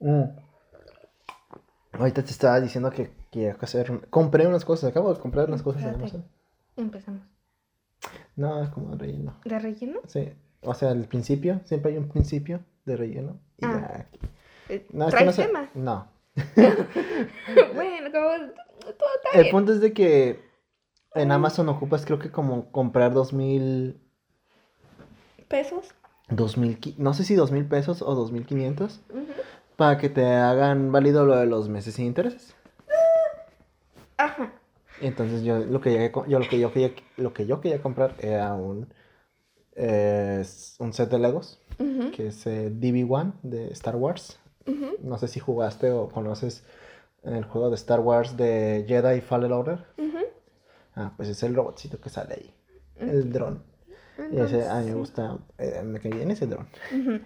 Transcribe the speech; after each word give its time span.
Mm. 0.00 0.24
Ahorita 1.92 2.22
te 2.22 2.30
estaba 2.30 2.60
diciendo 2.60 2.90
que 2.90 3.10
quiero 3.30 3.58
hacer. 3.60 4.08
Compré 4.10 4.46
unas 4.46 4.64
cosas, 4.64 4.90
acabo 4.90 5.12
de 5.12 5.20
comprar 5.20 5.48
unas 5.48 5.62
cosas 5.62 5.82
en. 5.82 5.94
Amazon. 5.94 6.24
Empezamos. 6.76 7.22
No, 8.36 8.62
es 8.62 8.70
como 8.70 8.94
relleno. 8.96 9.36
¿De 9.44 9.58
relleno? 9.58 10.00
Sí. 10.06 10.32
O 10.62 10.74
sea, 10.74 10.90
al 10.90 11.04
principio, 11.06 11.60
siempre 11.64 11.92
hay 11.92 11.98
un 11.98 12.08
principio 12.08 12.60
de 12.86 12.96
relleno. 12.96 13.38
Y 13.58 13.64
Ah. 13.66 14.06
ya. 14.68 14.74
Eh, 14.74 14.86
No, 14.92 15.08
es 15.08 15.14
que 15.14 15.24
¿Traes 15.24 15.26
no 15.26 15.32
sé- 15.32 15.46
tema? 15.48 15.68
No. 15.74 16.08
bueno, 17.74 18.10
como 18.12 18.28
todo 18.94 19.08
está 19.16 19.38
El 19.40 19.50
punto 19.50 19.72
es 19.72 19.80
de 19.80 19.92
que 19.92 20.40
en 21.14 21.32
Amazon 21.32 21.68
ocupas, 21.68 22.06
creo 22.06 22.18
que 22.18 22.30
como 22.30 22.70
comprar 22.70 23.12
dos 23.12 23.32
mil. 23.32 24.00
¿Pesos? 25.48 25.92
Dos 26.28 26.56
mil. 26.56 26.78
No 26.98 27.12
sé 27.14 27.24
si 27.24 27.34
dos 27.34 27.50
mil 27.50 27.66
pesos 27.66 28.00
o 28.02 28.14
dos 28.14 28.30
mil 28.30 28.46
quinientos. 28.46 29.00
Para 29.80 29.96
que 29.96 30.10
te 30.10 30.26
hagan 30.26 30.92
válido 30.92 31.24
lo 31.24 31.36
de 31.36 31.46
los 31.46 31.70
meses 31.70 31.94
sin 31.94 32.04
intereses. 32.04 32.54
Ajá. 34.18 34.52
Entonces 35.00 35.42
yo 35.42 35.60
lo 35.60 35.80
que 35.80 35.88
llegué 35.92 36.12
yo 36.28 36.38
lo 36.38 36.46
que 36.46 36.58
yo 36.58 36.70
quería 36.70 36.92
lo 37.16 37.32
que 37.32 37.46
yo 37.46 37.62
quería 37.62 37.80
comprar 37.80 38.14
era 38.18 38.52
un 38.52 38.92
eh, 39.74 40.44
un 40.80 40.92
set 40.92 41.08
de 41.08 41.18
Legos 41.18 41.62
que 42.14 42.26
es 42.26 42.46
eh, 42.46 42.70
DB1 42.70 43.32
de 43.42 43.68
Star 43.72 43.96
Wars. 43.96 44.38
No 45.02 45.16
sé 45.16 45.28
si 45.28 45.40
jugaste 45.40 45.90
o 45.92 46.10
conoces 46.10 46.62
el 47.22 47.44
juego 47.44 47.70
de 47.70 47.76
Star 47.76 48.00
Wars 48.00 48.36
de 48.36 48.84
Jedi 48.86 49.22
Fallen 49.22 49.52
Order. 49.52 49.86
Ujú. 49.96 50.18
Ah, 50.94 51.14
pues 51.16 51.30
es 51.30 51.42
el 51.42 51.54
robotcito 51.54 51.98
que 52.02 52.10
sale 52.10 52.34
ahí, 52.34 52.54
el 52.98 53.32
dron. 53.32 53.62
Y 54.30 54.40
ese 54.40 54.68
a 54.68 54.80
mí 54.80 54.84
me 54.84 54.90
Entonces, 54.90 54.94
gusta, 54.94 55.38
eh, 55.56 55.80
me 55.82 56.00
cae 56.00 56.12
bien 56.12 56.30
ese 56.30 56.46
dron. 56.46 56.68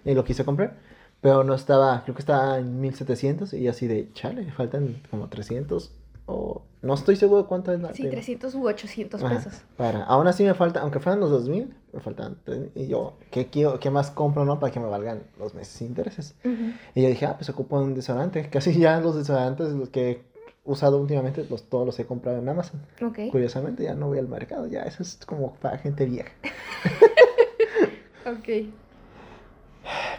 Y 0.05 0.13
lo 0.13 0.23
quise 0.23 0.45
comprar, 0.45 0.77
pero 1.25 1.43
no 1.43 1.55
estaba, 1.55 2.03
creo 2.03 2.13
que 2.15 2.21
estaba 2.21 2.59
en 2.59 2.79
1700 2.81 3.53
y 3.53 3.67
así 3.67 3.87
de, 3.87 4.11
chale, 4.13 4.51
faltan 4.51 5.01
como 5.09 5.27
300 5.27 5.91
o 6.27 6.61
no 6.81 6.93
estoy 6.93 7.15
seguro 7.15 7.41
de 7.41 7.47
cuánto 7.47 7.71
es 7.73 7.79
la 7.79 7.93
Sí, 7.95 8.03
de- 8.03 8.09
300 8.11 8.53
u 8.53 8.67
800 8.67 9.23
Ajá, 9.23 9.35
pesos. 9.35 9.61
Para, 9.75 10.03
aún 10.03 10.27
así 10.27 10.43
me 10.43 10.53
falta, 10.53 10.81
aunque 10.81 10.99
fueran 10.99 11.19
los 11.19 11.31
2000, 11.31 11.73
me 11.93 11.99
faltan. 11.99 12.37
Y 12.75 12.87
yo, 12.87 13.13
¿qué, 13.31 13.47
quiero, 13.47 13.79
¿qué 13.79 13.89
más 13.89 14.11
compro, 14.11 14.45
no? 14.45 14.59
Para 14.59 14.71
que 14.71 14.79
me 14.79 14.87
valgan 14.87 15.23
los 15.39 15.55
meses 15.55 15.73
sin 15.73 15.87
intereses. 15.87 16.35
Ujú. 16.43 16.73
Y 16.93 17.01
yo 17.01 17.09
dije, 17.09 17.25
ah, 17.25 17.35
pues 17.37 17.49
ocupo 17.49 17.77
un 17.79 17.95
desodorante. 17.95 18.47
Casi 18.51 18.77
ya 18.79 18.99
los 18.99 19.15
desodorantes, 19.15 19.69
los 19.73 19.89
que 19.89 20.09
he 20.11 20.21
usado 20.63 20.99
últimamente, 20.99 21.45
los, 21.49 21.63
todos 21.63 21.85
los 21.87 21.97
he 21.99 22.05
comprado 22.05 22.37
en 22.37 22.47
Amazon. 22.49 22.81
Ok. 23.01 23.31
Curiosamente, 23.31 23.83
ya 23.83 23.95
no 23.95 24.07
voy 24.07 24.19
al 24.19 24.27
mercado, 24.27 24.67
ya 24.67 24.83
eso 24.83 25.01
es 25.01 25.17
como 25.25 25.53
para 25.55 25.77
gente 25.79 26.05
vieja. 26.05 26.31
Ok. 28.27 28.49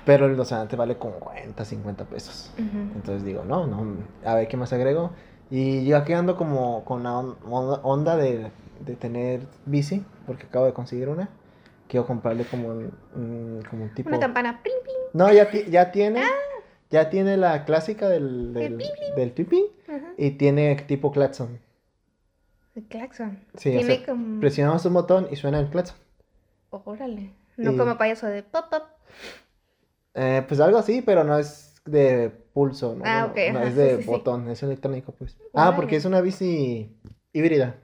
Pero 0.06 0.26
el 0.26 0.36
desodorante 0.38 0.76
vale 0.76 0.96
como 0.96 1.16
40, 1.16 1.62
50 1.64 2.04
pesos. 2.04 2.50
Entonces 2.56 3.24
digo, 3.24 3.44
no, 3.44 3.66
no, 3.66 3.96
a 4.24 4.34
ver 4.36 4.48
qué 4.48 4.56
más 4.56 4.72
agrego. 4.72 5.10
Y 5.50 5.84
yo 5.84 5.98
aquí 5.98 6.12
ando 6.14 6.36
como 6.36 6.84
con 6.84 7.02
la 7.02 7.18
on- 7.18 7.36
onda 7.50 7.80
onda 7.82 8.16
de, 8.16 8.50
de 8.80 8.94
tener 8.96 9.40
bici, 9.66 10.02
porque 10.26 10.46
acabo 10.46 10.64
de 10.66 10.72
conseguir 10.72 11.08
una. 11.10 11.28
Quiero 11.88 12.06
comprarle 12.06 12.44
como 12.44 12.68
un, 12.68 13.62
como 13.68 13.82
un 13.84 13.94
tipo... 13.94 14.08
Una 14.08 14.18
campana. 14.18 14.60
Pling, 14.62 14.76
pling. 14.82 14.96
No, 15.12 15.32
ya, 15.32 15.50
ya 15.68 15.92
tiene, 15.92 16.22
ya 16.90 17.10
tiene 17.10 17.36
la 17.36 17.64
clásica 17.64 18.08
del, 18.08 18.54
del, 18.54 18.74
ping, 18.76 19.14
del 19.16 19.30
pipín 19.32 19.64
y 20.16 20.30
tiene 20.32 20.74
tipo 20.86 21.12
claxon. 21.12 21.60
El 22.74 22.84
claxon. 22.84 23.38
Sí, 23.56 23.70
o 23.70 23.78
Tiene 23.80 23.96
sea, 23.98 24.06
como... 24.06 24.40
presionamos 24.40 24.84
un 24.84 24.94
botón 24.94 25.28
y 25.30 25.36
suena 25.36 25.58
el 25.60 25.68
claxon. 25.68 25.96
Órale. 26.70 27.32
No 27.56 27.72
Y- 27.72 27.76
como 27.76 27.96
payaso 27.96 28.26
de 28.26 28.42
pop, 28.42 28.66
pop. 28.70 28.82
Eh, 30.16 30.44
pues 30.48 30.58
algo 30.60 30.78
así, 30.78 31.02
pero 31.02 31.24
no 31.24 31.38
es 31.38 31.74
de 31.84 32.30
pulso, 32.52 32.94
¿no? 32.96 33.04
Ah, 33.04 33.20
No, 33.26 33.26
ok, 33.32 33.36
no 33.52 33.58
ajá, 33.58 33.68
es 33.68 33.76
de 33.76 33.96
sí, 33.98 34.02
sí. 34.02 34.08
botón, 34.08 34.48
es 34.48 34.62
electrónico, 34.62 35.12
pues. 35.12 35.36
Ah, 35.54 35.74
porque 35.76 35.96
es 35.96 36.04
una 36.04 36.20
bici 36.20 36.98
híbrida. 37.32 37.76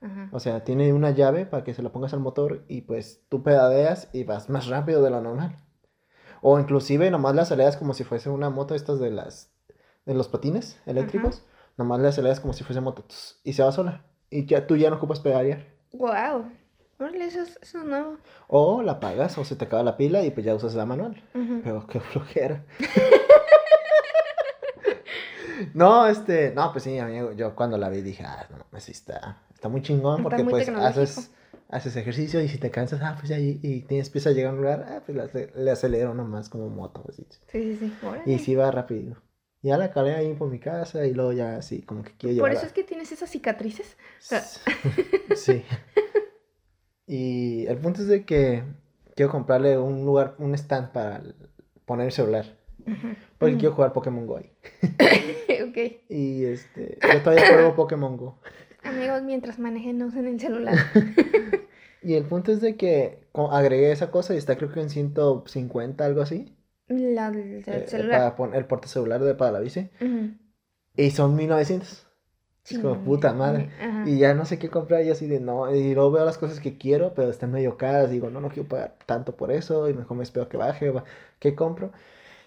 Ajá. 0.00 0.28
O 0.32 0.40
sea, 0.40 0.64
tiene 0.64 0.92
una 0.92 1.10
llave 1.10 1.44
para 1.46 1.64
que 1.64 1.74
se 1.74 1.82
la 1.82 1.90
pongas 1.90 2.14
al 2.14 2.20
motor 2.20 2.64
y 2.68 2.82
pues 2.82 3.22
tú 3.28 3.42
pedadeas 3.42 4.08
y 4.12 4.24
vas 4.24 4.48
más 4.48 4.66
rápido 4.68 5.02
de 5.02 5.10
lo 5.10 5.20
normal. 5.20 5.56
O 6.42 6.58
inclusive 6.58 7.10
nomás 7.10 7.34
la 7.34 7.42
aceleras 7.42 7.76
como 7.76 7.92
si 7.92 8.04
fuese 8.04 8.30
una 8.30 8.48
moto 8.50 8.74
estas 8.74 8.98
de 9.00 9.10
las 9.10 9.52
de 10.06 10.14
los 10.14 10.28
patines 10.28 10.80
eléctricos. 10.86 11.44
Nomás 11.76 12.00
la 12.00 12.08
aceleras 12.10 12.40
como 12.40 12.52
si 12.54 12.64
fuese 12.64 12.80
moto 12.80 13.04
y 13.44 13.52
se 13.52 13.62
va 13.62 13.72
sola. 13.72 14.04
Y 14.30 14.46
ya 14.46 14.66
tú 14.66 14.76
ya 14.76 14.90
no 14.90 14.96
ocupas 14.96 15.20
pedalear. 15.20 15.66
Wow. 15.92 16.50
Órale, 17.00 17.24
eso 17.24 17.40
es, 17.40 17.58
eso 17.62 17.78
es 17.78 17.84
nuevo. 17.84 18.18
O 18.48 18.82
la 18.82 18.92
apagas 18.92 19.38
o 19.38 19.44
se 19.44 19.56
te 19.56 19.64
acaba 19.64 19.82
la 19.82 19.96
pila 19.96 20.22
y 20.22 20.30
pues 20.30 20.44
ya 20.44 20.54
usas 20.54 20.74
la 20.74 20.84
manual. 20.84 21.22
Pero 21.64 21.86
qué 21.86 21.98
flojera. 21.98 22.62
no, 25.74 26.06
este, 26.06 26.52
no, 26.54 26.72
pues 26.72 26.84
sí, 26.84 26.98
amigo, 26.98 27.32
yo 27.32 27.54
cuando 27.54 27.78
la 27.78 27.88
vi 27.88 28.02
dije, 28.02 28.24
ah, 28.24 28.46
no, 28.50 28.58
pues 28.70 28.84
sí 28.84 28.92
está, 28.92 29.42
está 29.54 29.68
muy 29.68 29.82
chingón 29.82 30.22
porque 30.22 30.42
muy 30.42 30.50
pues 30.50 30.68
haces, 30.68 31.30
haces 31.68 31.96
ejercicio 31.96 32.40
y 32.42 32.48
si 32.48 32.58
te 32.58 32.70
cansas, 32.70 33.00
ah, 33.02 33.16
pues 33.18 33.30
ahí, 33.32 33.60
y 33.62 33.82
tienes 33.82 34.10
prisa 34.10 34.30
a 34.30 34.32
llegar 34.32 34.52
a 34.52 34.54
un 34.54 34.60
lugar, 34.62 34.86
ah, 34.88 35.02
pues 35.04 35.16
le, 35.16 35.22
ace- 35.24 35.52
le 35.54 35.70
acelero 35.70 36.14
nomás 36.14 36.48
como 36.48 36.68
moto, 36.68 37.02
pues, 37.02 37.16
sí. 37.16 37.26
Sí, 37.48 37.76
sí. 37.76 37.94
Órale. 38.02 38.30
Y 38.30 38.38
sí 38.38 38.54
va 38.54 38.70
rápido. 38.70 39.16
Ya 39.62 39.76
la 39.76 39.86
acabé 39.86 40.14
ahí 40.14 40.32
por 40.34 40.48
mi 40.48 40.58
casa 40.58 41.04
y 41.04 41.12
luego 41.12 41.32
ya 41.32 41.56
así, 41.56 41.82
como 41.82 42.02
que 42.02 42.12
quiero 42.16 42.40
Por 42.40 42.48
llevar 42.48 42.52
eso 42.52 42.66
es 42.66 42.72
que 42.72 42.84
tienes 42.84 43.12
esas 43.12 43.30
cicatrices. 43.30 43.96
Sí. 44.18 45.64
Y 47.12 47.66
el 47.66 47.76
punto 47.78 48.02
es 48.02 48.06
de 48.06 48.24
que 48.24 48.62
quiero 49.16 49.32
comprarle 49.32 49.76
un 49.76 50.04
lugar, 50.04 50.36
un 50.38 50.54
stand 50.54 50.92
para 50.92 51.20
poner 51.84 52.06
el 52.06 52.12
celular. 52.12 52.46
Porque 53.36 53.56
quiero 53.56 53.74
jugar 53.74 53.92
Pokémon 53.92 54.28
Go 54.28 54.36
ahí. 54.36 54.52
ok. 55.68 56.06
Y 56.08 56.44
este, 56.44 56.98
yo 57.02 57.20
todavía 57.20 57.48
juego 57.48 57.74
Pokémon 57.74 58.16
Go. 58.16 58.38
Amigos, 58.84 59.22
mientras 59.24 59.58
manejen, 59.58 59.98
no 59.98 60.06
usen 60.06 60.28
el 60.28 60.38
celular. 60.38 60.76
Y 62.02 62.14
el 62.14 62.24
punto 62.24 62.50
es 62.50 62.62
de 62.62 62.76
que 62.76 63.26
agregué 63.34 63.92
esa 63.92 64.10
cosa 64.10 64.32
y 64.32 64.38
está 64.38 64.56
creo 64.56 64.72
que 64.72 64.80
en 64.80 64.88
150, 64.88 66.02
algo 66.02 66.22
así. 66.22 66.56
La, 66.88 67.28
el 67.28 67.62
eh, 67.66 67.84
celular. 67.88 68.18
para 68.18 68.36
poner 68.36 68.58
el 68.60 68.64
porta 68.64 68.88
celular 68.88 69.22
de 69.22 69.34
para 69.34 69.52
la 69.52 69.60
bici. 69.60 69.90
Y 70.96 71.10
son 71.10 71.36
1900. 71.36 72.09
Es 72.70 72.78
como 72.78 72.94
Sí, 72.94 73.00
puta 73.04 73.32
madre. 73.32 73.70
ajá. 73.80 74.08
Y 74.08 74.18
ya 74.18 74.34
no 74.34 74.44
sé 74.44 74.58
qué 74.58 74.68
comprar 74.70 75.02
y 75.04 75.10
así 75.10 75.26
de 75.26 75.40
no. 75.40 75.74
Y 75.74 75.94
luego 75.94 76.12
veo 76.12 76.24
las 76.24 76.38
cosas 76.38 76.60
que 76.60 76.78
quiero, 76.78 77.14
pero 77.14 77.30
están 77.30 77.50
medio 77.50 77.76
caras. 77.76 78.10
Digo, 78.10 78.30
no, 78.30 78.40
no 78.40 78.48
quiero 78.48 78.68
pagar 78.68 78.96
tanto 79.06 79.36
por 79.36 79.50
eso. 79.52 79.88
Y 79.88 79.94
mejor 79.94 80.16
me 80.16 80.22
espero 80.22 80.48
que 80.48 80.56
baje. 80.56 80.92
¿Qué 81.38 81.54
compro? 81.54 81.92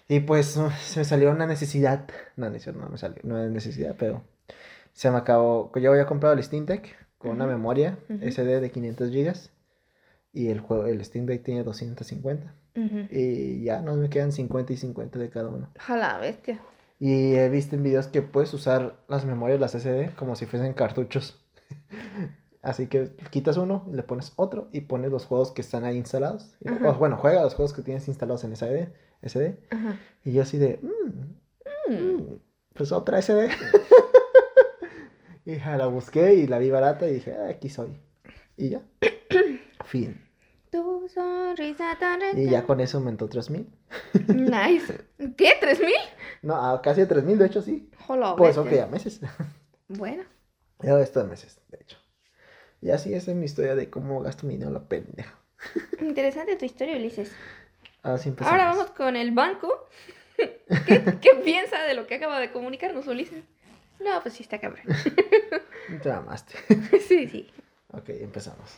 Y 0.08 0.20
pues 0.20 0.56
uh, 0.56 0.70
se 0.82 1.00
me 1.00 1.04
salió 1.04 1.30
una 1.30 1.46
necesidad. 1.46 2.06
No, 2.36 2.50
no, 2.50 2.56
no 2.72 2.88
me 2.88 2.98
salió. 2.98 3.20
No 3.22 3.42
es 3.42 3.50
necesidad, 3.50 3.96
pero 3.98 4.22
se 4.92 5.10
me 5.10 5.16
acabó. 5.18 5.70
Yo 5.76 5.90
había 5.92 6.06
comprado 6.06 6.34
el 6.34 6.42
Steam 6.42 6.66
Deck 6.66 6.96
con 7.18 7.32
una 7.32 7.46
memoria 7.46 7.98
ujú. 8.08 8.18
SD 8.22 8.60
de 8.60 8.70
500 8.70 9.10
GB. 9.10 9.34
Y 10.32 10.48
el 10.48 10.60
juego, 10.60 10.86
el 10.86 11.04
Steam 11.04 11.26
Deck 11.26 11.44
tiene 11.44 11.62
250. 11.62 12.54
Ujú. 12.76 13.06
Y 13.10 13.62
ya 13.64 13.80
no 13.80 13.94
me 13.94 14.10
quedan 14.10 14.32
50 14.32 14.72
y 14.72 14.76
50 14.76 15.18
de 15.18 15.30
cada 15.30 15.48
uno. 15.48 15.68
Ojalá, 15.76 16.18
bestia. 16.18 16.60
Y 16.98 17.34
he 17.34 17.48
visto 17.48 17.76
en 17.76 17.82
videos 17.82 18.06
que 18.06 18.22
puedes 18.22 18.54
usar 18.54 18.96
las 19.08 19.24
memorias, 19.24 19.60
las 19.60 19.74
SD, 19.74 20.14
como 20.16 20.36
si 20.36 20.46
fuesen 20.46 20.72
cartuchos. 20.74 21.44
Así 22.62 22.86
que 22.86 23.10
quitas 23.30 23.58
uno, 23.58 23.86
le 23.92 24.02
pones 24.02 24.32
otro 24.36 24.68
y 24.72 24.82
pones 24.82 25.10
los 25.10 25.26
juegos 25.26 25.52
que 25.52 25.60
están 25.60 25.84
ahí 25.84 25.96
instalados. 25.98 26.56
Y- 26.60 26.70
o, 26.70 26.94
bueno, 26.94 27.16
juega 27.18 27.42
los 27.42 27.54
juegos 27.54 27.74
que 27.74 27.82
tienes 27.82 28.08
instalados 28.08 28.42
en 28.44 28.52
esa 28.52 28.66
SD. 28.68 28.92
SD. 29.22 29.58
Ajá. 29.70 29.98
Y 30.24 30.32
yo 30.32 30.42
así 30.42 30.56
de, 30.58 30.80
"Mm, 30.82 31.92
Mm. 31.92 31.94
mm, 32.16 32.38
pues 32.74 32.90
otra 32.92 33.18
SD. 33.18 33.48
y 35.44 35.56
ja, 35.58 35.76
la 35.76 35.86
busqué 35.88 36.34
y 36.34 36.46
la 36.46 36.58
vi 36.58 36.70
barata 36.70 37.06
y 37.08 37.14
dije, 37.14 37.34
"Ah, 37.38 37.48
aquí 37.48 37.68
soy. 37.68 38.00
Y 38.56 38.70
ya. 38.70 38.82
fin. 39.84 40.20
Tu 40.74 41.08
sonrisa 41.08 41.96
tan 42.00 42.20
Y 42.36 42.50
ya 42.50 42.64
con 42.64 42.80
eso 42.80 42.98
aumentó 42.98 43.28
3000. 43.28 43.64
Nice. 44.26 45.04
¿Qué? 45.36 45.52
¿Tres 45.60 45.78
mil? 45.78 45.94
No, 46.42 46.56
a 46.56 46.82
casi 46.82 47.06
3000, 47.06 47.38
de 47.38 47.46
hecho 47.46 47.62
sí. 47.62 47.88
Hola, 48.08 48.34
Pues 48.34 48.58
ok, 48.58 48.72
a 48.82 48.86
meses. 48.86 49.20
Bueno. 49.86 50.24
Ya 50.80 50.98
esto 50.98 51.22
de 51.22 51.28
meses, 51.28 51.60
de 51.68 51.78
hecho. 51.80 51.96
Y 52.80 52.90
así 52.90 53.14
esa 53.14 53.30
es 53.30 53.36
mi 53.36 53.44
historia 53.44 53.76
de 53.76 53.88
cómo 53.88 54.20
gasto 54.20 54.48
mi 54.48 54.54
dinero 54.54 54.70
a 54.70 54.80
la 54.80 54.88
pendeja. 54.88 55.38
Interesante 56.00 56.56
tu 56.56 56.64
historia, 56.64 56.96
Ulises. 56.96 57.30
Ahora 58.02 58.18
sí 58.18 58.30
empezamos. 58.30 58.58
Ahora 58.60 58.74
vamos 58.74 58.90
con 58.90 59.14
el 59.14 59.30
banco. 59.30 59.88
¿Qué, 60.36 60.64
qué 61.20 61.30
piensa 61.44 61.84
de 61.84 61.94
lo 61.94 62.08
que 62.08 62.16
acaba 62.16 62.40
de 62.40 62.50
comunicarnos 62.50 63.06
Ulises? 63.06 63.44
No, 64.00 64.20
pues 64.22 64.34
sí 64.34 64.42
está 64.42 64.58
cabrón. 64.58 64.86
Te 66.02 66.08
mamaste. 66.08 66.58
Sí, 66.98 67.28
sí. 67.28 67.48
Ok, 67.92 68.08
empezamos. 68.08 68.76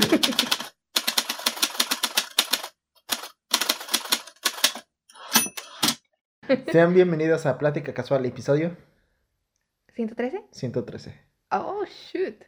Sean 6.72 6.94
bienvenidos 6.94 7.46
a 7.46 7.58
Plática 7.58 7.94
Casual, 7.94 8.24
episodio 8.26 8.76
¿113? 9.96 10.42
113. 10.52 11.14
Oh, 11.50 11.84
shoot. 11.84 12.44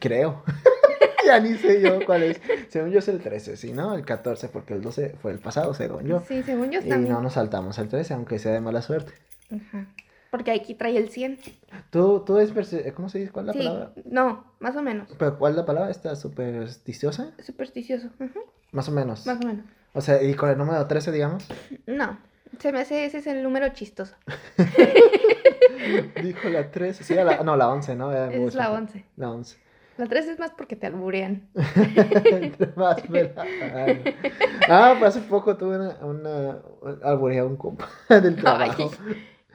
Creo. 0.00 0.42
ya 1.26 1.38
ni 1.40 1.56
sé 1.58 1.82
yo 1.82 2.04
cuál 2.06 2.22
es. 2.22 2.40
Según 2.70 2.90
yo 2.90 3.00
es 3.00 3.08
el 3.08 3.20
13, 3.20 3.56
¿sí, 3.56 3.72
no? 3.72 3.94
El 3.94 4.04
14, 4.04 4.48
porque 4.48 4.74
el 4.74 4.82
12 4.82 5.16
fue 5.20 5.32
el 5.32 5.38
pasado, 5.38 5.74
según 5.74 6.04
yo. 6.06 6.22
Sí, 6.26 6.42
según 6.42 6.70
yo 6.70 6.80
Y 6.80 6.88
también. 6.88 7.12
no 7.12 7.20
nos 7.20 7.34
saltamos 7.34 7.76
el 7.78 7.88
13, 7.88 8.14
aunque 8.14 8.38
sea 8.38 8.52
de 8.52 8.60
mala 8.60 8.82
suerte. 8.82 9.12
Ajá. 9.52 9.86
Porque 10.30 10.50
aquí 10.50 10.74
trae 10.74 10.96
el 10.96 11.08
100. 11.08 11.38
¿Tú, 11.90 12.22
tú 12.26 12.38
es, 12.38 12.52
¿cómo 12.94 13.08
se 13.08 13.18
dice? 13.20 13.30
¿Cuál 13.32 13.48
es 13.48 13.54
la 13.56 13.60
Sí, 13.62 13.68
palabra? 13.68 13.92
no, 14.04 14.44
más 14.58 14.76
o 14.76 14.82
menos. 14.82 15.08
¿Pero 15.18 15.38
cuál 15.38 15.52
es 15.52 15.56
la 15.56 15.64
palabra? 15.66 15.90
¿Está 15.90 16.14
supersticiosa? 16.16 17.32
Supersticioso. 17.42 18.08
Más 18.72 18.88
o 18.88 18.92
menos. 18.92 19.26
Más 19.26 19.36
o 19.42 19.46
menos. 19.46 19.64
O 19.94 20.00
sea, 20.00 20.22
y 20.22 20.34
con 20.34 20.50
el 20.50 20.58
número 20.58 20.86
13, 20.86 21.12
digamos. 21.12 21.46
No, 21.86 22.18
se 22.58 22.72
me 22.72 22.80
hace 22.80 23.04
ese 23.06 23.18
es 23.18 23.26
el 23.26 23.42
número 23.42 23.68
chistoso. 23.70 24.14
Dijo 26.22 26.48
la 26.48 26.70
13. 26.70 27.04
Sí, 27.04 27.14
la, 27.14 27.42
no, 27.42 27.56
la 27.56 27.68
11, 27.68 27.94
¿no? 27.96 28.12
Era 28.12 28.32
Es 28.32 28.54
la 28.54 28.64
fácil. 28.64 28.78
11. 28.82 29.04
La 29.16 29.30
11. 29.30 29.58
La 29.98 30.06
3 30.06 30.26
es 30.26 30.38
más 30.38 30.50
porque 30.50 30.76
te 30.76 30.86
alburean. 30.86 31.48
Entre 32.30 32.72
más. 32.76 33.02
Ah, 34.68 34.94
pues 34.98 35.16
hace 35.16 35.26
poco 35.26 35.56
tuve 35.56 35.76
una, 35.76 35.96
una 36.04 36.58
albureé 37.02 37.38
a 37.38 37.44
un 37.44 37.56
compa 37.56 37.88
del 38.08 38.36
trabajo. 38.36 38.90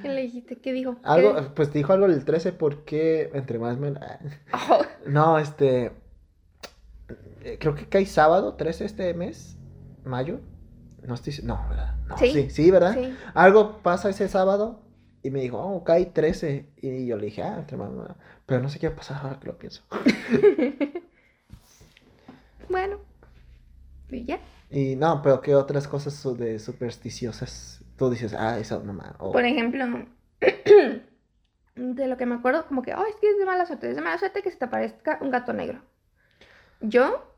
¿Qué 0.02 0.10
le 0.10 0.22
dijiste? 0.22 0.58
¿Qué 0.58 0.74
dijo? 0.74 0.96
¿Qué 0.96 1.00
Algo, 1.04 1.34
dijo? 1.40 1.54
pues 1.56 1.72
dijo 1.74 1.94
algo 1.94 2.08
del 2.08 2.26
13 2.26 2.54
porque 2.54 3.30
entre 3.34 3.60
más 3.60 3.78
me... 3.78 3.92
la- 3.92 4.20
Oh, 4.70 4.82
No, 5.08 5.38
este... 5.40 5.92
eh, 7.44 7.58
Creo 7.60 7.76
que 7.76 7.88
cae 7.88 8.06
sábado, 8.06 8.56
13 8.56 8.86
este 8.86 9.14
mes, 9.14 9.58
mayo. 10.04 10.40
No 11.04 11.16
estoy... 11.16 11.34
No, 11.44 11.66
¿verdad? 11.70 11.96
No, 12.08 12.18
Sí. 12.18 12.32
sí, 12.32 12.50
sí, 12.50 12.72
¿verdad? 12.72 12.94
sí. 12.94 13.14
Algo 13.34 13.80
pasa 13.82 14.10
ese 14.10 14.28
sábado 14.28 14.82
y 15.24 15.30
me 15.32 15.42
dijo, 15.42 15.58
oh, 15.60 15.84
cae 15.84 16.06
13. 16.06 16.70
Y 16.82 17.06
yo 17.08 17.18
le 17.18 17.26
dije, 17.26 17.44
ah, 17.44 17.56
entre 17.60 17.78
más... 17.78 17.90
me 17.92 18.04
Pero 18.46 18.62
no 18.62 18.70
sé 18.70 18.80
qué 18.80 18.88
va 18.88 18.94
a 18.94 18.98
pasar 18.98 19.22
ahora 19.24 19.40
que 19.40 19.48
lo 19.48 19.58
pienso. 19.58 19.84
Bueno. 22.70 23.00
Y 24.10 24.26
ya. 24.26 24.40
Y 24.70 24.96
no, 24.96 25.22
pero 25.22 25.42
¿qué 25.42 25.56
otras 25.56 25.88
cosas 25.88 26.38
de 26.38 26.60
supersticiosas? 26.60 27.81
Tú 28.02 28.10
dices, 28.10 28.34
ah, 28.34 28.58
eso 28.58 28.82
no 28.84 28.94
más. 28.94 29.14
Por 29.18 29.46
ejemplo, 29.46 29.86
de 31.76 32.08
lo 32.08 32.18
que 32.18 32.26
me 32.26 32.34
acuerdo, 32.34 32.66
como 32.66 32.82
que, 32.82 32.96
oh, 32.96 33.06
es 33.06 33.16
que 33.18 33.30
es 33.30 33.38
de 33.38 33.46
mala 33.46 33.68
suerte, 33.68 33.92
es 33.92 33.96
de 33.96 34.02
mala 34.02 34.18
suerte 34.18 34.42
que 34.42 34.50
se 34.50 34.58
te 34.58 34.66
aparezca 34.66 35.20
un 35.22 35.30
gato 35.30 35.54
negro. 35.54 35.84
Yo 36.80 37.32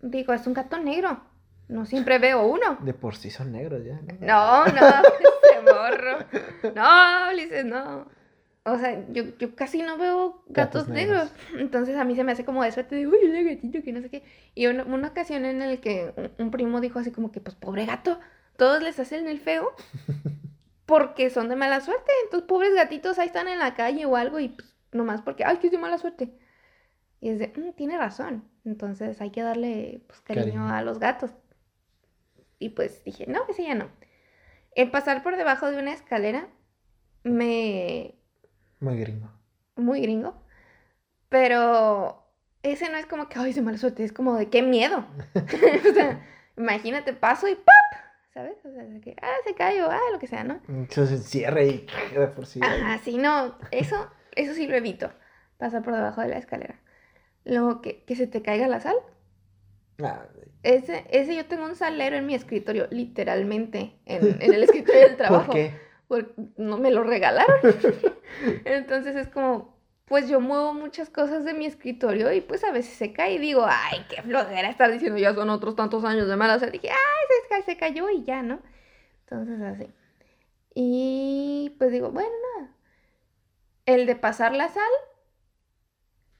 digo, 0.00 0.32
es 0.32 0.46
un 0.46 0.54
gato 0.54 0.78
negro. 0.78 1.20
No 1.68 1.84
siempre 1.84 2.18
veo 2.18 2.46
uno. 2.46 2.78
De 2.80 2.94
por 2.94 3.14
sí 3.14 3.28
son 3.28 3.52
negros 3.52 3.84
ya. 3.84 4.00
¿no? 4.00 4.16
No, 4.20 4.64
no, 4.72 4.86
ese 5.50 5.60
morro. 5.70 6.18
No, 6.74 7.30
Ulises, 7.30 7.66
no. 7.66 8.06
O 8.64 8.78
sea, 8.78 9.04
yo, 9.10 9.24
yo 9.38 9.54
casi 9.54 9.82
no 9.82 9.98
veo 9.98 10.44
gatos, 10.48 10.84
Gatos 10.84 10.88
negros. 10.88 11.30
negros. 11.30 11.60
Entonces 11.60 11.98
a 11.98 12.04
mí 12.04 12.16
se 12.16 12.24
me 12.24 12.32
hace 12.32 12.46
como 12.46 12.64
de 12.64 12.72
suerte 12.72 12.94
de, 12.94 13.06
uy, 13.06 13.18
un 13.22 13.44
gatito 13.44 13.82
que 13.82 13.92
no 13.92 14.00
sé 14.00 14.08
qué. 14.08 14.24
Y 14.54 14.66
una, 14.66 14.82
una 14.84 15.08
ocasión 15.08 15.44
en 15.44 15.60
el 15.60 15.78
que 15.78 16.14
un, 16.16 16.46
un 16.46 16.50
primo 16.50 16.80
dijo 16.80 16.98
así 16.98 17.10
como 17.10 17.30
que, 17.30 17.42
pues 17.42 17.54
pobre 17.54 17.84
gato, 17.84 18.18
todos 18.60 18.82
les 18.82 18.98
hacen 19.00 19.26
el 19.26 19.40
feo 19.40 19.72
porque 20.86 21.30
son 21.30 21.48
de 21.48 21.56
mala 21.56 21.80
suerte. 21.80 22.12
Entonces, 22.24 22.46
pobres 22.46 22.74
gatitos 22.74 23.18
ahí 23.18 23.26
están 23.26 23.48
en 23.48 23.58
la 23.58 23.74
calle 23.74 24.04
o 24.04 24.16
algo 24.16 24.38
y 24.38 24.50
pues, 24.50 24.76
nomás 24.92 25.22
porque, 25.22 25.44
ay, 25.44 25.56
que 25.56 25.68
es 25.68 25.72
de 25.72 25.78
mala 25.78 25.96
suerte. 25.98 26.36
Y 27.20 27.30
es 27.30 27.38
de, 27.38 27.48
"Mm, 27.56 27.72
tiene 27.72 27.96
razón. 27.96 28.44
Entonces 28.66 29.20
hay 29.20 29.30
que 29.30 29.42
darle 29.42 30.02
pues, 30.06 30.20
cariño, 30.20 30.44
Cariño. 30.46 30.68
a 30.74 30.82
los 30.82 30.98
gatos. 30.98 31.30
Y 32.58 32.70
pues 32.70 33.02
dije, 33.04 33.26
no, 33.26 33.40
ese 33.48 33.62
ya 33.64 33.74
no. 33.74 33.88
El 34.74 34.90
pasar 34.90 35.22
por 35.22 35.36
debajo 35.36 35.70
de 35.70 35.78
una 35.78 35.92
escalera 35.94 36.46
me... 37.24 38.14
Muy 38.80 38.98
gringo. 38.98 39.30
muy 39.76 40.00
gringo. 40.02 40.34
Pero 41.30 42.26
ese 42.62 42.90
no 42.90 42.98
es 42.98 43.06
como 43.06 43.28
que, 43.28 43.38
ay, 43.38 43.52
de 43.54 43.62
mala 43.62 43.78
suerte, 43.78 44.04
es 44.04 44.12
como 44.12 44.34
de 44.36 44.50
qué 44.50 44.62
miedo. 44.62 45.06
o 45.90 45.94
sea, 45.94 46.26
imagínate, 46.56 47.12
paso 47.14 47.48
y 47.48 47.54
¡pop! 47.54 47.64
¿Sabes? 48.34 48.64
O 48.64 48.70
sea, 48.70 48.84
de 48.84 49.00
que, 49.00 49.16
ah, 49.22 49.34
se 49.44 49.54
cayó, 49.54 49.90
ah, 49.90 50.00
lo 50.12 50.18
que 50.18 50.26
sea, 50.28 50.44
¿no? 50.44 50.60
Entonces 50.68 51.24
cierre 51.24 51.66
y 51.66 51.86
de 52.14 52.28
por 52.28 52.46
sí. 52.46 52.60
Ajá, 52.62 52.98
sí, 52.98 53.18
no, 53.18 53.56
eso, 53.70 54.08
eso 54.36 54.54
sí 54.54 54.66
lo 54.66 54.76
evito, 54.76 55.10
pasar 55.58 55.82
por 55.82 55.94
debajo 55.94 56.20
de 56.20 56.28
la 56.28 56.38
escalera. 56.38 56.80
Luego 57.44 57.80
que, 57.82 58.04
que 58.04 58.16
se 58.16 58.26
te 58.26 58.42
caiga 58.42 58.68
la 58.68 58.80
sal. 58.80 58.96
Ah, 60.02 60.26
Ese, 60.62 61.04
ese 61.10 61.34
yo 61.36 61.46
tengo 61.46 61.64
un 61.64 61.74
salero 61.74 62.16
en 62.16 62.26
mi 62.26 62.34
escritorio, 62.34 62.86
literalmente, 62.90 63.94
en, 64.06 64.36
en 64.40 64.52
el 64.54 64.62
escritorio 64.62 65.00
del 65.02 65.16
trabajo. 65.16 65.46
¿Por 65.46 65.54
qué? 65.54 65.74
porque 66.08 66.32
no 66.56 66.76
me 66.78 66.90
lo 66.90 67.04
regalaron. 67.04 67.56
Entonces 68.64 69.14
es 69.16 69.28
como, 69.28 69.79
pues 70.10 70.28
yo 70.28 70.40
muevo 70.40 70.74
muchas 70.74 71.08
cosas 71.08 71.44
de 71.44 71.54
mi 71.54 71.66
escritorio 71.66 72.32
y 72.32 72.40
pues 72.40 72.64
a 72.64 72.72
veces 72.72 72.94
se 72.94 73.12
cae 73.12 73.34
y 73.34 73.38
digo, 73.38 73.64
ay, 73.64 74.04
qué 74.10 74.20
flojera 74.22 74.68
estar 74.68 74.90
diciendo, 74.90 75.16
ya 75.16 75.32
son 75.34 75.50
otros 75.50 75.76
tantos 75.76 76.04
años 76.04 76.26
de 76.26 76.34
mala 76.34 76.58
suerte. 76.58 76.78
Dije, 76.78 76.90
ay, 76.90 77.60
se, 77.60 77.62
se 77.62 77.76
cayó 77.76 78.10
y 78.10 78.24
ya, 78.24 78.42
¿no? 78.42 78.58
Entonces 79.20 79.60
así. 79.62 79.86
Y 80.74 81.76
pues 81.78 81.92
digo, 81.92 82.10
bueno, 82.10 82.28
nada. 82.58 82.72
El 83.86 84.06
de 84.06 84.16
pasar 84.16 84.52
la 84.52 84.68
sal, 84.68 84.82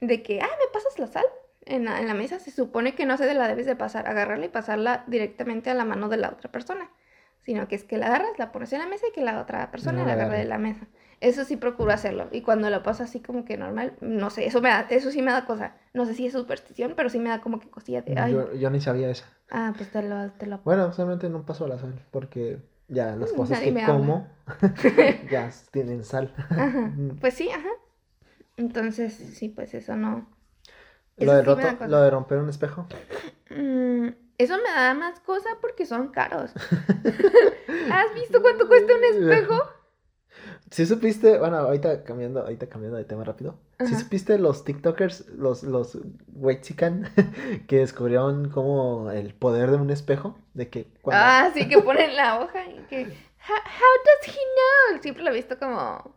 de 0.01 0.21
que, 0.21 0.41
ah, 0.41 0.49
me 0.49 0.73
pasas 0.73 0.99
la 0.99 1.07
sal 1.07 1.27
en 1.65 1.85
la, 1.85 2.01
en 2.01 2.09
la 2.09 2.15
mesa, 2.15 2.41
se 2.41 2.51
supone 2.51 2.97
que 2.97 3.07
no 3.07 3.17
se 3.19 3.33
la 3.33 3.47
debes 3.47 3.67
de 3.67 3.77
pasar, 3.77 4.09
agarrarla 4.09 4.47
y 4.47 4.49
pasarla 4.49 5.05
directamente 5.07 5.71
a 5.71 5.75
la 5.75 5.85
mano 5.85 6.09
de 6.09 6.17
la 6.17 6.31
otra 6.31 6.51
persona 6.51 6.91
sino 7.43 7.69
que 7.69 7.75
es 7.75 7.85
que 7.85 7.97
la 7.97 8.07
agarras, 8.07 8.39
la 8.39 8.53
pones 8.53 8.73
en 8.73 8.81
la 8.81 8.87
mesa 8.87 9.07
y 9.09 9.13
que 9.13 9.23
la 9.23 9.41
otra 9.41 9.71
persona 9.71 10.01
No 10.01 10.07
la 10.07 10.13
agarre. 10.13 10.39
de 10.39 10.45
la 10.45 10.59
mesa. 10.59 10.87
Eso 11.21 11.45
sí 11.45 11.57
procuro 11.57 11.93
hacerlo. 11.93 12.29
Y 12.33 12.41
cuando 12.43 12.71
lo 12.71 12.83
paso 12.83 13.03
así 13.03 13.21
como 13.21 13.45
que 13.45 13.57
normal, 13.59 13.95
no 14.01 14.31
sé, 14.31 14.47
eso 14.47 14.61
me 14.63 14.71
da, 14.71 14.87
eso 14.91 15.11
sí 15.11 15.21
me 15.23 15.33
da 15.33 15.45
cosa. 15.45 15.75
No 15.93 16.07
sé 16.07 16.15
si 16.15 16.27
es 16.27 16.33
superstición, 16.33 16.95
pero 16.97 17.11
sí 17.11 17.19
me 17.19 17.29
da 17.31 17.41
como 17.41 17.61
que 17.61 17.69
cosilla 17.71 18.03
de, 18.03 18.15
ay, 18.19 18.35
Yo, 18.35 18.55
yo 18.55 18.71
ni 18.71 18.81
sabía 18.81 19.11
eso. 19.11 19.25
ah, 19.51 19.75
pues 19.77 19.91
te 19.91 20.03
lo, 20.03 20.31
te 20.33 20.47
lo 20.47 20.61
Bueno, 20.65 20.93
solamente 20.93 21.29
no 21.29 21.45
pasó 21.45 21.65
a 21.67 21.69
la 21.69 21.79
sal, 21.79 21.95
porque 22.11 22.59
ya 22.89 23.17
las 23.17 23.33
Mm, 23.33 23.37
cosas 23.37 23.51
nadie 23.51 23.75
que 23.75 23.83
como 23.85 24.27
ya 25.31 25.51
tienen 25.71 26.05
sal. 26.05 26.33
Ajá. 26.57 26.93
Pues 27.21 27.35
sí, 27.35 27.51
ajá. 27.51 27.69
Entonces, 28.57 29.15
sí, 29.15 29.49
pues 29.51 29.75
eso 29.75 29.97
no. 29.97 30.29
Lo 31.19 31.33
de, 31.35 31.43
sí 31.43 31.45
roto- 31.45 31.87
lo 31.87 32.01
de 32.01 32.11
romper 32.11 32.39
un 32.39 32.49
espejo. 32.49 32.87
Mm, 33.51 34.09
eso 34.39 34.57
me 34.59 34.71
da 34.71 34.95
más 34.95 35.21
cosa 35.21 35.51
porque 35.61 35.85
son 35.87 36.09
caros. 36.09 36.53
¿Has 37.89 38.15
visto 38.15 38.41
cuánto 38.43 38.67
cuesta 38.69 38.93
un 38.95 39.05
espejo? 39.19 39.55
Si 40.71 40.87
supiste, 40.87 41.39
bueno, 41.39 41.57
ahorita 41.59 42.05
cambiando, 42.05 42.43
ahorita 42.43 42.69
cambiando 42.69 42.97
de 42.99 43.05
tema 43.05 43.25
rápido. 43.25 43.57
Si 43.81 43.95
supiste 43.97 44.39
los 44.39 44.65
TikTokers, 44.65 45.29
los, 45.31 45.63
los 45.65 45.99
Wexican, 46.35 47.11
que 47.67 47.79
descubrieron 47.79 48.51
como 48.51 49.11
el 49.11 49.35
poder 49.35 49.71
de 49.73 49.79
un 49.79 49.91
espejo, 49.91 50.39
de 50.55 50.69
que 50.69 50.87
cuando... 51.03 51.23
Ah, 51.25 51.51
sí, 51.55 51.69
que 51.69 51.79
ponen 51.83 52.15
la 52.15 52.41
hoja 52.41 52.67
y 52.67 52.79
que. 52.89 53.03
How, 53.03 53.57
how 53.57 53.95
does 54.05 54.29
he 54.29 54.39
know? 54.93 55.03
Siempre 55.03 55.25
lo 55.25 55.31
he 55.31 55.35
visto 55.35 55.59
como 55.59 56.15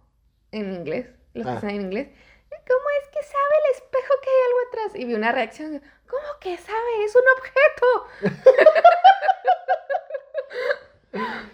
en 0.51 0.73
inglés, 0.73 1.07
los 1.33 1.45
que 1.47 1.51
Ah. 1.53 1.59
saben 1.61 1.81
inglés. 1.81 2.09
¿Cómo 2.49 2.85
es 3.01 3.09
que 3.09 3.23
sabe 3.23 3.55
el 3.65 3.75
espejo 3.75 4.13
que 4.21 4.29
hay 4.29 4.41
algo 4.47 4.59
atrás? 4.69 4.91
Y 5.01 5.05
vi 5.05 5.13
una 5.15 5.31
reacción. 5.31 5.81
¿Cómo 6.07 6.27
que 6.39 6.57
sabe? 6.57 7.03
Es 7.05 7.15
un 7.15 7.23
objeto. 7.37 7.87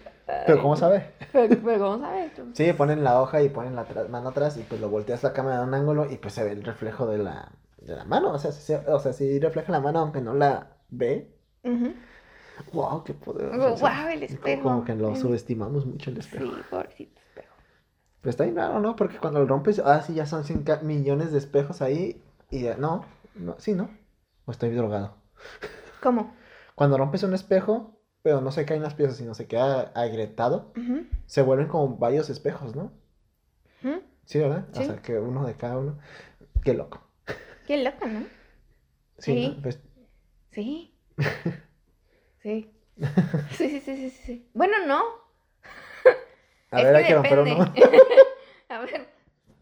Pero 0.46 0.62
¿cómo 0.62 0.76
sabe? 0.76 1.12
Pero, 1.32 1.56
pero 1.64 1.78
¿cómo 1.78 1.98
sabe? 2.00 2.30
Sí, 2.54 2.72
ponen 2.72 3.04
la 3.04 3.20
hoja 3.20 3.42
y 3.42 3.48
ponen 3.48 3.76
la 3.76 3.86
mano 4.08 4.30
atrás 4.30 4.56
y 4.56 4.62
pues 4.62 4.80
lo 4.80 4.88
volteas 4.88 5.22
la 5.22 5.32
cámara 5.32 5.58
a 5.58 5.62
un 5.64 5.74
ángulo 5.74 6.10
y 6.10 6.16
pues 6.16 6.34
se 6.34 6.44
ve 6.44 6.52
el 6.52 6.62
reflejo 6.64 7.06
de 7.06 7.18
la, 7.18 7.52
de 7.78 7.96
la 7.96 8.04
mano. 8.04 8.32
O 8.32 8.38
sea, 8.38 8.52
si, 8.52 8.72
o 8.74 8.98
sea, 8.98 9.12
si 9.12 9.38
refleja 9.38 9.70
la 9.72 9.80
mano 9.80 10.00
aunque 10.00 10.20
no 10.20 10.34
la 10.34 10.76
ve. 10.88 11.30
Ujú. 11.64 11.92
¡Wow! 12.72 13.04
¡Qué 13.04 13.14
poder! 13.14 13.50
Wow, 13.56 13.76
sea, 13.76 14.12
el 14.12 14.22
espejo. 14.22 14.62
Como 14.62 14.84
que 14.84 14.94
lo 14.94 15.10
Mm. 15.12 15.16
subestimamos 15.16 15.86
mucho 15.86 16.10
el 16.10 16.18
espejo. 16.18 16.44
Sí, 16.44 16.52
pobrecito 16.70 17.20
espejo. 17.20 17.54
Pero 18.20 18.30
está 18.30 18.44
bien 18.44 18.56
raro, 18.56 18.80
¿no? 18.80 18.96
Porque 18.96 19.18
cuando 19.18 19.40
lo 19.40 19.46
rompes, 19.46 19.78
ah, 19.84 20.02
sí, 20.02 20.14
ya 20.14 20.26
son 20.26 20.44
100 20.44 20.62
ca- 20.62 20.80
millones 20.82 21.32
de 21.32 21.38
espejos 21.38 21.80
ahí. 21.80 22.22
Y 22.50 22.62
ya- 22.64 22.76
no, 22.76 23.04
no, 23.34 23.56
sí, 23.58 23.72
¿no? 23.74 23.88
O 24.44 24.50
estoy 24.52 24.70
drogado. 24.70 25.14
¿Cómo? 26.02 26.34
Cuando 26.74 26.98
rompes 26.98 27.22
un 27.22 27.34
espejo, 27.34 27.99
pero 28.22 28.40
no 28.40 28.50
se 28.52 28.64
caen 28.64 28.82
las 28.82 28.94
piezas, 28.94 29.16
sino 29.16 29.34
se 29.34 29.46
queda 29.46 29.92
agrietado, 29.94 30.72
se 31.26 31.42
vuelven 31.42 31.68
como 31.68 31.96
varios 31.96 32.30
espejos, 32.30 32.74
¿no? 32.76 32.92
Sí, 34.26 34.38
¿verdad? 34.38 34.66
Sí. 34.72 34.82
O 34.82 34.84
sea, 34.84 34.96
que 35.02 35.18
uno 35.18 35.44
de 35.44 35.54
cada 35.54 35.78
uno. 35.78 35.98
Qué 36.62 36.72
loco. 36.74 37.02
Qué 37.66 37.82
loco, 37.82 38.06
¿no? 38.06 38.20
Sí, 39.18 39.32
Sí. 39.32 39.54
¿no? 39.56 39.62
Pues, 39.62 39.80
Sí. 40.52 40.94
Sí. 42.42 42.70
Sí, 43.56 43.68
sí, 43.70 43.80
sí, 43.80 43.96
sí, 43.96 44.10
sí. 44.10 44.48
Bueno, 44.54 44.86
no. 44.86 45.02
a 46.70 46.78
Es 46.80 46.84
ver, 46.84 46.92
que 46.92 46.98
hay 46.98 47.04
que 47.06 47.14
romper 47.14 47.38
uno. 47.40 47.72
A 48.68 48.78
ver, 48.80 49.08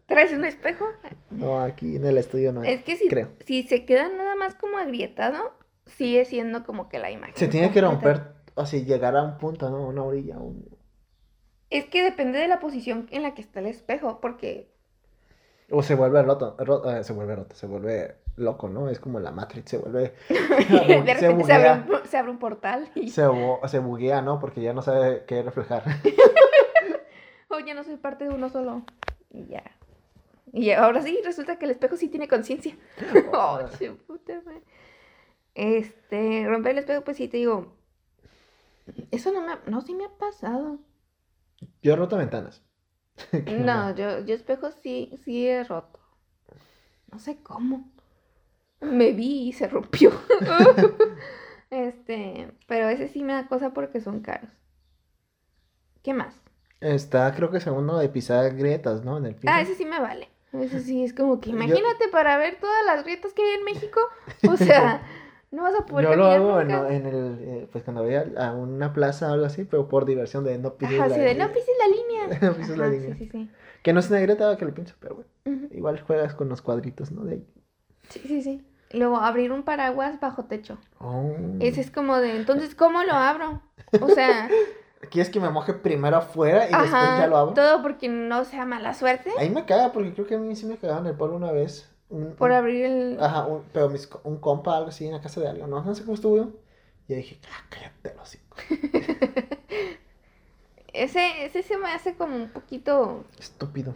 ¿traes 0.05 0.31
un 0.33 0.45
espejo? 0.45 0.85
No, 1.31 1.59
aquí 1.61 1.95
en 1.95 2.05
el 2.05 2.17
estudio 2.19 2.51
no 2.53 2.61
hay. 2.61 2.73
Es 2.73 2.83
que 2.83 2.95
si, 2.95 3.07
creo. 3.07 3.29
si 3.45 3.63
se 3.63 3.85
queda 3.85 4.07
nada 4.09 4.35
más 4.35 4.53
como 4.55 4.77
agrietado, 4.77 5.51
sigue 5.87 6.25
siendo 6.25 6.63
como 6.63 6.89
que 6.89 6.99
la 6.99 7.09
imagen. 7.09 7.35
Se 7.35 7.47
tiene 7.47 7.71
que 7.71 7.81
completa. 7.81 8.35
Romper, 8.59 8.79
así, 8.79 8.85
llegar 8.85 9.15
a 9.15 9.23
un 9.23 9.37
punto, 9.37 9.69
¿no? 9.69 9.87
Una 9.87 10.03
orilla. 10.03 10.37
un- 10.37 10.65
Es 11.69 11.85
que 11.85 12.03
depende 12.03 12.39
de 12.39 12.47
la 12.47 12.59
posición 12.59 13.07
en 13.11 13.23
la 13.23 13.33
que 13.33 13.41
está 13.41 13.59
el 13.59 13.67
espejo, 13.67 14.19
porque 14.21 14.71
O 15.71 15.83
se 15.83 15.95
vuelve 15.95 16.23
roto, 16.23 16.55
ro- 16.59 16.89
eh, 16.91 17.03
se 17.03 17.13
vuelve 17.13 17.35
roto, 17.35 17.55
se 17.55 17.67
vuelve 17.67 18.15
loco, 18.37 18.69
¿no? 18.69 18.89
Es 18.89 18.99
como 18.99 19.19
la 19.19 19.31
Matrix, 19.31 19.69
se 19.69 19.77
vuelve... 19.77 20.13
de 20.29 21.15
se, 21.19 21.29
buguea. 21.29 21.73
abre, 21.75 21.95
un, 21.95 22.07
se 22.07 22.17
abre 22.17 22.31
un 22.31 22.39
portal 22.39 22.89
y... 22.95 23.09
Se, 23.09 23.23
se 23.67 23.79
buguea, 23.79 24.21
¿no? 24.23 24.39
Porque 24.39 24.61
ya 24.61 24.73
no 24.73 24.81
sabe 24.81 25.25
qué 25.27 25.43
reflejar. 25.43 25.83
Oh, 27.51 27.59
ya 27.59 27.73
no 27.73 27.83
soy 27.83 27.97
parte 27.97 28.25
de 28.25 28.29
uno 28.29 28.49
solo. 28.49 28.83
Y 29.31 29.47
ya. 29.47 29.63
Y 30.53 30.69
ahora 30.71 31.01
sí, 31.01 31.19
resulta 31.25 31.57
que 31.57 31.65
el 31.65 31.71
espejo 31.71 31.97
sí 31.97 32.07
tiene 32.07 32.27
conciencia. 32.27 32.77
Oh, 33.33 33.59
che, 33.77 33.91
puta 33.91 34.39
madre. 34.45 34.61
Este, 35.55 36.45
romper 36.47 36.73
el 36.73 36.77
espejo, 36.79 37.03
pues 37.03 37.17
sí, 37.17 37.27
te 37.27 37.37
digo. 37.37 37.73
Eso 39.11 39.31
no 39.31 39.41
me 39.41 39.53
ha, 39.53 39.61
no, 39.67 39.81
sí 39.81 39.93
me 39.93 40.05
ha 40.05 40.09
pasado. 40.09 40.79
Yo 41.81 41.93
he 41.93 41.95
roto 41.95 42.17
ventanas. 42.17 42.61
No, 43.45 43.93
yo, 43.95 44.23
yo 44.25 44.33
espejos 44.35 44.75
sí, 44.81 45.13
sí 45.23 45.47
he 45.47 45.63
roto. 45.63 45.99
No 47.11 47.19
sé 47.19 47.37
cómo. 47.41 47.91
Me 48.81 49.11
vi 49.11 49.49
y 49.49 49.53
se 49.53 49.67
rompió. 49.67 50.11
este, 51.69 52.51
pero 52.67 52.87
ese 52.89 53.07
sí 53.07 53.23
me 53.23 53.33
da 53.33 53.47
cosa 53.47 53.73
porque 53.73 53.99
son 53.99 54.21
caros. 54.21 54.51
¿Qué 56.03 56.13
más? 56.13 56.39
Está, 56.79 57.33
creo 57.35 57.51
que 57.51 57.59
segundo 57.59 57.97
de 57.97 58.07
pisar 58.09 58.55
grietas, 58.55 59.03
¿no? 59.03 59.17
En 59.17 59.25
el 59.25 59.35
piso. 59.35 59.51
Ah, 59.53 59.61
ese 59.61 59.75
sí 59.75 59.85
me 59.85 59.99
vale. 59.99 60.29
Ese 60.53 60.79
sí 60.79 61.03
es 61.03 61.13
como 61.13 61.39
que 61.39 61.49
Yo- 61.49 61.55
imagínate 61.55 62.07
para 62.11 62.37
ver 62.37 62.57
todas 62.59 62.85
las 62.85 63.03
grietas 63.03 63.33
que 63.33 63.43
hay 63.43 63.57
en 63.57 63.65
México. 63.65 63.99
O 64.47 64.55
sea, 64.57 65.01
no 65.51 65.63
vas 65.63 65.73
a 65.79 65.85
poder 65.85 66.05
Yo 66.09 66.15
lo 66.15 66.25
hago 66.27 66.61
en, 66.61 66.71
en 66.71 67.05
el, 67.05 67.37
eh, 67.41 67.67
pues 67.71 67.83
cuando 67.83 68.03
voy 68.03 68.15
a, 68.15 68.51
una 68.53 68.93
plaza 68.93 69.29
o 69.29 69.33
algo 69.33 69.45
así, 69.45 69.63
pero 69.63 69.87
por 69.87 70.05
diversión 70.05 70.43
de 70.43 70.57
no 70.57 70.75
pises 70.75 70.99
Ajá, 70.99 71.07
la 71.09 71.15
sí, 71.15 71.21
de 71.21 71.35
no 71.35 71.51
pises 71.51 71.75
la 71.79 71.87
línea. 71.87 72.39
no 72.49 72.53
pises 72.53 72.77
la 72.77 72.85
Ajá, 72.85 72.93
línea. 72.93 73.15
Sí, 73.15 73.25
sí, 73.25 73.29
sí. 73.31 73.51
Que 73.81 73.93
no 73.93 73.99
es 73.99 74.09
una 74.09 74.19
grieta 74.19 74.55
que 74.57 74.65
lo 74.65 74.73
pincho, 74.73 74.95
pero 74.99 75.15
bueno. 75.15 75.29
Ujú. 75.45 75.73
Igual 75.75 76.01
juegas 76.01 76.35
con 76.35 76.49
los 76.49 76.61
cuadritos, 76.61 77.11
¿no? 77.11 77.23
De 77.23 77.33
ahí. 77.33 77.47
Sí, 78.09 78.21
sí, 78.25 78.41
sí. 78.41 78.65
Luego, 78.91 79.17
abrir 79.17 79.51
un 79.51 79.63
paraguas 79.63 80.19
bajo 80.19 80.45
techo. 80.45 80.77
Oh. 80.99 81.33
Ese 81.59 81.81
es 81.81 81.91
como 81.91 82.17
de, 82.17 82.35
entonces, 82.35 82.75
¿cómo 82.75 83.03
lo 83.03 83.13
abro? 83.13 83.61
O 84.01 84.09
sea, 84.09 84.49
¿Quieres 85.09 85.29
que 85.29 85.39
me 85.39 85.49
moje 85.49 85.73
primero 85.73 86.17
afuera 86.17 86.65
y 86.65 86.71
después 86.71 86.91
ajá, 86.93 87.17
ya 87.19 87.27
lo 87.27 87.37
abro? 87.37 87.53
todo 87.53 87.81
porque 87.81 88.09
no 88.09 88.43
sea 88.43 88.65
mala 88.65 88.93
suerte 88.93 89.31
Ahí 89.37 89.49
me 89.49 89.65
caga 89.65 89.91
porque 89.93 90.13
creo 90.13 90.27
que 90.27 90.35
a 90.35 90.39
mí 90.39 90.55
sí 90.55 90.65
me 90.65 90.77
cagaron 90.77 91.07
el 91.07 91.15
polvo 91.15 91.37
una 91.37 91.51
vez. 91.51 91.89
Un- 92.09 92.35
por 92.37 92.51
un- 92.51 92.51
abrir 92.51 92.85
el... 92.85 93.19
Ajá, 93.19 93.45
un- 93.45 93.63
pero 93.73 93.89
mis 93.89 94.09
un 94.23 94.37
compa, 94.39 94.77
algo 94.77 94.89
así, 94.89 95.05
en 95.05 95.13
la 95.13 95.21
casa 95.21 95.41
de 95.41 95.47
alguien, 95.49 95.69
no, 95.69 95.83
no 95.83 95.95
sé 95.95 96.03
cómo 96.03 96.15
estuvo. 96.15 96.53
Y 97.07 97.15
dije, 97.15 97.39
ah, 97.51 97.65
cállate 97.69 98.13
los. 98.15 98.37
Ese, 100.93 101.45
ese 101.45 101.63
se 101.63 101.77
me 101.77 101.89
hace 101.89 102.15
como 102.15 102.35
un 102.35 102.49
poquito... 102.49 103.23
Estúpido. 103.39 103.95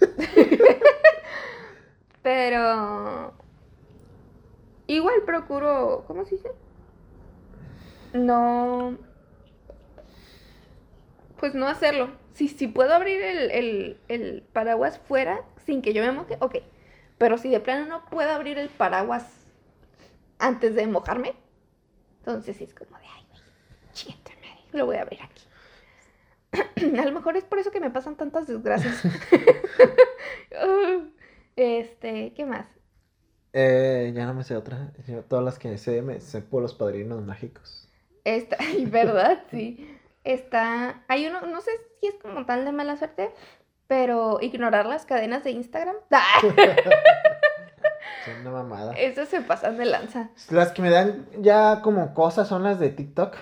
Pero... 2.22 3.32
Igual 4.88 5.22
procuro... 5.24 6.04
¿Cómo 6.08 6.24
se 6.24 6.34
dice? 6.36 6.50
No... 8.12 8.98
Pues 11.38 11.54
no 11.54 11.68
hacerlo. 11.68 12.10
Si, 12.34 12.48
si 12.48 12.66
puedo 12.68 12.92
abrir 12.94 13.20
el, 13.22 13.50
el, 13.50 13.96
el 14.08 14.42
paraguas 14.52 14.98
fuera 14.98 15.44
sin 15.66 15.82
que 15.82 15.92
yo 15.92 16.02
me 16.02 16.12
moje, 16.12 16.36
ok. 16.40 16.56
Pero 17.18 17.36
si 17.36 17.50
de 17.50 17.60
plano 17.60 17.86
no 17.86 18.04
puedo 18.06 18.30
abrir 18.30 18.58
el 18.58 18.68
paraguas 18.68 19.24
antes 20.38 20.74
de 20.74 20.86
mojarme, 20.86 21.34
entonces 22.18 22.60
es 22.60 22.74
como 22.74 22.98
de, 22.98 23.06
ay, 23.06 23.26
güey, 23.28 24.16
madre, 24.36 24.64
lo 24.72 24.86
voy 24.86 24.96
a 24.96 25.02
abrir 25.02 25.20
aquí. 25.22 25.42
a 26.98 27.04
lo 27.04 27.12
mejor 27.12 27.36
es 27.36 27.44
por 27.44 27.58
eso 27.58 27.70
que 27.70 27.80
me 27.80 27.90
pasan 27.90 28.16
tantas 28.16 28.46
desgracias. 28.46 29.02
este, 31.56 32.32
¿qué 32.34 32.46
más? 32.46 32.66
Eh, 33.52 34.12
ya 34.14 34.26
no 34.26 34.34
me 34.34 34.44
sé 34.44 34.56
otra. 34.56 34.92
Yo, 35.06 35.24
todas 35.24 35.44
las 35.44 35.58
que 35.58 35.76
sé, 35.78 36.02
me 36.02 36.20
sé 36.20 36.42
por 36.42 36.62
los 36.62 36.74
padrinos 36.74 37.24
mágicos. 37.24 37.88
Esta, 38.24 38.56
verdad, 38.86 39.44
sí. 39.50 39.94
Está, 40.24 41.04
hay 41.08 41.26
uno, 41.26 41.46
no 41.46 41.60
sé 41.60 41.70
si 42.00 42.08
es 42.08 42.14
como 42.16 42.44
tal 42.44 42.64
de 42.64 42.72
mala 42.72 42.96
suerte, 42.96 43.30
pero 43.88 44.38
ignorar 44.40 44.86
las 44.86 45.04
cadenas 45.06 45.42
de 45.42 45.50
Instagram. 45.50 45.96
Son 48.24 48.40
una 48.42 48.50
mamada. 48.50 48.92
Esas 48.92 49.28
se 49.28 49.40
pasan 49.40 49.76
de 49.76 49.86
lanza. 49.86 50.30
Las 50.50 50.72
que 50.72 50.82
me 50.82 50.90
dan 50.90 51.26
ya 51.40 51.80
como 51.82 52.14
cosas 52.14 52.46
son 52.48 52.62
las 52.62 52.78
de 52.78 52.90
TikTok. 52.90 53.34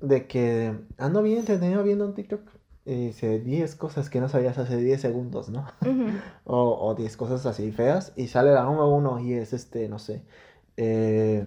De 0.00 0.26
que 0.26 0.74
ando 0.98 1.22
bien 1.22 1.38
entretenido 1.38 1.82
viendo 1.82 2.04
un 2.04 2.14
TikTok. 2.14 2.42
Y 2.84 3.06
dice 3.06 3.38
10 3.38 3.76
cosas 3.76 4.10
que 4.10 4.20
no 4.20 4.28
sabías 4.28 4.58
hace 4.58 4.76
10 4.76 5.00
segundos, 5.00 5.48
¿no? 5.50 5.66
ujú. 5.82 6.06
O, 6.44 6.88
o 6.88 6.94
10 6.94 7.16
cosas 7.16 7.46
así 7.46 7.70
feas. 7.70 8.12
Y 8.16 8.26
sale 8.28 8.52
la 8.52 8.64
número 8.64 8.88
uno 8.88 9.20
y 9.20 9.34
es 9.34 9.52
este, 9.52 9.88
no 9.88 9.98
sé. 9.98 10.22
eh, 10.76 11.46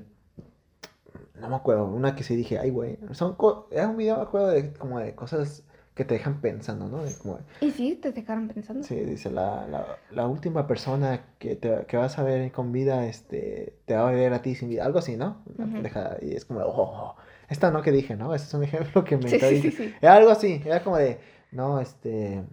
no 1.36 1.50
me 1.50 1.56
acuerdo. 1.58 1.86
Una 1.86 2.16
que 2.16 2.24
sí 2.24 2.36
dije, 2.38 2.58
ay, 2.58 2.70
güey. 2.70 2.98
Son 3.12 3.36
era 3.70 3.90
un 3.90 3.98
video, 3.98 4.16
me 4.16 4.24
acuerdo, 4.24 4.48
de 4.48 4.74
como 4.74 5.00
de 5.00 5.14
cosas 5.14 5.66
que 5.96 6.06
te 6.06 6.16
dejan 6.16 6.42
pensando, 6.42 6.88
¿no? 6.90 7.04
De 7.04 7.14
como, 7.16 7.40
Y 7.62 7.72
sí, 7.72 7.96
te 7.96 8.12
dejaron 8.12 8.48
pensando. 8.50 8.84
sí, 8.84 8.96
dice, 8.96 9.32
la, 9.32 9.66
la, 9.68 9.98
la 10.12 10.28
última 10.28 10.68
persona 10.68 11.26
que, 11.40 11.56
te, 11.56 11.86
que 11.88 11.98
vas 11.98 12.20
a 12.20 12.24
ver 12.24 12.52
con 12.52 12.72
vida, 12.72 13.08
este, 13.08 13.78
te 13.86 13.96
va 13.96 14.10
a 14.10 14.12
ver 14.12 14.34
a 14.34 14.42
ti 14.42 14.56
sin 14.56 14.70
vida. 14.70 14.86
Algo 14.86 15.00
así, 15.00 15.16
¿no? 15.16 15.44
Una 15.58 15.66
Ujú. 15.66 15.74
pendejada, 15.76 16.18
Y 16.22 16.34
es 16.36 16.46
como, 16.46 16.60
oh, 16.62 16.74
oh, 16.78 17.16
esta 17.50 17.72
no 17.72 17.82
que 17.82 17.92
dije, 17.92 18.16
¿no? 18.16 18.34
Ese 18.36 18.46
es 18.46 18.54
un 18.54 18.64
ejemplo 18.64 19.04
que 19.06 19.18
me 19.18 19.30
Sí, 19.30 19.40
sí, 19.62 19.72
sí. 19.72 19.94
Era 20.02 20.16
algo 20.16 20.30
así, 20.32 20.62
era 20.66 20.84
como 20.84 20.98
de, 20.98 21.18
no, 21.52 21.80
este, 21.80 22.44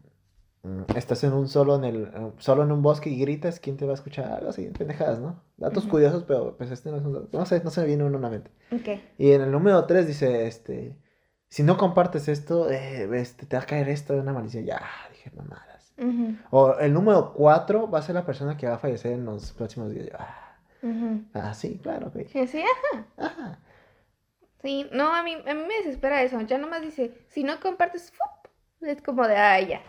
mm, 0.62 0.82
estás 0.96 1.24
en 1.24 1.32
un 1.32 1.48
solo 1.48 1.76
en 1.76 1.84
el, 1.84 2.02
eh, 2.04 2.32
solo 2.38 2.62
en 2.62 2.72
un 2.72 2.82
bosque 2.82 3.10
y 3.10 3.18
gritas, 3.18 3.58
¿quién 3.60 3.76
te 3.76 3.84
va 3.86 3.92
a 3.92 3.94
escuchar? 3.94 4.32
Algo 4.32 4.50
así, 4.50 4.66
pendejadas, 4.68 5.18
¿no? 5.20 5.42
Datos 5.56 5.84
Ujú. 5.84 5.92
curiosos, 5.92 6.24
pero 6.24 6.56
pues 6.56 6.70
este 6.70 6.90
no 6.90 6.96
es 6.98 7.04
un 7.04 7.28
no 7.32 7.46
sé, 7.46 7.62
no 7.64 7.70
se 7.70 7.80
me 7.80 7.86
viene 7.88 8.04
uno 8.04 8.18
a 8.18 8.20
la 8.20 8.30
mente. 8.30 8.50
Ok. 8.70 8.88
Y 9.18 9.32
en 9.32 9.42
el 9.42 9.50
número 9.52 9.84
3 9.86 10.06
dice, 10.06 10.46
este, 10.46 10.94
si 11.52 11.62
no 11.62 11.76
compartes 11.76 12.28
esto, 12.28 12.70
eh, 12.70 13.06
este, 13.20 13.44
te 13.44 13.56
va 13.56 13.62
a 13.62 13.66
caer 13.66 13.90
esto 13.90 14.14
de 14.14 14.20
una 14.20 14.32
maldición. 14.32 14.64
Ya, 14.64 14.80
dije, 15.10 15.30
mamadas. 15.36 15.92
Ujú, 15.98 16.34
O 16.50 16.78
el 16.78 16.94
número 16.94 17.34
4 17.34 17.90
va 17.90 17.98
a 17.98 18.02
ser 18.02 18.14
la 18.14 18.24
persona 18.24 18.56
que 18.56 18.66
va 18.66 18.76
a 18.76 18.78
fallecer 18.78 19.12
en 19.12 19.26
los 19.26 19.52
próximos 19.52 19.92
días. 19.92 20.08
Ah, 20.18 20.56
ah, 21.34 21.52
sí, 21.52 21.78
claro, 21.82 22.10
güey. 22.10 22.26
Sí, 22.28 22.46
sí, 22.46 22.64
ah, 22.96 23.04
Ajá. 23.18 23.58
sí. 24.62 24.88
No, 24.92 25.14
a 25.14 25.22
mí, 25.22 25.34
a 25.34 25.52
mí 25.52 25.62
me 25.68 25.74
desespera 25.84 26.22
eso. 26.22 26.40
Ya 26.40 26.56
nomás 26.56 26.80
dice, 26.80 27.12
si 27.28 27.44
no 27.44 27.60
compartes, 27.60 28.10
¡fup! 28.12 28.50
es 28.80 29.02
como 29.02 29.28
de, 29.28 29.36
ay, 29.36 29.66
ya. 29.66 29.82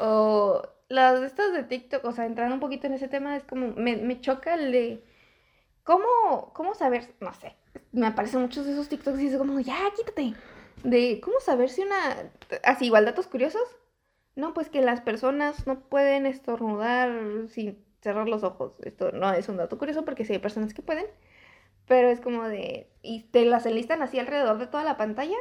O 0.00 0.62
las 0.88 1.20
de 1.20 1.26
estas 1.28 1.52
de 1.52 1.62
TikTok, 1.62 2.04
o 2.04 2.10
sea, 2.10 2.26
entrando 2.26 2.54
un 2.54 2.60
poquito 2.60 2.88
en 2.88 2.94
ese 2.94 3.06
tema, 3.06 3.36
es 3.36 3.44
como, 3.44 3.68
me, 3.68 3.98
me 3.98 4.20
choca 4.20 4.54
el 4.54 4.72
de, 4.72 5.04
¿cómo, 5.84 6.52
cómo 6.54 6.74
saber? 6.74 7.14
No 7.20 7.32
sé, 7.34 7.54
me 7.92 8.08
aparecen 8.08 8.40
muchos 8.40 8.66
de 8.66 8.72
esos 8.72 8.88
TikToks 8.88 9.20
y 9.20 9.28
es 9.28 9.36
como, 9.36 9.60
ya, 9.60 9.78
quítate. 9.96 10.34
De, 10.84 11.20
¿cómo 11.22 11.40
saber 11.40 11.70
si 11.70 11.82
una, 11.82 12.30
así, 12.64 12.86
igual 12.86 13.04
datos 13.04 13.26
curiosos? 13.26 13.62
No, 14.34 14.54
pues 14.54 14.68
que 14.68 14.80
las 14.80 15.00
personas 15.00 15.66
no 15.66 15.80
pueden 15.80 16.26
estornudar 16.26 17.12
sin 17.48 17.84
cerrar 18.00 18.28
los 18.28 18.42
ojos. 18.42 18.72
Esto 18.82 19.12
no 19.12 19.32
es 19.32 19.48
un 19.48 19.58
dato 19.58 19.78
curioso 19.78 20.04
porque 20.04 20.24
sí 20.24 20.32
hay 20.32 20.38
personas 20.38 20.74
que 20.74 20.82
pueden. 20.82 21.06
Pero 21.86 22.08
es 22.08 22.20
como 22.20 22.48
de. 22.48 22.88
Y 23.02 23.24
te 23.24 23.44
las 23.44 23.66
enlistan 23.66 24.02
así 24.02 24.18
alrededor 24.18 24.58
de 24.58 24.66
toda 24.66 24.84
la 24.84 24.96
pantalla. 24.96 25.36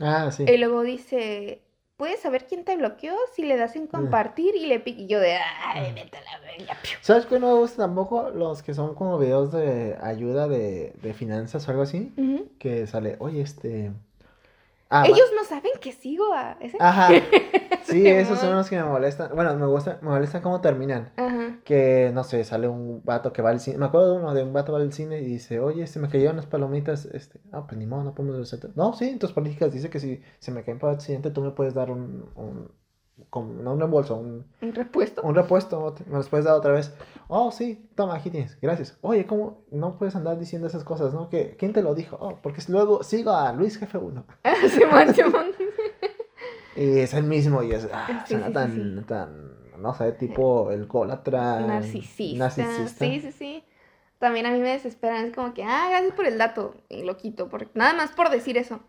Ah, 0.00 0.30
sí. 0.32 0.44
Y 0.48 0.56
luego 0.58 0.82
dice. 0.82 1.62
Puedes 1.96 2.18
saber 2.18 2.46
quién 2.48 2.64
te 2.64 2.76
bloqueó 2.76 3.14
si 3.36 3.44
le 3.44 3.56
das 3.56 3.76
en 3.76 3.86
compartir 3.86 4.56
y 4.56 4.66
le 4.66 4.80
pique. 4.80 5.06
Yo 5.06 5.20
de. 5.20 5.36
Ay, 5.36 5.92
vete 5.92 6.18
a 6.18 6.22
la 6.22 6.38
verga. 6.40 6.76
piu". 6.82 6.98
¿Sabes 7.00 7.26
qué 7.26 7.38
no 7.38 7.54
me 7.54 7.60
gusta 7.60 7.84
tampoco? 7.84 8.30
Los 8.30 8.64
que 8.64 8.74
son 8.74 8.96
como 8.96 9.16
videos 9.16 9.52
de 9.52 9.96
ayuda 10.02 10.48
de, 10.48 10.92
de 11.00 11.14
finanzas 11.14 11.68
o 11.68 11.70
algo 11.70 11.84
así. 11.84 12.12
Que 12.58 12.88
sale, 12.88 13.14
oye, 13.20 13.42
este... 13.42 13.92
Ah, 14.94 15.00
va- 15.02 15.06
Ellos 15.08 15.26
no 15.34 15.44
saben 15.44 15.72
que 15.80 15.92
sigo 15.92 16.32
a 16.34 16.56
ese. 16.60 16.76
Ajá. 16.80 17.08
Sí, 17.84 18.06
esos 18.08 18.38
son 18.38 18.54
los 18.56 18.70
que 18.70 18.76
me 18.76 18.84
molestan. 18.84 19.30
Bueno, 19.34 19.54
me 19.56 19.66
gusta, 19.66 19.98
me 20.00 20.08
molestan 20.08 20.40
cómo 20.40 20.62
terminan. 20.62 21.12
Ajá. 21.16 21.58
Que, 21.64 22.10
no 22.14 22.24
sé, 22.24 22.42
sale 22.42 22.66
un 22.66 23.02
vato 23.04 23.30
que 23.32 23.42
va 23.42 23.50
al 23.50 23.60
cine. 23.60 23.76
Me 23.76 23.84
acuerdo 23.84 24.12
de 24.14 24.18
uno 24.20 24.32
de 24.34 24.42
un 24.42 24.54
vato 24.54 24.72
va 24.72 24.78
al 24.78 24.92
cine 24.92 25.20
y 25.20 25.24
dice, 25.26 25.60
oye, 25.60 25.86
se 25.86 25.98
me 26.00 26.08
cayeron 26.08 26.36
las 26.36 26.46
palomitas. 26.46 27.04
Este, 27.04 27.40
ah, 27.52 27.66
pues 27.66 27.76
ni 27.78 27.84
modo, 27.86 28.02
no 28.02 28.14
podemos. 28.14 28.58
No, 28.74 28.94
sí, 28.94 29.10
en 29.10 29.18
tus 29.18 29.32
políticas 29.32 29.70
dice 29.70 29.90
que 29.90 30.00
si 30.00 30.22
se 30.38 30.50
me 30.50 30.64
caen 30.64 30.78
para 30.78 30.92
el 30.92 30.96
accidente, 30.96 31.30
tú 31.30 31.42
me 31.42 31.50
puedes 31.50 31.74
dar 31.74 31.90
un, 31.90 32.30
un, 32.36 32.70
como- 33.30 33.62
no 33.62 33.72
un 33.72 33.78
reembolso, 33.78 34.16
un, 34.16 34.44
Un 34.60 34.74
repuesto. 34.74 35.22
un 35.22 35.34
repuesto, 35.34 35.94
me 36.06 36.16
los 36.16 36.28
puedes 36.28 36.44
dar 36.46 36.54
otra 36.54 36.72
vez. 36.72 36.92
Oh, 37.28 37.50
sí, 37.52 37.88
toma, 37.94 38.16
aquí 38.16 38.30
tienes, 38.30 38.58
gracias. 38.60 38.98
Oye, 39.02 39.26
¿cómo 39.26 39.62
no 39.70 39.96
puedes 39.98 40.16
andar 40.16 40.38
diciendo 40.38 40.66
esas 40.66 40.84
cosas, 40.84 41.14
no? 41.14 41.28
¿Qué, 41.28 41.56
¿Quién 41.58 41.72
te 41.72 41.82
lo 41.82 41.94
dijo? 41.94 42.16
Oh, 42.20 42.36
porque 42.42 42.60
luego 42.68 43.02
sigo 43.02 43.30
a 43.32 43.52
Luis 43.52 43.78
Jefe 43.78 43.98
1. 43.98 44.24
Simón, 44.68 45.14
Simón. 45.14 45.46
Y 46.76 46.98
es 46.98 47.14
el 47.14 47.24
mismo 47.24 47.62
y 47.62 47.72
es, 47.72 47.88
ah, 47.92 48.24
Sí, 48.26 48.34
sí, 48.34 48.52
tan, 48.52 48.74
sí. 48.74 49.04
tan, 49.06 49.80
no 49.80 49.94
sé, 49.94 50.10
tipo 50.12 50.70
el 50.72 50.88
colatra. 50.88 51.60
Narcisista. 51.60 52.38
Narcisista. 52.38 53.04
Sí, 53.04 53.20
sí, 53.20 53.32
sí. 53.32 53.64
También 54.18 54.46
a 54.46 54.50
mí 54.50 54.58
me 54.58 54.70
desesperan. 54.70 55.26
Es 55.26 55.34
como 55.34 55.54
que, 55.54 55.62
ah, 55.62 55.86
gracias 55.90 56.14
por 56.14 56.26
el 56.26 56.36
dato. 56.38 56.74
Y 56.88 57.02
lo 57.04 57.16
quito. 57.16 57.48
Nada 57.74 57.92
más 57.94 58.10
por 58.12 58.28
decir 58.30 58.56
eso. 58.58 58.80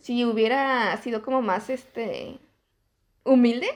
Si 0.00 0.24
hubiera 0.26 0.94
sido 0.98 1.22
como 1.22 1.40
más, 1.40 1.70
este, 1.70 2.38
humilde, 3.26 3.68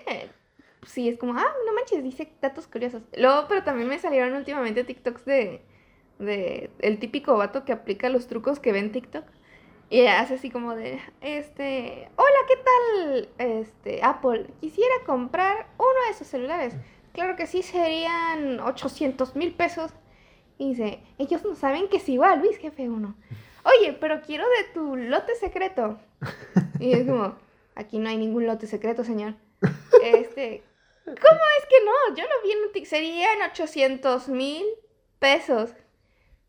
sí, 0.86 1.08
es 1.08 1.18
como, 1.18 1.34
ah, 1.34 1.54
no 1.66 1.74
manches, 1.74 2.02
dice 2.02 2.32
datos 2.40 2.66
curiosos. 2.66 3.02
Luego, 3.16 3.46
pero 3.48 3.62
también 3.62 3.88
me 3.88 3.98
salieron 3.98 4.34
últimamente 4.34 4.84
TikToks 4.84 5.24
de, 5.24 5.62
de 6.18 6.70
el 6.80 6.98
típico 6.98 7.36
vato 7.36 7.64
que 7.64 7.72
aplica 7.72 8.08
los 8.08 8.26
trucos 8.26 8.60
que 8.60 8.72
ve 8.72 8.78
en 8.78 8.92
TikTok. 8.92 9.24
Y 9.90 10.06
hace 10.06 10.34
así 10.34 10.50
como 10.50 10.76
de, 10.76 11.00
este, 11.20 12.08
hola, 12.14 12.38
¿qué 12.46 12.54
tal? 12.56 13.28
Este, 13.38 14.00
Apple, 14.04 14.46
quisiera 14.60 14.94
comprar 15.04 15.66
uno 15.78 16.04
de 16.06 16.12
esos 16.12 16.28
celulares. 16.28 16.76
Claro 17.12 17.34
que 17.34 17.46
sí, 17.46 17.62
serían 17.62 18.60
800 18.60 19.34
mil 19.34 19.52
pesos. 19.52 19.90
Y 20.58 20.70
dice, 20.70 21.00
ellos 21.18 21.44
no 21.44 21.56
saben 21.56 21.88
que 21.88 21.96
es 21.96 22.08
igual, 22.08 22.38
Luis, 22.38 22.56
jefe 22.58 22.88
uno. 22.88 23.16
Oye, 23.64 23.92
pero 23.94 24.20
quiero 24.20 24.44
de 24.44 24.72
tu 24.72 24.96
lote 24.96 25.34
secreto. 25.34 25.98
Y 26.78 26.92
es 26.92 27.06
como, 27.06 27.34
aquí 27.74 27.98
no 27.98 28.08
hay 28.08 28.16
ningún 28.16 28.46
lote 28.46 28.66
secreto, 28.66 29.04
señor. 29.04 29.34
Este, 30.02 30.62
¿cómo 31.04 31.40
es 31.58 31.66
que 31.68 31.84
no? 31.84 32.16
Yo 32.16 32.24
lo 32.24 32.42
vi 32.42 32.52
en 32.52 32.64
un 32.64 32.72
tic, 32.72 32.86
serían 32.86 33.42
800 33.50 34.28
mil 34.28 34.64
pesos. 35.18 35.74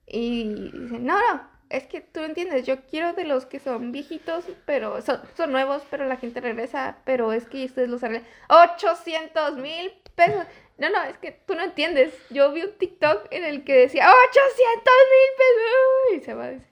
Y 0.08 0.46
dice, 0.72 1.00
no, 1.00 1.20
no, 1.20 1.50
es 1.70 1.86
que 1.86 2.02
tú 2.02 2.22
entiendes, 2.22 2.66
yo 2.66 2.82
quiero 2.86 3.14
de 3.14 3.26
los 3.26 3.46
que 3.46 3.60
son 3.60 3.92
viejitos, 3.92 4.46
pero 4.66 5.02
son, 5.02 5.22
son 5.36 5.52
nuevos, 5.52 5.84
pero 5.90 6.06
la 6.06 6.18
gente 6.18 6.42
regresa, 6.42 6.98
pero 7.06 7.34
es 7.34 7.48
que 7.48 7.66
ustedes 7.66 7.90
los 7.90 8.04
arreglan. 8.04 8.28
800 8.50 9.58
mil 9.58 9.92
pesos. 10.16 10.46
No, 10.78 10.90
no, 10.90 11.04
es 11.04 11.18
que 11.18 11.32
tú 11.32 11.56
no 11.56 11.64
entiendes. 11.64 12.14
Yo 12.30 12.52
vi 12.52 12.64
un 12.64 12.78
TikTok 12.78 13.28
en 13.32 13.44
el 13.44 13.64
que 13.64 13.74
decía 13.74 14.10
800 14.10 14.94
mil 15.12 15.38
pesos 15.38 16.18
y 16.18 16.26
se 16.26 16.34
va 16.34 16.44
a 16.46 16.52
decir. 16.52 16.68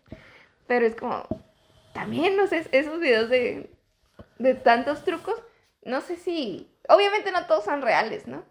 Pero 0.67 0.85
es 0.85 0.95
como, 0.95 1.25
también, 1.93 2.35
no 2.35 2.47
sé, 2.47 2.65
esos 2.71 2.99
videos 2.99 3.29
de, 3.29 3.69
de 4.39 4.55
tantos 4.55 5.03
trucos, 5.03 5.35
no 5.83 6.01
sé 6.01 6.15
si, 6.15 6.69
obviamente 6.89 7.31
no 7.31 7.45
todos 7.45 7.63
son 7.65 7.81
reales, 7.81 8.27
¿no? 8.27 8.43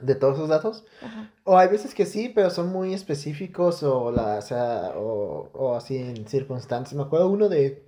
de 0.00 0.14
todos 0.14 0.34
esos 0.34 0.50
datos. 0.50 0.84
Ajá. 1.00 1.30
O 1.44 1.56
hay 1.56 1.68
veces 1.68 1.94
que 1.94 2.04
sí, 2.04 2.30
pero 2.34 2.50
son 2.50 2.70
muy 2.70 2.92
específicos 2.92 3.82
o, 3.82 4.10
la, 4.10 4.38
o, 4.38 4.42
sea, 4.42 4.92
o, 4.94 5.48
o 5.54 5.74
así 5.74 5.96
en 5.96 6.28
circunstancias. 6.28 6.94
Me 6.94 7.02
acuerdo 7.02 7.30
uno 7.30 7.48
de 7.48 7.82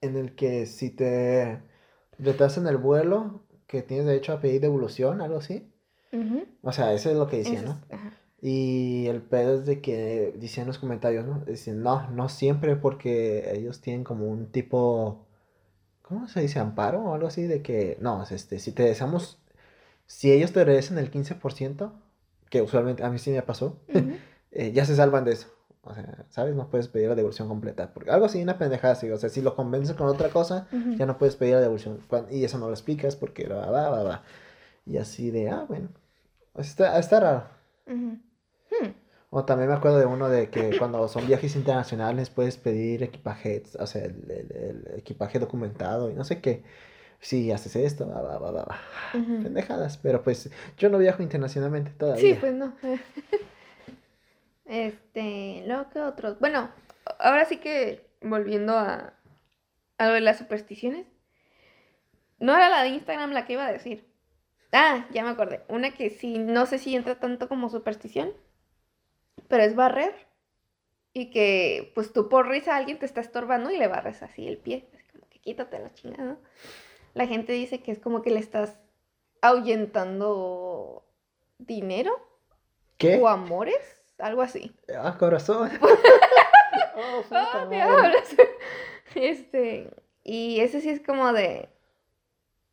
en 0.00 0.16
el 0.16 0.34
que 0.34 0.66
si 0.66 0.90
te 0.90 1.62
retrasan 2.18 2.66
el 2.66 2.76
vuelo, 2.76 3.42
que 3.66 3.82
tienes 3.82 4.06
derecho 4.06 4.32
a 4.32 4.40
pedir 4.40 4.60
devolución, 4.60 5.20
algo 5.22 5.38
así. 5.38 5.68
O 6.62 6.72
sea, 6.72 6.92
eso 6.92 7.10
es 7.10 7.16
lo 7.16 7.26
que 7.26 7.38
decía, 7.38 7.60
Eso 7.60 7.68
¿no? 7.68 7.80
es-. 7.88 8.00
Y 8.42 9.06
el 9.06 9.22
pedo 9.22 9.54
es 9.54 9.66
de 9.66 9.80
que 9.80 10.34
decían 10.36 10.66
los 10.66 10.78
comentarios, 10.78 11.24
¿no? 11.24 11.42
Dicen, 11.46 11.82
no, 11.82 12.10
no 12.10 12.28
siempre 12.28 12.76
porque 12.76 13.50
ellos 13.54 13.80
tienen 13.80 14.04
como 14.04 14.26
un 14.26 14.50
tipo, 14.52 15.24
¿cómo 16.02 16.28
se 16.28 16.40
dice? 16.40 16.58
Amparo 16.58 17.02
o 17.02 17.14
algo 17.14 17.26
así 17.26 17.42
de 17.44 17.62
que, 17.62 17.96
no, 18.00 18.22
este, 18.30 18.58
si 18.58 18.72
te 18.72 18.82
deseamos, 18.84 19.38
si 20.06 20.32
ellos 20.32 20.52
te 20.52 20.64
regresan 20.64 20.98
el 20.98 21.10
15%, 21.10 21.92
que 22.50 22.62
usualmente 22.62 23.02
a 23.02 23.10
mí 23.10 23.18
sí 23.18 23.30
me 23.30 23.42
pasó, 23.42 23.78
eh, 24.52 24.72
ya 24.72 24.84
se 24.84 24.96
salvan 24.96 25.24
de 25.24 25.32
eso. 25.32 25.48
O 25.84 25.94
sea, 25.94 26.26
¿sabes? 26.30 26.54
No 26.54 26.68
puedes 26.68 26.86
pedir 26.86 27.08
la 27.08 27.16
devolución 27.16 27.48
completa. 27.48 27.92
Porque 27.92 28.10
algo 28.10 28.26
así, 28.26 28.40
una 28.40 28.56
pendejada 28.56 28.92
así. 28.92 29.10
O 29.10 29.18
sea, 29.18 29.28
si 29.30 29.42
lo 29.42 29.56
convences 29.56 29.96
con 29.96 30.06
otra 30.06 30.28
cosa, 30.28 30.68
ya 30.96 31.06
no 31.06 31.18
puedes 31.18 31.34
pedir 31.34 31.54
la 31.54 31.60
devolución. 31.60 31.98
Y 32.30 32.44
eso 32.44 32.58
no 32.58 32.68
lo 32.68 32.72
explicas 32.72 33.16
porque 33.16 33.48
va, 33.48 33.68
va, 33.68 33.90
va, 33.90 34.02
va. 34.04 34.22
Y 34.86 34.98
así 34.98 35.32
de, 35.32 35.50
ah, 35.50 35.64
bueno. 35.66 35.88
Está, 36.54 36.98
está 36.98 37.18
raro. 37.18 37.44
Hmm. 37.86 38.14
O 39.34 39.44
también 39.46 39.70
me 39.70 39.74
acuerdo 39.76 39.98
de 39.98 40.04
uno 40.04 40.28
de 40.28 40.50
que 40.50 40.76
cuando 40.78 41.08
son 41.08 41.26
viajes 41.26 41.56
internacionales 41.56 42.28
puedes 42.28 42.58
pedir 42.58 43.02
equipaje, 43.02 43.62
o 43.78 43.86
sea, 43.86 44.04
el, 44.04 44.30
el- 44.30 44.52
el 44.56 44.98
equipaje 44.98 45.38
documentado 45.38 46.10
y 46.10 46.14
no 46.14 46.22
sé 46.22 46.42
qué. 46.42 46.62
Si 47.18 47.50
haces 47.50 47.76
esto, 47.76 48.06
va, 48.08 48.20
va, 48.20 48.38
va, 48.38 48.50
va. 48.64 48.78
Ujú. 49.14 49.42
Pendejadas, 49.44 49.96
pero 49.96 50.22
pues 50.22 50.50
yo 50.76 50.90
no 50.90 50.98
viajo 50.98 51.22
internacionalmente 51.22 51.92
todavía. 51.92 52.20
Sí, 52.34 52.36
pues 52.38 52.52
no. 52.52 52.74
Este, 54.64 55.64
luego 55.66 55.88
que 55.90 56.00
otros. 56.00 56.38
Bueno, 56.38 56.70
ahora 57.18 57.44
sí 57.44 57.58
que 57.58 58.06
volviendo 58.22 58.76
a, 58.78 59.12
a 59.98 60.06
lo 60.06 60.14
de 60.14 60.20
las 60.20 60.38
supersticiones. 60.38 61.06
No 62.38 62.56
era 62.56 62.68
la 62.70 62.82
de 62.82 62.90
Instagram 62.90 63.32
la 63.32 63.44
que 63.44 63.54
iba 63.54 63.66
a 63.66 63.72
decir. 63.72 64.06
Ah, 64.72 65.06
ya 65.12 65.22
me 65.24 65.30
acordé. 65.30 65.62
Una 65.68 65.92
que 65.92 66.10
sí, 66.10 66.38
no 66.38 66.66
sé 66.66 66.78
si 66.78 66.94
entra 66.96 67.20
tanto 67.20 67.48
como 67.48 67.68
superstición, 67.68 68.30
pero 69.52 69.64
es 69.64 69.76
barrer. 69.76 70.14
Y 71.12 71.30
que, 71.30 71.92
pues 71.94 72.14
tú 72.14 72.30
por 72.30 72.48
risa 72.48 72.74
alguien 72.74 72.98
te 72.98 73.04
está 73.04 73.20
estorbando 73.20 73.70
y 73.70 73.76
le 73.76 73.86
barres 73.86 74.22
así 74.22 74.48
el 74.48 74.56
pie. 74.56 74.88
Así 74.94 75.04
como 75.12 75.28
que 75.28 75.40
quítate 75.40 75.78
la 75.78 75.92
chingada, 75.92 76.24
¿no? 76.24 76.38
La 77.12 77.26
gente 77.26 77.52
dice 77.52 77.82
que 77.82 77.92
es 77.92 77.98
como 77.98 78.22
que 78.22 78.30
le 78.30 78.40
estás 78.40 78.78
ahuyentando 79.42 81.04
dinero 81.58 82.12
¿Qué? 82.96 83.20
o 83.20 83.28
amores, 83.28 84.00
algo 84.16 84.40
así. 84.40 84.74
Ah, 84.96 85.18
corazón. 85.18 85.70
oh, 85.82 87.22
puta 87.24 87.48
¡Ah, 87.52 87.66
madre. 87.66 88.24
Este, 89.14 89.90
y 90.24 90.60
ese 90.60 90.80
sí 90.80 90.88
es 90.88 91.00
como 91.04 91.30
de. 91.34 91.68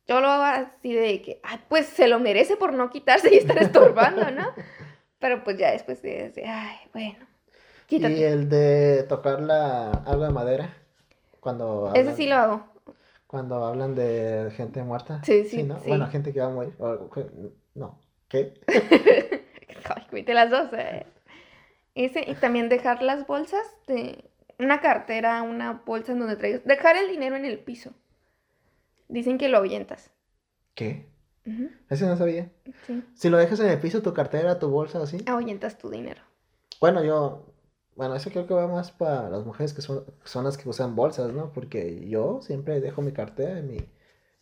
Yo 0.06 0.22
lo 0.22 0.28
hago 0.28 0.44
así 0.44 0.94
de 0.94 1.20
que, 1.20 1.40
ay, 1.42 1.60
pues 1.68 1.88
se 1.88 2.08
lo 2.08 2.18
merece 2.20 2.56
por 2.56 2.72
no 2.72 2.88
quitarse 2.88 3.34
y 3.34 3.36
estar 3.36 3.58
estorbando, 3.58 4.30
¿no? 4.30 4.54
Pero 5.20 5.44
pues 5.44 5.58
ya 5.58 5.72
después 5.72 6.02
de, 6.02 6.32
ay, 6.46 6.78
bueno, 6.92 7.26
Y 7.88 7.88
quítate. 7.88 8.24
el 8.24 8.48
de 8.48 9.04
tocar 9.08 9.40
la, 9.42 9.90
algo 9.90 10.24
de 10.24 10.30
madera. 10.30 10.74
Cuando 11.40 11.88
Ese 11.92 12.12
hablan, 12.12 12.16
sí 12.16 12.26
lo 12.26 12.34
hago. 12.36 12.66
cuando 13.26 13.64
hablan 13.64 13.94
de 13.94 14.52
gente 14.56 14.82
muerta. 14.82 15.22
Sí, 15.22 15.44
sí, 15.44 15.62
¿no? 15.62 15.78
sí. 15.78 15.88
Bueno, 15.88 16.08
gente 16.08 16.32
que 16.32 16.40
va 16.40 16.46
a 16.46 16.50
morir. 16.50 16.74
no. 17.74 18.00
¿Qué? 18.28 18.54
Ay, 20.12 20.24
las 20.34 20.50
dos. 20.50 20.68
eh. 20.72 21.06
Ese, 21.94 22.24
y 22.28 22.34
también 22.36 22.68
dejar 22.68 23.02
las 23.02 23.26
bolsas 23.26 23.66
de 23.86 24.24
una 24.58 24.80
cartera, 24.80 25.42
una 25.42 25.82
bolsa 25.86 26.12
en 26.12 26.20
donde 26.20 26.36
traigas. 26.36 26.64
Dejar 26.64 26.96
el 26.96 27.08
dinero 27.08 27.36
en 27.36 27.44
el 27.44 27.58
piso. 27.60 27.92
Dicen 29.08 29.36
que 29.36 29.50
lo 29.50 29.58
ahuyentas. 29.58 30.10
¿Qué? 30.74 31.09
Ese 31.88 32.06
no 32.06 32.16
sabía. 32.16 32.50
Sí, 32.86 33.02
Si 33.14 33.28
lo 33.28 33.38
dejas 33.38 33.60
en 33.60 33.68
el 33.68 33.80
piso, 33.80 34.02
tu 34.02 34.12
cartera, 34.14 34.58
tu 34.58 34.68
bolsa, 34.68 35.02
así. 35.02 35.18
ahuyentas 35.26 35.78
tu 35.78 35.90
dinero. 35.90 36.22
Bueno, 36.80 37.02
yo. 37.04 37.46
Bueno, 37.96 38.14
eso 38.14 38.30
creo 38.30 38.46
que 38.46 38.54
va 38.54 38.66
más 38.66 38.92
para 38.92 39.28
las 39.28 39.44
mujeres 39.44 39.74
que 39.74 39.82
son, 39.82 40.04
son 40.24 40.44
las 40.44 40.56
que 40.56 40.68
usan 40.68 40.94
bolsas, 40.96 41.32
¿no? 41.34 41.52
Porque 41.52 42.08
yo 42.08 42.40
siempre 42.40 42.80
dejo 42.80 43.02
mi 43.02 43.12
cartera 43.12 43.58
en 43.58 43.66
mi 43.68 43.78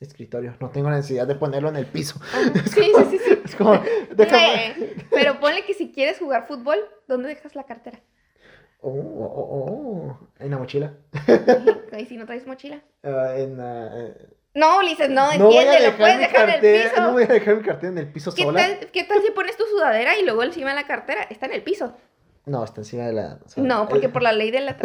escritorio. 0.00 0.54
No 0.60 0.70
tengo 0.70 0.90
necesidad 0.90 1.26
de 1.26 1.34
ponerlo 1.34 1.68
en 1.70 1.76
el 1.76 1.86
piso. 1.86 2.20
Ajá, 2.22 2.52
Sí, 2.66 2.82
sí, 2.96 3.04
sí, 3.10 3.18
sí. 3.18 3.38
Es 3.44 3.56
como, 3.56 3.80
déjame. 4.14 4.94
Pero 5.10 5.40
ponle 5.40 5.64
que 5.64 5.74
si 5.74 5.90
quieres 5.90 6.18
jugar 6.18 6.46
fútbol, 6.46 6.78
¿dónde 7.08 7.28
dejas 7.30 7.56
la 7.56 7.64
cartera? 7.64 8.00
Oh, 8.80 8.90
oh, 8.90 9.24
oh, 9.24 10.12
oh. 10.12 10.28
En 10.38 10.50
la 10.52 10.58
mochila. 10.58 10.94
Ahí 11.92 12.06
si 12.06 12.16
no 12.16 12.26
traes 12.26 12.46
mochila. 12.46 12.82
Ah, 13.02 13.34
en, 13.36 13.58
ah, 13.60 13.90
eh, 13.94 14.28
No, 14.58 14.78
Ulises, 14.78 15.08
no, 15.08 15.30
entiende, 15.30 15.88
lo 15.88 15.96
puedes 15.96 16.18
dejar 16.18 16.48
en 16.48 16.64
el 16.64 16.82
piso. 16.82 17.00
No 17.00 17.12
voy 17.12 17.22
a 17.22 17.26
dejar 17.26 17.56
mi 17.56 17.62
cartera 17.62 17.92
en 17.92 17.98
el 17.98 18.08
piso 18.08 18.34
¿Qué 18.34 18.42
sola. 18.42 18.58
tal, 18.60 18.90
¿Qué 18.90 19.04
tal 19.04 19.22
si 19.22 19.30
pones 19.30 19.56
tu 19.56 19.64
sudadera 19.66 20.18
y 20.18 20.24
luego 20.24 20.42
encima 20.42 20.70
de 20.70 20.74
la 20.74 20.84
cartera? 20.84 21.22
Está 21.30 21.46
en 21.46 21.52
el 21.52 21.62
piso. 21.62 21.94
No, 22.44 22.64
está 22.64 22.80
encima 22.80 23.04
de 23.04 23.12
la. 23.12 23.38
o 23.44 23.48
sea, 23.48 23.62
No, 23.62 23.88
porque 23.88 24.08
por 24.08 24.22
la 24.22 24.32
ley 24.32 24.50
de 24.50 24.62
la... 24.62 24.72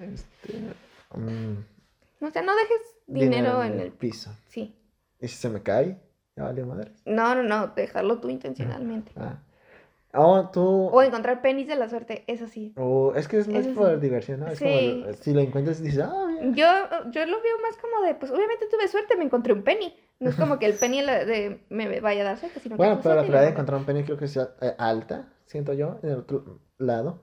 este, 0.00 0.58
mm, 1.14 1.56
O 2.24 2.30
sea, 2.30 2.42
no 2.42 2.56
dejes 2.56 2.80
dinero 3.06 3.62
en 3.62 3.78
el... 3.78 3.92
piso. 3.92 4.34
Sí. 4.48 4.76
¿Y 5.20 5.28
si 5.28 5.36
se 5.36 5.48
me 5.48 5.62
cae? 5.62 6.00
Ya 6.36 6.42
vale 6.44 6.64
madre. 6.64 6.90
No, 7.04 7.36
no, 7.36 7.44
no, 7.44 7.68
dejarlo 7.68 8.18
tú 8.18 8.28
intencionalmente. 8.28 9.12
Ah. 9.16 9.38
Oh, 10.12 10.50
tú. 10.52 10.88
O 10.92 11.02
encontrar 11.02 11.40
penis 11.40 11.68
de 11.68 11.76
la 11.76 11.88
suerte, 11.88 12.24
eso 12.26 12.48
sí. 12.48 12.72
O 12.76 13.12
es 13.14 13.28
que 13.28 13.38
es 13.38 13.46
más 13.48 13.64
Eso 13.66 13.74
por 13.74 13.94
sí. 13.94 14.00
diversión, 14.00 14.40
¿no? 14.40 14.48
Es 14.48 14.58
Sí. 14.58 14.64
como 14.64 15.12
si 15.14 15.32
lo 15.32 15.40
encuentras 15.40 15.80
y 15.80 15.84
dices, 15.84 16.00
ah, 16.00 16.26
mira". 16.28 16.46
Yo, 16.54 17.10
yo 17.10 17.26
lo 17.26 17.40
veo 17.40 17.58
más 17.62 17.76
como 17.76 18.04
de, 18.04 18.14
pues 18.16 18.32
obviamente 18.32 18.66
tuve 18.70 18.88
suerte, 18.88 19.16
me 19.16 19.24
encontré 19.24 19.52
un 19.52 19.62
penny. 19.62 19.94
No 20.18 20.28
es 20.30 20.36
como 20.36 20.58
que 20.58 20.66
el 20.66 20.74
penny 20.74 21.00
la- 21.02 21.24
de, 21.24 21.60
me 21.70 22.00
vaya 22.00 22.22
a 22.22 22.24
dar 22.24 22.38
suerte, 22.38 22.60
sino 22.60 22.74
que 22.74 22.78
Bueno, 22.78 22.94
tuve 22.94 23.02
pero 23.04 23.14
la 23.14 23.20
probabilidad 23.22 23.42
de 23.44 23.50
encontrar 23.52 23.78
un 23.80 23.86
penny 23.86 24.02
creo 24.04 24.16
que 24.18 24.24
es 24.26 24.36
eh, 24.36 24.48
alta, 24.78 25.32
siento 25.46 25.72
yo, 25.72 25.98
en 26.02 26.10
el 26.10 26.16
otro 26.16 26.58
lado. 26.78 27.20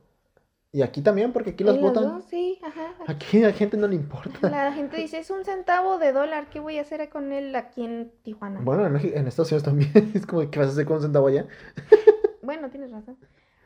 Y 0.72 0.82
aquí 0.82 1.02
también, 1.02 1.32
porque 1.32 1.52
aquí 1.52 1.64
los 1.64 1.80
dos, 1.82 2.24
sí, 2.26 2.60
ajá. 2.64 2.94
Aquí 3.08 3.42
a 3.44 3.48
la 3.48 3.54
gente 3.54 3.78
no 3.78 3.88
le 3.88 3.96
importa. 3.96 4.50
La 4.50 4.72
gente 4.74 4.98
dice, 4.98 5.18
es 5.18 5.30
un 5.30 5.44
centavo 5.46 5.98
de 5.98 6.12
dólar, 6.12 6.50
¿qué 6.50 6.60
voy 6.60 6.78
a 6.78 6.82
hacer 6.82 7.08
con 7.10 7.32
él 7.32 7.56
aquí 7.56 7.86
en 7.86 8.12
Tijuana? 8.22 8.60
Bueno, 8.62 8.86
en, 8.86 8.94
México, 8.94 9.18
en 9.18 9.28
Estados 9.28 9.52
Unidos 9.52 9.64
también. 9.64 9.92
Es 10.14 10.26
como, 10.26 10.50
¿qué 10.52 10.60
vas 10.60 10.70
a 10.70 10.72
hacer 10.72 10.86
con 10.86 10.98
un 10.98 11.04
centavo 11.04 11.28
allá? 11.28 11.48
Bueno, 12.48 12.70
tienes 12.70 12.92
razón. 12.92 13.18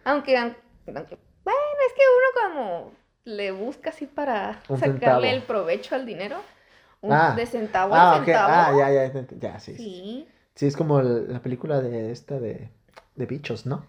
Aunque, 0.05 0.35
aunque- 0.35 0.57
bueno, 0.87 1.59
es 1.87 1.93
que 1.93 2.01
uno 2.17 2.55
como 2.55 2.91
le 3.25 3.51
busca 3.51 3.91
así 3.91 4.07
para 4.07 4.59
Un 4.69 4.79
sacarle 4.79 4.99
centavo. 4.99 5.23
el 5.23 5.41
provecho 5.43 5.93
al 5.93 6.07
dinero. 6.07 6.37
Un, 7.01 7.13
Ah. 7.13 7.35
de 7.35 7.45
centavo 7.45 7.93
Ah, 7.93 8.13
en 8.15 8.21
ok. 8.21 8.25
centavo. 8.25 8.49
Ah, 8.51 8.73
ya, 8.75 9.11
ya, 9.13 9.27
ya, 9.39 9.59
sí. 9.59 9.75
Sí, 9.75 9.83
Sí. 9.83 10.27
Sí, 10.55 10.65
es 10.65 10.75
como 10.75 10.99
el- 10.99 11.31
la 11.31 11.43
película 11.43 11.79
de 11.79 12.11
esta 12.11 12.39
de, 12.39 12.71
de 13.15 13.25
bichos, 13.27 13.67
¿no? 13.67 13.85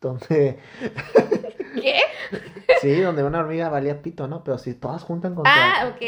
Donde, 0.00 0.60
¿Qué? 1.82 2.00
sí, 2.80 3.00
donde 3.00 3.24
una 3.24 3.40
hormiga 3.40 3.68
valía 3.68 4.00
pito, 4.00 4.28
¿no? 4.28 4.44
Pero 4.44 4.58
si 4.58 4.74
todas 4.74 5.02
juntan 5.02 5.34
contra... 5.34 5.52
Ah, 5.82 5.88
ok. 5.88 6.02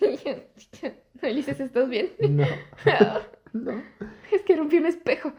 Ulises, 1.22 1.60
¿estás 1.60 1.88
bien? 1.90 2.12
No. 2.30 2.46
No. 3.52 3.82
Es 4.32 4.40
que 4.42 4.56
rompí 4.56 4.78
un 4.78 4.86
espejo. 4.86 5.32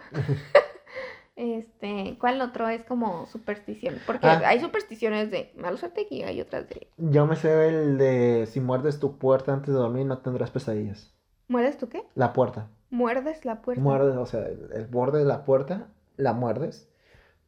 Este, 1.36 2.16
¿cuál 2.20 2.40
otro 2.42 2.68
es 2.70 2.84
como 2.86 3.26
superstición? 3.28 3.96
Porque 4.08 4.26
Ah. 4.28 4.42
hay 4.46 4.60
supersticiones 4.62 5.32
de 5.32 5.52
mala 5.58 5.76
suerte 5.78 6.08
y 6.10 6.24
hay 6.24 6.40
otras 6.40 6.70
de 6.70 6.88
Yo 6.98 7.26
me 7.28 7.36
sé 7.36 7.68
el 7.68 7.98
de 7.98 8.46
si 8.48 8.62
muerdes 8.62 9.00
tu 9.00 9.18
puerta 9.18 9.54
antes 9.54 9.68
de 9.74 9.80
dormir 9.80 10.06
no 10.06 10.20
tendrás 10.20 10.52
pesadillas. 10.52 11.14
¿muerdes 11.48 11.78
tú 11.78 11.90
qué? 11.90 12.04
La 12.16 12.32
puerta. 12.34 12.68
¿Muerdes 12.90 13.44
la 13.46 13.62
puerta? 13.62 13.82
Muerdes, 13.82 14.16
o 14.16 14.26
sea, 14.26 14.46
el, 14.48 14.70
el 14.74 14.86
borde 14.88 15.20
de 15.20 15.26
la 15.26 15.44
puerta, 15.44 15.88
la 16.18 16.34
muerdes, 16.34 16.88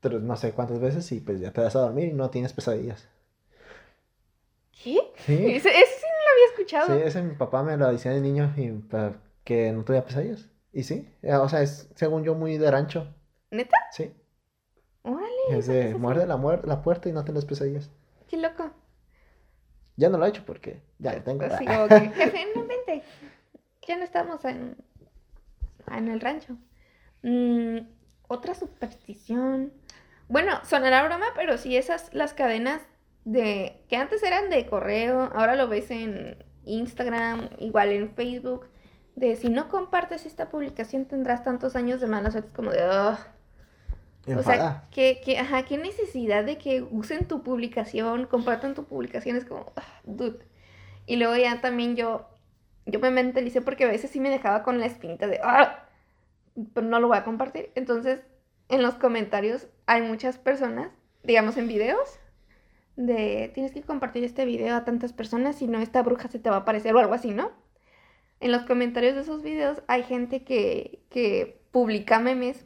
pero 0.02 0.20
no 0.20 0.36
sé 0.36 0.52
cuántas 0.54 0.80
veces 0.80 1.10
y 1.14 1.22
pues 1.22 1.40
ya 1.40 1.52
te 1.54 1.62
vas 1.62 1.76
a 1.76 1.80
dormir 1.80 2.10
y 2.10 2.14
no 2.14 2.30
tienes 2.30 2.54
pesadillas. 2.54 3.08
¿Qué? 4.84 5.00
Sí, 5.16 5.34
Ese, 5.56 5.70
ese 5.70 6.00
sí 6.00 6.06
no 6.06 6.24
lo 6.24 6.32
había 6.34 6.48
sí, 6.48 6.52
escuchado. 6.54 6.94
ese 6.94 7.22
mi 7.24 7.36
papá 7.36 7.64
me 7.64 7.78
lo 7.78 7.92
decía 7.92 8.12
de 8.12 8.22
niño 8.22 8.54
y 8.58 8.70
para 8.72 9.22
que 9.44 9.72
no 9.72 9.84
tuviera 9.84 10.06
pesadillas. 10.06 10.50
Y 10.74 10.84
sí, 10.84 11.10
eh, 11.24 11.34
o 11.36 11.50
sea, 11.50 11.62
es 11.62 11.90
según 11.96 12.24
yo 12.24 12.36
muy 12.36 12.58
de 12.58 12.70
rancho. 12.72 13.08
¿Neta? 13.52 13.78
Sí, 13.92 14.12
Órale, 15.04 15.30
es 15.50 15.68
de 15.68 15.96
muerde 15.96 16.26
la, 16.28 16.38
muer- 16.38 16.64
la 16.66 16.82
puerta 16.82 17.08
y 17.10 17.14
no 17.14 17.24
tienes 17.24 17.46
pesadillas. 17.46 17.90
Qué 18.28 18.38
loco. 18.38 18.72
Ya 19.96 20.10
no 20.10 20.18
lo 20.18 20.26
he 20.26 20.30
hecho 20.30 20.44
porque 20.46 20.82
ya 21.00 21.14
lo 21.14 21.24
tengo. 21.24 21.46
Así 21.46 21.66
como 21.66 21.88
que, 21.88 22.10
jefe, 22.10 22.48
no 22.56 22.66
vente. 22.66 23.04
Ya 23.88 23.98
no 23.98 24.04
estamos 24.04 24.44
en, 24.46 24.76
en 25.92 26.08
el 26.10 26.20
rancho. 26.20 26.58
Mm, 27.24 27.78
otra 28.28 28.54
superstición. 28.54 29.72
Bueno, 30.28 30.60
sonará 30.66 31.06
broma, 31.06 31.28
pero 31.36 31.58
sí 31.58 31.78
esas, 31.78 32.14
las 32.14 32.34
cadenas 32.34 32.82
de 33.24 33.82
que 33.90 33.96
antes 33.96 34.24
eran 34.24 34.50
de 34.50 34.66
correo, 34.68 35.32
ahora 35.34 35.56
lo 35.56 35.68
ves 35.70 35.90
en 35.90 36.44
Instagram, 36.66 37.50
igual 37.60 37.92
en 37.92 38.10
Facebook, 38.14 38.68
de 39.16 39.36
si 39.38 39.50
no 39.50 39.70
compartes 39.70 40.26
esta 40.26 40.50
publicación 40.50 41.06
tendrás 41.06 41.44
tantos 41.44 41.76
años 41.78 42.02
de 42.02 42.08
mala 42.08 42.30
suerte, 42.32 42.52
como 42.54 42.72
de, 42.72 42.82
O 44.36 44.44
sea, 44.44 44.84
¿qué, 44.92 45.22
qué, 45.24 45.38
ajá, 45.40 45.64
qué 45.64 45.78
necesidad 45.78 46.44
de 46.44 46.58
que 46.58 46.82
usen 46.82 47.28
tu 47.28 47.44
publicación, 47.44 48.26
compartan 48.26 48.74
tu 48.74 48.84
publicación, 48.84 49.38
es 49.38 49.46
como, 49.46 49.72
ah, 49.76 50.02
dude. 50.04 50.40
Y 51.06 51.16
luego 51.16 51.36
ya 51.38 51.62
también 51.62 51.96
yo, 51.96 52.28
yo 52.86 53.00
me 53.00 53.10
mentalicé 53.10 53.62
porque 53.62 53.86
a 53.86 53.88
veces 53.88 54.12
sí 54.12 54.20
me 54.20 54.30
dejaba 54.30 54.64
con 54.64 54.80
la 54.80 54.86
espinita 54.86 55.28
de, 55.28 55.40
ah, 55.44 55.86
pero 56.74 56.88
no 56.88 57.00
lo 57.00 57.08
voy 57.08 57.18
a 57.18 57.24
compartir. 57.24 57.72
Entonces, 57.76 58.22
en 58.70 58.82
los 58.82 58.96
comentarios 58.96 59.68
hay 59.86 60.02
muchas 60.02 60.38
personas, 60.38 60.92
digamos 61.24 61.56
en 61.56 61.68
videos, 61.68 62.20
de 62.98 63.52
tienes 63.54 63.72
que 63.72 63.84
compartir 63.84 64.24
este 64.24 64.44
video 64.44 64.76
a 64.76 64.84
tantas 64.84 65.14
personas, 65.14 65.56
si 65.56 65.68
no 65.68 65.80
esta 65.80 66.02
bruja 66.02 66.28
se 66.28 66.40
te 66.40 66.50
va 66.50 66.58
a 66.58 66.60
aparecer 66.60 66.96
o 66.96 67.00
algo 67.00 67.14
así, 67.14 67.32
¿no? 67.32 67.52
En 68.40 68.52
los 68.52 68.64
comentarios 68.64 69.16
de 69.16 69.22
esos 69.22 69.42
videos 69.42 69.82
hay 69.88 70.04
gente 70.04 70.44
que, 70.44 71.00
que 71.10 71.62
publica 71.72 72.20
memes, 72.20 72.66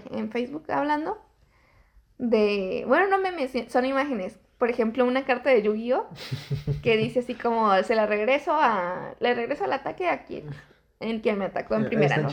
por 0.00 0.18
en 0.18 0.30
Facebook 0.30 0.70
hablando, 0.70 1.18
de, 2.18 2.84
bueno, 2.86 3.08
no 3.08 3.18
memes, 3.18 3.52
son 3.68 3.84
imágenes. 3.84 4.38
Por 4.58 4.70
ejemplo, 4.70 5.04
una 5.04 5.24
carta 5.24 5.50
de 5.50 5.62
Yu-Gi-Oh! 5.62 6.08
que 6.82 6.96
dice 6.96 7.20
así 7.20 7.34
como, 7.34 7.74
se 7.82 7.94
la 7.94 8.06
regreso 8.06 8.52
a, 8.54 9.14
le 9.18 9.34
regreso 9.34 9.64
al 9.64 9.72
ataque 9.72 10.08
a 10.08 10.24
quien, 10.24 10.50
en 11.00 11.20
quien 11.20 11.38
me 11.38 11.46
atacó 11.46 11.74
en 11.74 11.86
primera, 11.86 12.18
¿no? 12.18 12.28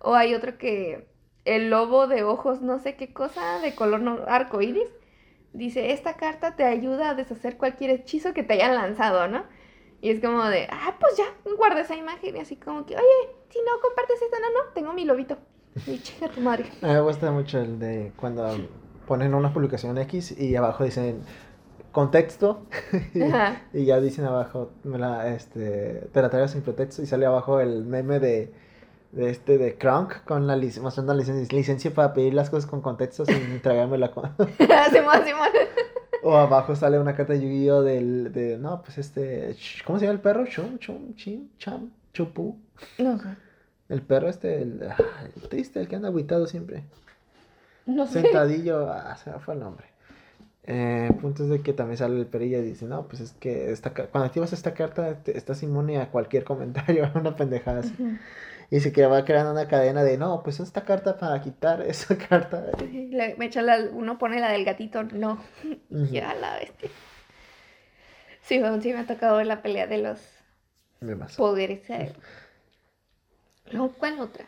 O 0.00 0.14
hay 0.14 0.34
otro 0.34 0.58
que 0.58 1.08
el 1.46 1.70
lobo 1.70 2.06
de 2.06 2.22
ojos, 2.22 2.60
no 2.60 2.78
sé 2.78 2.96
qué 2.96 3.12
cosa, 3.12 3.60
de 3.60 3.74
color 3.74 4.00
no, 4.00 4.20
arco 4.26 4.60
iris, 4.60 4.88
dice, 5.54 5.92
esta 5.92 6.16
carta 6.16 6.56
te 6.56 6.64
ayuda 6.64 7.10
a 7.10 7.14
deshacer 7.14 7.56
cualquier 7.56 7.90
hechizo 7.90 8.34
que 8.34 8.42
te 8.42 8.54
hayan 8.54 8.74
lanzado, 8.74 9.28
¿no? 9.28 9.44
Y 10.02 10.10
es 10.10 10.20
como 10.20 10.44
de, 10.44 10.68
ah, 10.70 10.96
pues 11.00 11.16
ya, 11.16 11.24
guarda 11.56 11.80
esa 11.80 11.96
imagen 11.96 12.36
y 12.36 12.40
así 12.40 12.56
como 12.56 12.84
que, 12.84 12.94
oye, 12.94 13.36
si 13.48 13.58
no 13.60 13.80
compartes 13.80 14.20
esta, 14.20 14.38
no, 14.38 14.50
no, 14.50 14.72
tengo 14.74 14.92
mi 14.92 15.06
lobito. 15.06 15.38
Y 15.86 15.98
chinga 15.98 16.28
tu 16.28 16.40
madre. 16.40 16.66
A 16.82 16.86
mí 16.86 16.92
me 16.92 17.00
gusta 17.00 17.30
mucho 17.30 17.58
el 17.60 17.78
de 17.78 18.12
cuando 18.16 18.48
ponen 19.06 19.34
una 19.34 19.52
publicación 19.52 19.98
X 19.98 20.38
y 20.38 20.54
abajo 20.56 20.84
dicen 20.84 21.20
contexto 21.92 22.66
y, 23.72 23.84
ya 23.84 24.00
dicen 24.00 24.24
abajo 24.24 24.72
me 24.82 24.98
la, 24.98 25.28
este, 25.34 26.08
te 26.12 26.22
la 26.22 26.28
traigo 26.30 26.48
sin 26.48 26.62
pretexto 26.62 27.02
y 27.02 27.06
sale 27.06 27.24
abajo 27.26 27.60
el 27.60 27.84
meme 27.84 28.18
de, 28.18 28.52
de 29.12 29.30
este 29.30 29.58
de 29.58 29.76
Crunk 29.78 30.24
con 30.24 30.46
la 30.46 30.56
lic- 30.56 30.80
mostrando 30.80 31.14
la 31.14 31.22
licen- 31.22 31.48
licencia 31.52 31.92
para 31.92 32.12
pedir 32.12 32.34
las 32.34 32.50
cosas 32.50 32.68
con 32.68 32.80
contexto 32.80 33.24
sin 33.26 33.36
entregármela 33.52 34.10
con... 34.10 34.30
O 36.22 36.36
abajo 36.36 36.74
sale 36.74 36.98
una 36.98 37.14
carta 37.14 37.34
de 37.34 37.40
Yu-Gi-Oh 37.42 37.82
del 37.82 38.32
de 38.32 38.56
no 38.58 38.80
pues 38.82 38.96
este 38.98 39.54
¿cómo 39.84 39.98
se 39.98 40.06
llama 40.06 40.14
el 40.14 40.20
perro? 40.20 40.46
Chum 40.46 40.78
chum 40.78 41.14
chim 41.16 41.48
cham 41.58 41.90
chupu 42.12 42.56
No. 42.98 43.18
El 43.88 44.02
perro 44.02 44.28
este 44.28 44.62
el, 44.62 44.82
el 45.36 45.48
triste 45.48 45.80
el 45.80 45.88
que 45.88 45.96
anda 45.96 46.08
aguitado 46.08 46.46
siempre 46.46 46.84
No 47.86 48.06
sé. 48.06 48.22
Sentadillo, 48.22 48.90
ah, 48.90 49.16
se 49.16 49.30
me 49.30 49.38
fue 49.38 49.54
el 49.54 49.60
nombre. 49.60 49.86
Eh, 50.66 51.10
punto 51.20 51.42
es 51.42 51.50
de 51.50 51.60
que 51.60 51.74
también 51.74 51.98
sale 51.98 52.18
el 52.18 52.26
perilla 52.26 52.58
y 52.58 52.62
dice, 52.62 52.86
no, 52.86 53.06
pues 53.06 53.20
es 53.20 53.32
que 53.32 53.70
esta, 53.70 53.92
cuando 53.92 54.24
activas 54.24 54.52
esta 54.54 54.72
carta 54.72 55.22
te- 55.22 55.36
estás 55.36 55.62
inmune 55.62 56.00
a 56.00 56.10
cualquier 56.10 56.44
comentario, 56.44 57.10
una 57.14 57.36
pendejada 57.36 57.80
así. 57.80 57.92
Y 58.70 58.80
se 58.80 58.92
que 58.92 59.04
va 59.06 59.24
creando 59.26 59.52
una 59.52 59.68
cadena 59.68 60.02
de, 60.02 60.16
no, 60.16 60.42
pues 60.42 60.60
esta 60.60 60.84
carta 60.84 61.18
para 61.18 61.40
quitar 61.42 61.82
esa 61.82 62.16
carta. 62.28 62.64
Me 63.36 63.44
echa 63.44 63.60
la, 63.60 63.78
uno 63.92 64.16
pone 64.16 64.40
la 64.40 64.50
del 64.50 64.64
gatito, 64.64 65.02
no. 65.02 65.38
Ujú. 65.90 66.06
Ya 66.06 66.34
la 66.34 66.56
bestia. 66.56 66.88
Sí, 68.42 68.58
bueno, 68.58 68.80
sí 68.80 68.92
me 68.92 69.00
ha 69.00 69.06
tocado 69.06 69.42
la 69.42 69.60
pelea 69.62 69.86
de 69.86 69.98
los 69.98 70.20
poderes. 71.36 71.82
No, 73.72 73.92
¿cuál 73.92 74.20
otra? 74.20 74.46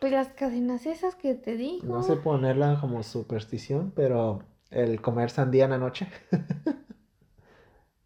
Pues 0.00 0.12
las 0.12 0.28
cadenas 0.28 0.84
esas 0.86 1.14
que 1.14 1.34
te 1.34 1.56
digo. 1.56 1.86
No 1.86 2.02
sé 2.02 2.16
ponerla 2.16 2.78
como 2.80 3.02
superstición, 3.02 3.92
pero 3.94 4.42
el 4.70 5.00
comer 5.00 5.30
sandía 5.30 5.64
en 5.64 5.70
la 5.70 5.78
noche. 5.78 6.08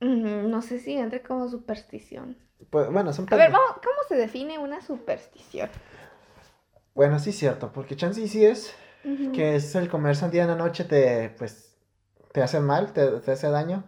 No 0.01 0.61
sé 0.61 0.79
si 0.79 0.93
entre 0.93 1.23
como 1.23 1.49
superstición. 1.49 2.37
Pues 2.71 2.91
bueno, 2.93 3.13
son 3.13 3.27
A 3.33 3.37
ver, 3.37 3.51
vamos, 3.51 3.73
¿cómo 3.77 3.97
se 4.09 4.17
define 4.17 4.59
una 4.59 4.83
superstición? 4.83 5.71
Bueno, 6.95 7.19
sí 7.19 7.31
es 7.31 7.39
cierto, 7.39 7.73
porque 7.73 7.97
chance 7.97 8.27
sí 8.29 8.45
es 8.45 8.75
que 9.33 9.57
es 9.57 9.75
el 9.75 9.89
comer 9.89 10.17
sandía 10.17 10.43
en 10.43 10.49
la 10.49 10.57
noche 10.57 10.85
te, 10.85 11.31
pues, 11.39 11.77
te 12.33 12.43
hace 12.43 12.61
mal, 12.61 12.93
te, 12.93 13.21
te 13.21 13.33
hace 13.33 13.49
daño, 13.51 13.85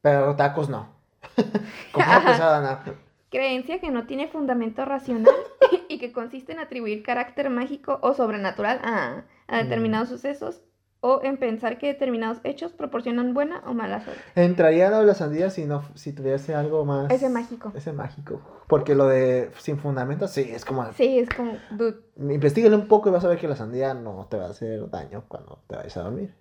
pero 0.00 0.36
tacos 0.36 0.68
no. 0.68 0.90
Comida 1.92 2.22
pesada 2.26 2.60
no. 2.84 3.05
Creencia 3.30 3.80
que 3.80 3.90
no 3.90 4.06
tiene 4.06 4.28
fundamento 4.28 4.84
racional 4.84 5.34
y 5.88 5.98
que 5.98 6.12
consiste 6.12 6.52
en 6.52 6.60
atribuir 6.60 7.02
carácter 7.02 7.50
mágico 7.50 7.98
o 8.02 8.14
sobrenatural 8.14 8.80
a, 8.82 9.24
a 9.48 9.56
determinados 9.58 10.08
sucesos 10.08 10.62
o 11.00 11.20
en 11.22 11.36
pensar 11.36 11.78
que 11.78 11.86
determinados 11.86 12.38
hechos 12.42 12.72
proporcionan 12.72 13.34
buena 13.34 13.62
o 13.66 13.74
mala 13.74 14.02
suerte. 14.02 14.22
Entraría 14.34 14.90
lo 14.90 14.98
de 14.98 15.06
la 15.06 15.14
sandía 15.14 15.50
si 15.50 15.64
no, 15.64 15.84
si 15.94 16.12
tuviese 16.12 16.54
algo 16.54 16.84
más. 16.84 17.12
Ese 17.12 17.28
mágico. 17.28 17.72
Ese 17.74 17.92
mágico. 17.92 18.40
Porque 18.66 18.94
lo 18.94 19.06
de 19.06 19.50
sin 19.58 19.78
fundamento, 19.78 20.26
sí, 20.26 20.48
es 20.52 20.64
como. 20.64 20.92
Sí, 20.94 21.18
es 21.18 21.28
como, 21.28 21.58
dude. 21.70 21.98
Investígale 22.16 22.74
un 22.74 22.88
poco 22.88 23.08
y 23.08 23.12
vas 23.12 23.24
a 23.24 23.28
ver 23.28 23.38
que 23.38 23.46
la 23.46 23.56
sandía 23.56 23.94
no 23.94 24.26
te 24.28 24.36
va 24.36 24.46
a 24.46 24.50
hacer 24.50 24.90
daño 24.90 25.24
cuando 25.28 25.62
te 25.68 25.76
vayas 25.76 25.96
a 25.96 26.02
dormir. 26.02 26.34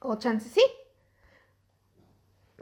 O 0.00 0.16
chance 0.16 0.48
sí, 0.48 0.62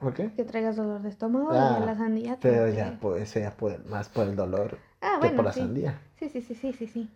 ¿Por 0.01 0.15
qué? 0.15 0.31
que 0.31 0.45
traigas 0.45 0.77
dolor 0.77 1.03
de 1.03 1.09
estómago 1.11 1.51
Ah, 1.53 1.79
y 1.83 1.87
la 1.87 1.95
sandía. 1.97 2.37
te 2.37 2.49
Pero 2.49 2.69
ya 2.69 2.99
puede 3.01 3.27
ser 3.27 3.53
por- 3.55 3.85
más 3.87 4.09
por 4.09 4.27
el 4.27 4.37
dolor 4.37 4.79
Ah, 5.01 5.15
que 5.15 5.19
bueno, 5.21 5.37
por 5.37 5.45
la 5.47 5.53
sí. 5.53 5.61
sandía. 5.61 6.01
Sí, 6.19 6.29
sí, 6.29 6.41
sí, 6.43 6.55
sí, 6.55 6.73
sí, 6.73 6.87
sí. 6.87 7.09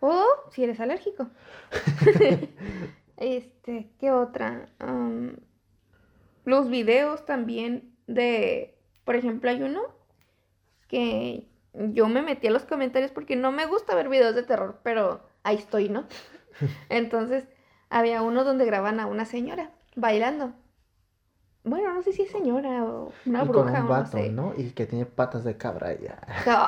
O 0.00 0.24
si 0.50 0.64
eres 0.64 0.80
alérgico. 0.80 1.28
este, 3.16 3.90
¿qué 3.98 4.10
otra? 4.12 4.66
Los 6.44 6.70
videos 6.70 7.24
también 7.26 7.94
de, 8.06 8.78
por 9.04 9.16
ejemplo, 9.16 9.50
hay 9.50 9.62
uno 9.62 9.82
que 10.88 11.46
yo 11.74 12.08
me 12.08 12.22
metí 12.22 12.46
a 12.46 12.50
los 12.50 12.64
comentarios 12.64 13.10
porque 13.10 13.36
no 13.36 13.52
me 13.52 13.66
gusta 13.66 13.94
ver 13.94 14.08
videos 14.08 14.34
de 14.34 14.42
terror, 14.44 14.78
pero 14.82 15.20
ahí 15.42 15.56
estoy, 15.56 15.88
¿no? 15.88 16.04
Entonces, 16.88 17.46
había 17.90 18.22
uno 18.22 18.44
donde 18.44 18.64
graban 18.64 19.00
a 19.00 19.06
una 19.06 19.24
señora 19.24 19.72
bailando. 19.96 20.52
Bueno, 21.68 21.92
no 21.92 22.02
sé 22.02 22.12
si 22.12 22.22
es 22.22 22.30
señora 22.30 22.84
o 22.84 23.12
una 23.26 23.42
y 23.42 23.46
con 23.48 23.66
bruja 23.66 23.70
un 23.70 23.76
o 23.76 23.82
no 23.82 23.88
vato, 23.88 24.18
sé. 24.18 24.28
¿no? 24.30 24.54
Y 24.56 24.70
que 24.70 24.86
tiene 24.86 25.04
patas 25.04 25.42
de 25.44 25.56
cabra 25.56 25.92
ya. 25.98 26.20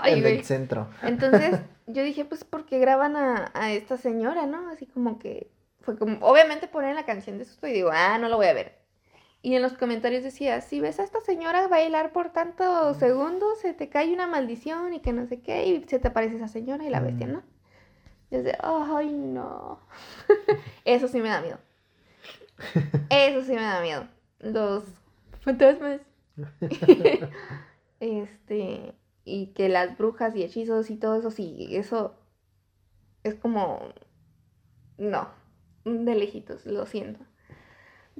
Ay, 0.03 0.19
en 0.19 0.27
el 0.27 0.45
centro. 0.45 0.89
Entonces 1.03 1.61
yo 1.87 2.03
dije, 2.03 2.25
pues, 2.25 2.43
¿por 2.45 2.67
qué 2.67 2.79
graban 2.81 3.17
a, 3.17 3.51
a 3.55 3.71
esta 3.73 3.97
señora, 3.97 4.47
no? 4.47 4.69
Así 4.69 4.87
como 4.87 5.19
que 5.21 5.51
fue 5.81 5.97
como, 5.97 6.19
obviamente 6.27 6.67
ponen 6.67 6.97
la 6.97 7.05
canción 7.07 7.39
de 7.39 7.45
susto 7.45 7.69
y 7.69 7.73
digo, 7.73 7.91
ah, 7.93 8.19
no 8.19 8.29
lo 8.29 8.37
voy 8.37 8.47
a 8.47 8.55
ver. 8.55 8.77
Y 9.41 9.55
en 9.55 9.63
los 9.63 9.75
comentarios 9.75 10.25
decía, 10.25 10.61
si 10.61 10.81
ves 10.81 10.99
a 10.99 11.05
esta 11.05 11.21
señora 11.21 11.69
bailar 11.69 12.11
por 12.13 12.31
tantos 12.31 12.97
segundos, 12.97 13.61
se 13.61 13.73
te 13.73 13.89
cae 13.89 14.13
una 14.13 14.27
maldición 14.27 14.95
y 14.95 15.01
que 15.01 15.13
no 15.13 15.27
sé 15.27 15.41
qué, 15.41 15.65
y 15.65 15.85
se 15.89 16.01
te 16.01 16.09
aparece 16.09 16.37
esa 16.37 16.49
señora 16.49 16.85
y 16.85 16.91
la 16.91 16.99
bestia, 17.01 17.29
Mm. 17.29 17.33
¿no? 17.35 17.43
Desde, 18.31 18.59
ay, 18.61 19.13
no. 19.13 19.79
Eso 20.85 21.07
sí 21.07 21.21
me 21.21 21.29
da 21.29 21.41
miedo. 21.41 21.59
Eso 23.11 23.43
sí 23.43 23.53
me 23.53 23.63
da 23.63 23.81
miedo. 23.81 24.09
Los 24.40 24.85
fantasmas. 25.40 26.01
este, 28.01 28.94
y 29.24 29.48
que 29.48 29.68
las 29.68 29.98
brujas 29.98 30.35
y 30.37 30.42
hechizos 30.42 30.90
y 30.90 30.96
todo 30.96 31.16
eso, 31.16 31.31
sí, 31.31 31.68
eso 31.70 32.14
es 33.24 33.35
como, 33.35 33.81
no, 34.96 35.29
de 35.85 36.14
lejitos, 36.14 36.64
lo 36.66 36.87
siento. 36.87 37.20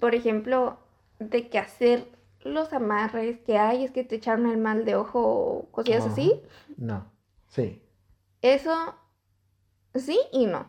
Por 0.01 0.15
ejemplo, 0.15 0.79
de 1.19 1.49
que 1.49 1.59
hacer 1.59 2.09
los 2.41 2.73
amarres 2.73 3.41
que 3.41 3.59
hay, 3.59 3.85
es 3.85 3.91
que 3.91 4.05
te 4.05 4.17
echaron 4.17 4.47
el 4.47 4.59
mal 4.59 4.85
de 4.85 4.95
ojo 4.95 5.21
o 5.21 5.69
cosillas 5.71 6.07
así, 6.07 6.43
No. 6.77 7.11
Sí. 7.49 7.83
eso 8.43 8.95
sí 9.95 10.19
y 10.33 10.47
no. 10.47 10.67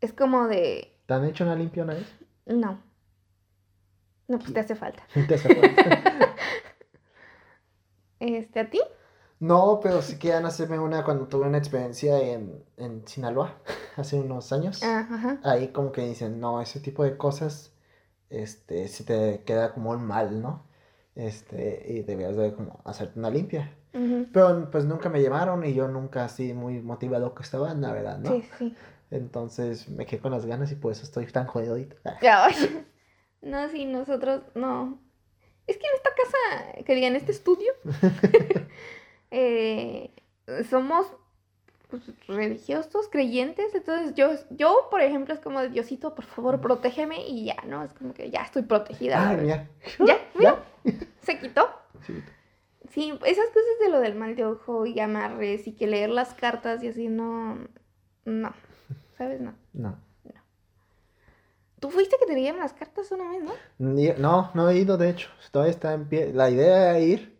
Es 0.00 0.12
como 0.12 0.46
de, 0.48 0.96
¿Te 1.06 1.14
han 1.14 1.24
hecho 1.24 1.44
una 1.44 1.54
limpia 1.56 1.82
una 1.84 1.94
vez? 1.94 2.14
no. 2.46 2.87
No, 4.28 4.38
pues 4.38 4.52
te 4.52 4.60
hace 4.60 4.74
falta. 4.74 5.02
Te 5.28 5.34
hace 5.34 5.54
falta. 5.54 6.34
Este, 8.20 8.58
¿a 8.58 8.68
ti? 8.68 8.80
No, 9.38 9.78
pero 9.80 10.02
sí 10.02 10.18
querían 10.18 10.44
hacerme 10.44 10.80
una 10.80 11.04
cuando 11.04 11.28
tuve 11.28 11.46
una 11.46 11.58
experiencia 11.58 12.20
en, 12.20 12.64
en 12.76 13.06
Sinaloa, 13.06 13.54
hace 13.96 14.18
unos 14.18 14.52
años. 14.52 14.82
Ah, 14.82 15.06
ajá. 15.08 15.38
Ahí 15.44 15.68
como 15.68 15.92
que 15.92 16.02
dicen, 16.02 16.40
no, 16.40 16.60
ese 16.60 16.80
tipo 16.80 17.04
de 17.04 17.16
cosas, 17.16 17.72
este, 18.28 18.88
si 18.88 19.04
te 19.04 19.44
queda 19.46 19.72
como 19.72 19.90
un 19.90 20.04
mal, 20.04 20.42
¿no? 20.42 20.64
Este, 21.14 21.84
y 21.86 22.02
debías 22.02 22.36
de 22.36 22.52
como 22.54 22.80
hacerte 22.84 23.18
una 23.18 23.30
limpia. 23.30 23.72
Pero 24.32 24.68
pues 24.70 24.84
nunca 24.84 25.08
me 25.08 25.22
llamaron 25.22 25.64
y 25.64 25.74
yo 25.74 25.88
nunca 25.88 26.24
así 26.24 26.52
muy 26.52 26.80
motivado 26.80 27.34
que 27.34 27.42
estaba, 27.42 27.72
la 27.74 27.92
verdad, 27.92 28.18
¿no? 28.18 28.30
Sí, 28.30 28.48
sí. 28.58 28.76
Entonces 29.10 29.88
me 29.88 30.06
quedé 30.06 30.20
con 30.20 30.32
las 30.32 30.44
ganas 30.46 30.70
y 30.70 30.76
por 30.76 30.92
eso 30.92 31.02
estoy 31.02 31.26
tan 31.26 31.46
jodido 31.46 31.72
ahorita. 31.72 32.18
No, 33.40 33.68
sí, 33.68 33.84
nosotros 33.84 34.42
no. 34.54 35.00
Es 35.66 35.76
que 35.76 35.86
en 35.86 35.94
esta 35.94 36.10
casa, 36.10 36.82
que 36.84 36.94
diga, 36.94 37.08
en 37.08 37.16
este 37.16 37.32
estudio, 37.32 37.72
eh, 39.30 40.10
somos 40.68 41.06
pues, 41.88 42.02
religiosos, 42.26 43.08
creyentes. 43.08 43.74
Entonces, 43.74 44.14
yo, 44.14 44.30
yo, 44.50 44.88
por 44.90 45.00
ejemplo, 45.00 45.34
es 45.34 45.40
como, 45.40 45.62
Diosito, 45.62 46.14
por 46.14 46.24
favor, 46.24 46.60
protégeme. 46.60 47.26
Y 47.26 47.46
ya, 47.46 47.56
¿no? 47.66 47.84
Es 47.84 47.92
como 47.92 48.14
que 48.14 48.30
ya 48.30 48.42
estoy 48.42 48.62
protegida. 48.62 49.32
¿no? 49.32 49.42
mira. 49.42 49.68
Ya, 50.06 50.18
mira, 50.34 50.64
¿Ya? 50.84 50.92
se 51.22 51.38
quitó. 51.38 51.68
Sí. 52.06 52.22
Sí, 52.90 53.12
esas 53.26 53.46
cosas 53.48 53.78
de 53.80 53.90
lo 53.90 54.00
del 54.00 54.14
mal 54.14 54.34
de 54.34 54.46
ojo 54.46 54.86
y 54.86 54.98
amarres 54.98 55.66
y 55.66 55.72
que 55.72 55.86
leer 55.86 56.08
las 56.08 56.32
cartas 56.32 56.82
y 56.82 56.88
así, 56.88 57.08
no. 57.08 57.58
No. 58.24 58.52
¿Sabes? 59.16 59.40
No. 59.40 59.54
No. 59.72 60.07
Tú 61.80 61.90
fuiste 61.90 62.16
que 62.18 62.26
te 62.26 62.34
leían 62.34 62.58
las 62.58 62.72
cartas 62.72 63.10
una 63.12 63.30
vez, 63.30 63.42
¿no? 63.44 63.52
No, 64.18 64.50
no 64.54 64.68
he 64.68 64.78
ido, 64.78 64.96
de 64.96 65.10
hecho. 65.10 65.28
Todavía 65.52 65.70
está 65.70 65.94
en 65.94 66.08
pie. 66.08 66.32
La 66.32 66.50
idea 66.50 66.90
era 66.90 67.00
ir, 67.00 67.38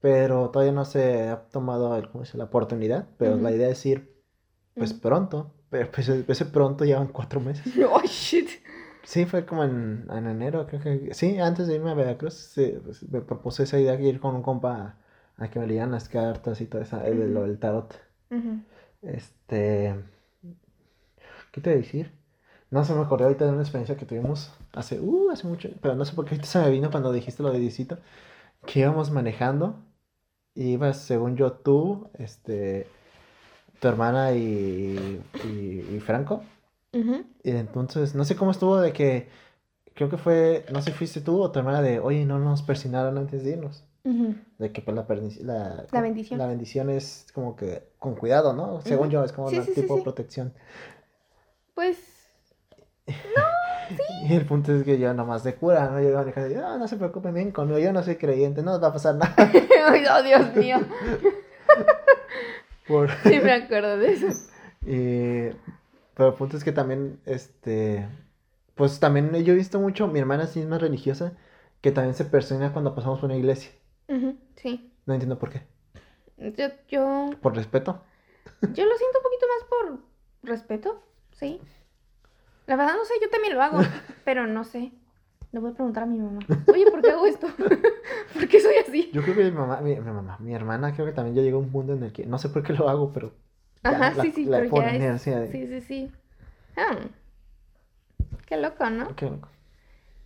pero 0.00 0.50
todavía 0.50 0.72
no 0.72 0.84
se 0.84 1.28
ha 1.28 1.42
tomado 1.48 2.00
la 2.34 2.44
oportunidad. 2.44 3.06
Pero 3.18 3.36
la 3.36 3.52
idea 3.52 3.68
es 3.68 3.84
ir, 3.86 4.14
pues 4.74 4.92
pronto. 4.94 5.52
Pero 5.68 5.90
pues 5.90 6.08
e- 6.08 6.24
ese 6.26 6.46
pronto 6.46 6.84
llevan 6.84 7.08
cuatro 7.08 7.40
meses. 7.40 7.64
Oh, 7.88 8.02
shit. 8.04 8.48
Sí, 9.04 9.24
fue 9.26 9.44
como 9.44 9.64
en, 9.64 10.06
en 10.10 10.26
enero, 10.26 10.66
creo 10.66 10.80
que. 10.80 11.14
Sí, 11.14 11.38
antes 11.38 11.66
de 11.66 11.74
irme 11.76 11.90
a 11.90 11.94
Veracruz, 11.94 12.34
sí, 12.34 12.78
pues, 12.84 13.02
me 13.10 13.20
propuse 13.20 13.64
esa 13.64 13.78
idea 13.78 13.96
de 13.96 14.04
ir 14.04 14.20
con 14.20 14.34
un 14.36 14.42
compa 14.42 14.96
a, 15.38 15.44
a 15.44 15.50
que 15.50 15.58
me 15.58 15.66
leían 15.66 15.90
las 15.90 16.08
cartas 16.08 16.60
y 16.60 16.66
todo 16.66 16.82
eso, 16.82 17.00
el, 17.02 17.18
Ujú. 17.20 17.28
lo 17.32 17.42
del 17.42 17.58
tarot. 17.58 17.94
Este. 19.02 19.94
¿Qué 21.52 21.60
te 21.60 21.70
voy 21.70 21.78
a 21.78 21.82
decir? 21.82 22.12
No 22.70 22.84
se 22.84 22.94
me 22.94 23.02
acordé 23.02 23.24
ahorita 23.24 23.44
de 23.46 23.52
una 23.52 23.62
experiencia 23.62 23.96
que 23.96 24.06
tuvimos 24.06 24.52
hace, 24.72 25.00
uh, 25.00 25.30
hace 25.30 25.46
mucho, 25.46 25.68
pero 25.80 25.94
no 25.94 26.04
sé 26.04 26.14
por 26.14 26.24
qué 26.24 26.34
ahorita 26.34 26.46
se 26.46 26.60
me 26.60 26.70
vino 26.70 26.90
cuando 26.90 27.12
dijiste 27.12 27.42
lo 27.42 27.50
de 27.50 27.58
Diosito, 27.58 27.98
que 28.66 28.80
íbamos 28.80 29.10
manejando, 29.10 29.76
y 30.54 30.72
ibas, 30.72 30.98
según 30.98 31.36
yo, 31.36 31.52
tú, 31.52 32.08
este, 32.18 32.86
tu 33.80 33.88
hermana 33.88 34.32
y, 34.34 35.20
y, 35.44 35.96
y 35.96 36.00
Franco, 36.00 36.42
Ujú. 36.92 37.24
y 37.42 37.50
entonces, 37.50 38.14
no 38.14 38.24
sé 38.24 38.36
cómo 38.36 38.52
estuvo 38.52 38.78
de 38.78 38.92
que, 38.92 39.28
creo 39.94 40.08
que 40.08 40.16
fue, 40.16 40.64
no 40.72 40.80
sé, 40.80 40.92
fuiste 40.92 41.20
tú 41.20 41.40
o 41.40 41.50
tu 41.50 41.58
hermana 41.58 41.82
de, 41.82 41.98
oye, 41.98 42.24
no 42.24 42.38
nos 42.38 42.62
persinaron 42.62 43.18
antes 43.18 43.42
de 43.44 43.50
irnos. 43.50 43.84
De 44.58 44.72
que 44.72 44.80
pues 44.82 44.96
la, 44.96 45.06
la, 45.42 45.86
La 45.90 46.00
bendición. 46.00 46.38
La 46.38 46.46
bendición 46.46 46.90
es 46.90 47.26
como 47.34 47.54
que 47.54 47.82
con 47.98 48.14
cuidado, 48.14 48.52
¿no? 48.54 48.80
Según 48.82 49.10
yo, 49.10 49.22
es 49.24 49.32
como 49.32 49.48
un 49.48 49.54
sí, 49.54 49.62
sí, 49.74 49.82
tipo 49.82 49.96
de 49.96 50.02
protección. 50.02 50.52
Pues, 51.74 51.98
Y 54.22 54.34
el 54.34 54.46
punto 54.46 54.72
es 54.72 54.84
que 54.84 54.98
yo 54.98 55.12
nomás 55.14 55.42
de 55.42 55.56
cura, 55.56 55.90
¿no? 55.90 56.00
Yo 56.00 56.14
manejando 56.14 56.50
y 56.50 56.54
no, 56.54 56.78
no 56.78 56.86
se 56.86 56.96
preocupen 56.96 57.34
bien 57.34 57.50
conmigo, 57.50 57.78
yo 57.78 57.92
no 57.92 58.02
soy 58.02 58.16
creyente, 58.16 58.62
no 58.62 58.72
nos 58.72 58.82
va 58.82 58.88
a 58.88 58.92
pasar 58.92 59.16
nada. 59.16 59.34
ay, 59.88 60.04
oh, 60.08 60.22
Dios 60.22 60.54
mío. 60.54 60.76
Por... 62.86 63.10
Sí 63.22 63.40
me 63.42 63.52
acuerdo 63.52 63.98
de 63.98 64.12
eso. 64.12 64.26
Y... 64.86 65.56
Pero 66.14 66.28
el 66.28 66.34
punto 66.34 66.56
es 66.56 66.64
que 66.64 66.72
también, 66.72 67.20
este... 67.26 68.06
Pues 68.74 69.00
también 69.00 69.32
yo 69.44 69.52
he 69.52 69.56
visto 69.56 69.80
mucho, 69.80 70.06
mi 70.06 70.20
hermana 70.20 70.46
sí 70.46 70.60
es 70.60 70.66
más 70.66 70.80
religiosa, 70.80 71.32
que 71.80 71.92
también 71.92 72.14
se 72.14 72.24
persona 72.24 72.72
cuando 72.72 72.94
pasamos 72.94 73.20
por 73.20 73.28
una 73.28 73.38
iglesia. 73.38 73.70
Ujú, 74.08 74.36
Sí. 74.56 74.92
No 75.06 75.14
entiendo 75.14 75.38
por 75.38 75.50
qué. 75.50 75.62
Yo, 76.36 76.68
yo, 76.88 77.30
¿Por 77.40 77.56
respeto? 77.56 78.02
yo 78.62 78.84
lo 78.84 78.96
siento 78.96 79.18
un 79.18 79.22
poquito 79.22 79.46
más 79.48 79.68
por 79.68 79.98
respeto, 80.42 81.02
sí. 81.32 81.60
La 82.70 82.76
verdad 82.76 82.94
no 82.94 83.04
sé, 83.04 83.14
yo 83.20 83.28
también 83.28 83.54
lo 83.54 83.62
hago, 83.62 83.80
pero 84.24 84.46
no 84.46 84.62
sé. 84.62 84.92
Le 85.50 85.58
voy 85.58 85.72
a 85.72 85.74
preguntar 85.74 86.04
a 86.04 86.06
mi 86.06 86.20
mamá. 86.20 86.38
Oye, 86.68 86.86
¿por 86.86 87.02
qué 87.02 87.10
hago 87.10 87.26
esto? 87.26 87.48
¿Por 88.32 88.46
qué 88.48 88.60
soy 88.60 88.76
así? 88.76 89.10
Yo 89.12 89.22
creo 89.22 89.34
que 89.34 89.42
mi 89.44 89.50
mamá, 89.50 89.80
mi, 89.80 89.96
mi 89.96 90.10
mamá, 90.12 90.36
mi 90.38 90.54
hermana 90.54 90.94
creo 90.94 91.04
que 91.06 91.12
también 91.12 91.34
ya 91.34 91.42
llegó 91.42 91.58
a 91.58 91.62
un 91.62 91.72
punto 91.72 91.94
en 91.94 92.04
el 92.04 92.12
que 92.12 92.26
no 92.26 92.38
sé 92.38 92.48
por 92.48 92.62
qué 92.62 92.72
lo 92.74 92.88
hago, 92.88 93.12
pero 93.12 93.32
Ajá, 93.82 94.14
la- 94.14 94.22
sí, 94.22 94.30
sí, 94.30 94.46
la 94.46 94.58
pero 94.58 94.66
ya 94.66 94.94
es... 94.94 95.02
de- 95.02 95.50
Sí, 95.50 95.66
sí, 95.66 95.80
sí. 95.80 96.12
Ah, 96.76 96.96
qué 98.46 98.56
loco, 98.56 98.88
¿no? 98.90 99.16
Qué 99.16 99.26
loco. 99.26 99.48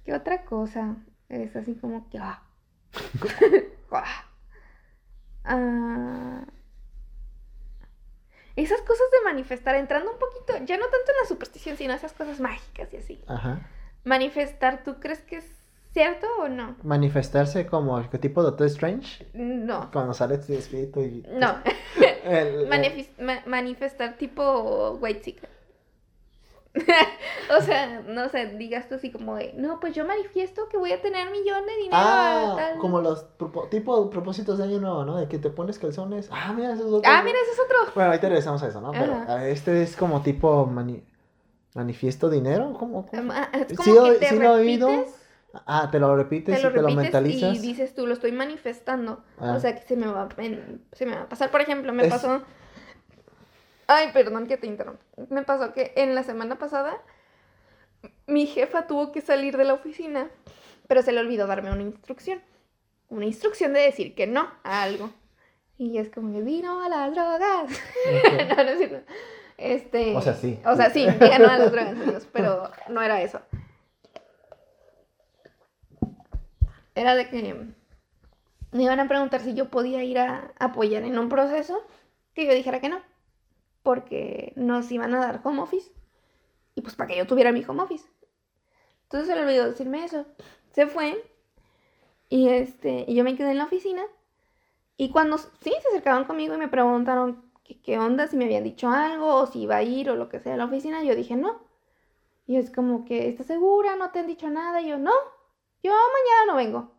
¿Qué 0.04 0.12
otra 0.14 0.44
cosa? 0.44 0.96
Es 1.28 1.57
así 1.57 1.74
como 1.74 2.09
que... 2.09 2.18
ah. 2.18 2.42
Ah. 5.44 6.44
Esas 8.56 8.80
cosas 8.82 9.06
de 9.12 9.24
manifestar, 9.30 9.74
entrando 9.74 10.12
un 10.12 10.18
poquito, 10.18 10.52
ya 10.64 10.76
no 10.76 10.84
tanto 10.86 11.10
en 11.10 11.16
la 11.22 11.28
superstición, 11.28 11.76
sino 11.76 11.92
esas 11.94 12.12
cosas 12.12 12.38
mágicas 12.40 12.92
y 12.92 12.96
así. 12.98 13.24
Ajá. 13.26 13.68
Manifestar, 14.04 14.84
¿tú 14.84 15.00
crees 15.00 15.20
que 15.22 15.38
es 15.38 15.46
cierto 15.92 16.26
o 16.38 16.48
no? 16.48 16.76
Manifestarse 16.82 17.66
como 17.66 17.98
el 17.98 18.08
tipo 18.20 18.42
Doctor 18.42 18.66
Strange, 18.68 19.26
No. 19.34 19.90
cuando 19.92 20.14
sale 20.14 20.36
este 20.36 20.56
espíritu 20.56 21.00
y... 21.00 21.24
No. 21.32 21.56
El- 22.24 22.32
el- 22.32 22.68
Manifis- 22.70 23.10
ma- 23.20 23.42
manifestar 23.46 24.16
tipo 24.16 24.98
white 25.00 25.20
chica. 25.20 25.48
o 27.56 27.62
sea, 27.62 28.02
no 28.06 28.28
sé, 28.28 28.46
digas 28.56 28.88
tú 28.88 28.96
así 28.96 29.10
como 29.12 29.37
de, 29.37 29.52
no, 29.56 29.78
pues 29.80 29.94
yo 29.94 30.04
manifiesto 30.04 30.68
que 30.68 30.76
voy 30.76 30.92
a 30.92 31.00
tener 31.00 31.30
millones 31.30 31.66
de 31.66 31.76
dinero. 31.76 31.96
Ah, 31.96 32.54
tal". 32.56 32.78
como 32.78 33.00
los 33.00 33.26
tipo 33.70 34.10
propósitos 34.10 34.58
de 34.58 34.64
año 34.64 34.80
nuevo, 34.80 35.04
¿no? 35.04 35.16
De 35.16 35.28
que 35.28 35.38
te 35.38 35.50
pones 35.50 35.78
calzones. 35.78 36.28
Ah, 36.32 36.52
mira, 36.52 36.72
eso 36.72 36.87
es 36.87 36.92
otro. 36.92 37.10
Ah, 37.10 37.22
mira, 37.24 37.38
ese 37.42 37.52
es 37.52 37.60
otro. 37.64 37.92
Bueno, 37.94 38.10
ahorita 38.10 38.28
regresamos 38.28 38.62
a 38.62 38.68
eso, 38.68 38.80
¿no? 38.80 38.90
Pero 38.92 39.12
Ajá. 39.14 39.34
a 39.37 39.48
este 39.48 39.82
es 39.82 39.96
como 39.96 40.22
tipo 40.22 40.66
mani- 40.66 41.04
manifiesto 41.74 42.28
dinero, 42.28 42.72
¿cómo? 42.78 43.06
cómo? 43.06 43.32
Ah, 43.32 43.48
Es 43.68 43.76
como 43.76 43.94
lo- 43.94 44.04
que 44.12 44.18
te 44.18 44.28
sí 44.30 44.37
lo 44.37 44.44
he 44.44 44.48
oído, 44.60 44.88
repites, 44.88 45.20
Ah, 45.66 45.88
te 45.92 46.00
lo 46.00 46.16
repites 46.16 46.56
te 46.56 46.62
lo 46.64 46.70
y 46.70 46.74
te 46.74 46.82
lo 46.82 46.90
mentalizas. 46.90 47.56
y 47.56 47.60
dices 47.60 47.94
tú, 47.94 48.08
lo 48.08 48.14
estoy 48.14 48.32
manifestando. 48.32 49.22
Ah. 49.38 49.54
O 49.56 49.60
sea, 49.60 49.76
que 49.76 49.82
se 49.87 49.94
me 49.96 50.08
va, 50.08 50.28
se 50.92 51.06
me 51.06 51.14
va 51.14 51.22
a 51.22 51.28
pasar. 51.28 51.52
Por 51.52 51.60
ejemplo, 51.60 51.92
me 51.92 52.04
Es- 52.06 52.12
pasó... 52.12 52.42
Ay, 53.87 54.11
perdón 54.12 54.47
que 54.47 54.57
te 54.57 54.66
interrumpa. 54.66 55.03
Me 55.31 55.42
pasó 55.42 55.73
que 55.73 55.92
en 55.97 56.14
la 56.14 56.23
semana 56.23 56.59
pasada 56.59 57.01
mi 58.27 58.47
jefa 58.47 58.87
tuvo 58.87 59.12
que 59.12 59.20
salir 59.20 59.57
de 59.57 59.64
la 59.64 59.75
oficina, 59.75 60.31
pero 60.88 61.03
se 61.03 61.12
le 61.12 61.20
olvidó 61.20 61.47
darme 61.47 61.73
una 61.73 61.83
instrucción. 61.83 62.40
Una 63.09 63.27
instrucción 63.27 63.73
de 63.73 63.81
decir 63.81 64.14
que 64.14 64.27
no 64.27 64.51
a 64.62 64.83
algo. 64.83 65.11
Y 65.77 65.99
es 65.99 66.09
como 66.11 66.33
que 66.33 66.42
vino 66.42 66.83
a 66.83 66.88
las 66.88 67.12
drogas. 67.12 67.70
No, 68.49 68.64
no 68.64 68.70
es 68.70 68.79
cierto. 68.79 69.12
Este, 69.57 70.16
O 70.16 70.20
sea, 70.20 70.35
sí. 70.35 70.59
O 70.64 70.75
sea, 70.77 70.90
sí, 70.90 71.07
no 71.07 71.27
a 71.51 71.57
las 71.59 71.70
drogas, 71.70 71.92
amigos, 71.92 72.29
pero 72.33 72.70
no 72.88 73.03
era 73.03 73.23
eso. 73.23 73.40
Era 76.94 77.14
de 77.14 77.29
que 77.29 77.55
me 78.73 78.83
iban 78.83 79.01
a 79.01 79.09
preguntar 79.09 79.40
si 79.40 79.55
yo 79.55 79.68
podía 79.68 80.03
ir 80.03 80.18
a 80.18 80.53
apoyar 80.59 81.03
en 81.05 81.18
un 81.18 81.29
proceso 81.29 81.85
que 82.35 82.47
yo 82.47 82.55
dijera 82.55 82.81
que 82.81 82.88
no. 82.88 83.01
Porque 83.85 84.53
nos 84.57 84.90
iban 84.90 85.14
a 85.14 85.20
dar 85.20 85.40
home 85.44 85.62
office. 85.62 85.92
Y 86.75 86.81
pues 86.81 86.97
para 86.97 87.07
que 87.07 87.16
yo 87.16 87.29
tuviera 87.29 87.53
mi 87.53 87.64
home 87.64 87.85
office. 87.85 88.09
Entonces 89.05 89.29
se 89.29 89.37
le 89.37 89.42
olvidó 89.42 89.66
decirme 89.66 90.05
eso. 90.05 90.27
Se 90.73 90.88
fue. 90.88 91.25
Y 92.29 92.49
este, 92.49 93.05
y 93.07 93.14
yo 93.14 93.23
me 93.23 93.37
quedé 93.37 93.53
en 93.53 93.59
la 93.59 93.66
oficina. 93.66 94.03
Y 94.97 95.11
cuando 95.11 95.38
sí 95.38 95.49
se 95.62 95.88
acercaban 95.88 96.25
conmigo 96.25 96.57
y 96.57 96.59
me 96.59 96.66
preguntaron 96.66 97.44
qué, 97.62 97.81
qué 97.81 97.99
onda, 98.01 98.27
si 98.27 98.37
me 98.37 98.47
habían 98.47 98.64
dicho 98.64 98.88
algo, 98.88 99.37
o 99.37 99.47
si 99.47 99.61
iba 99.62 99.77
a 99.77 99.83
ir 99.85 100.11
o 100.11 100.16
lo 100.16 100.29
que 100.29 100.40
sea 100.40 100.55
a 100.55 100.57
la 100.57 100.64
oficina, 100.64 101.05
yo 101.05 101.14
dije 101.14 101.37
no. 101.37 101.61
Y 102.47 102.57
es 102.57 102.70
como 102.70 103.05
que, 103.05 103.29
¿estás 103.29 103.47
segura? 103.47 103.97
¿No 103.97 104.11
te 104.11 104.18
han 104.18 104.27
dicho 104.27 104.49
nada? 104.51 104.81
Y 104.83 104.88
yo, 104.88 104.99
no, 104.99 105.12
yo 105.83 105.92
mañana 105.92 106.47
no 106.49 106.57
vengo. 106.57 106.92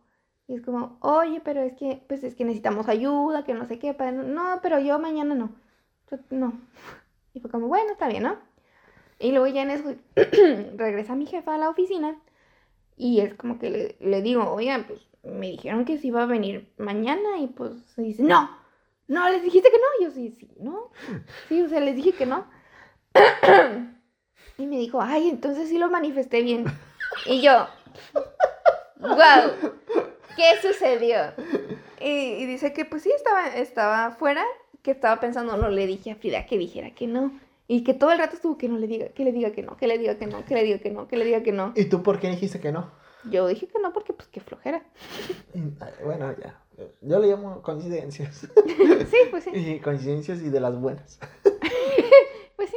Y 0.48 0.54
es 0.54 0.62
como, 0.62 0.98
oye, 1.00 1.40
pero 1.44 1.60
es 1.62 1.74
que, 1.74 2.02
pues 2.08 2.22
es 2.24 2.34
que 2.34 2.44
necesitamos 2.44 2.88
ayuda, 2.88 3.44
que 3.44 3.54
no 3.54 3.66
sé 3.66 3.78
qué. 3.78 3.94
Para... 3.94 4.12
No, 4.12 4.60
pero 4.62 4.78
yo 4.78 4.98
mañana 4.98 5.34
no. 5.34 5.50
No. 6.30 6.52
Y 7.34 7.40
fue 7.40 7.50
como, 7.50 7.68
bueno, 7.68 7.92
está 7.92 8.08
bien, 8.08 8.22
¿no? 8.22 8.38
Y 9.18 9.30
luego 9.30 9.46
ya 9.46 9.62
en 9.62 9.70
eso 9.70 9.94
regresa 10.76 11.14
mi 11.14 11.26
jefa 11.26 11.54
a 11.54 11.58
la 11.58 11.70
oficina 11.70 12.18
y 12.96 13.20
es 13.20 13.34
como 13.34 13.58
que 13.58 13.96
le, 14.00 14.22
digo, 14.22 14.50
oigan, 14.50 14.84
pues 14.84 15.00
me 15.22 15.50
dijeron 15.50 15.84
que 15.84 15.98
se 15.98 16.06
iba 16.06 16.22
a 16.22 16.26
venir 16.26 16.72
mañana 16.78 17.38
y 17.38 17.46
pues 17.48 17.72
dice, 17.96 18.22
no, 18.22 18.50
no, 19.06 19.28
les 19.30 19.42
dijiste 19.42 19.70
que 19.70 19.76
no. 19.76 20.06
yo 20.06 20.10
sí, 20.10 20.30
sí, 20.30 20.50
no. 20.58 20.90
Sí, 21.48 21.62
o 21.62 21.68
sea, 21.68 21.80
les 21.80 21.96
dije 21.96 22.12
que 22.12 22.26
no. 22.26 22.46
y 24.58 24.66
me 24.66 24.78
dijo, 24.78 25.00
ay, 25.00 25.28
entonces 25.28 25.68
sí 25.68 25.78
lo 25.78 25.90
manifesté 25.90 26.42
bien. 26.42 26.64
Y 27.26 27.42
yo, 27.42 27.66
wow, 29.00 29.72
¿qué 30.36 30.60
sucedió? 30.62 31.32
Y, 32.00 32.46
dice 32.46 32.72
que 32.72 32.84
pues 32.84 33.02
sí, 33.02 33.10
estaba, 33.14 33.48
estaba 33.48 34.06
afuera, 34.06 34.44
que 34.86 34.92
estaba 34.92 35.18
pensando, 35.18 35.56
no 35.56 35.68
le 35.68 35.84
dije 35.84 36.12
a 36.12 36.14
Frida 36.14 36.46
que 36.46 36.56
dijera 36.56 36.94
que 36.94 37.08
no. 37.08 37.32
Y 37.66 37.82
que 37.82 37.92
todo 37.92 38.12
el 38.12 38.18
rato 38.18 38.36
estuvo 38.36 38.56
que 38.56 38.68
no 38.68 38.78
le 38.78 38.86
diga, 38.86 39.08
que 39.08 39.24
le 39.24 39.32
diga 39.32 39.50
que 39.50 39.60
no, 39.60 39.76
que 39.76 39.88
le 39.88 39.98
diga 39.98 40.16
que 40.16 40.26
no, 40.28 40.44
que 40.44 40.54
le 40.54 40.62
diga 40.62 40.78
que 40.78 40.90
no, 40.90 41.08
que 41.08 41.16
le 41.16 41.24
diga 41.24 41.42
que 41.42 41.50
no. 41.50 41.72
¿Y 41.74 41.86
tú 41.86 42.04
por 42.04 42.20
qué 42.20 42.30
dijiste 42.30 42.60
que 42.60 42.70
no? 42.70 42.88
Yo 43.28 43.48
dije 43.48 43.66
que 43.66 43.80
no 43.80 43.92
porque 43.92 44.12
pues 44.12 44.28
qué 44.28 44.38
flojera. 44.38 44.84
Bueno, 46.04 46.32
ya. 46.40 46.62
Yo 47.00 47.18
le 47.18 47.26
llamo 47.26 47.62
coincidencias. 47.62 48.36
sí, 49.10 49.16
pues 49.28 49.42
sí. 49.42 49.50
Y 49.52 49.80
coincidencias 49.80 50.40
y 50.40 50.50
de 50.50 50.60
las 50.60 50.78
buenas. 50.78 51.18
pues 52.56 52.70
sí. 52.70 52.76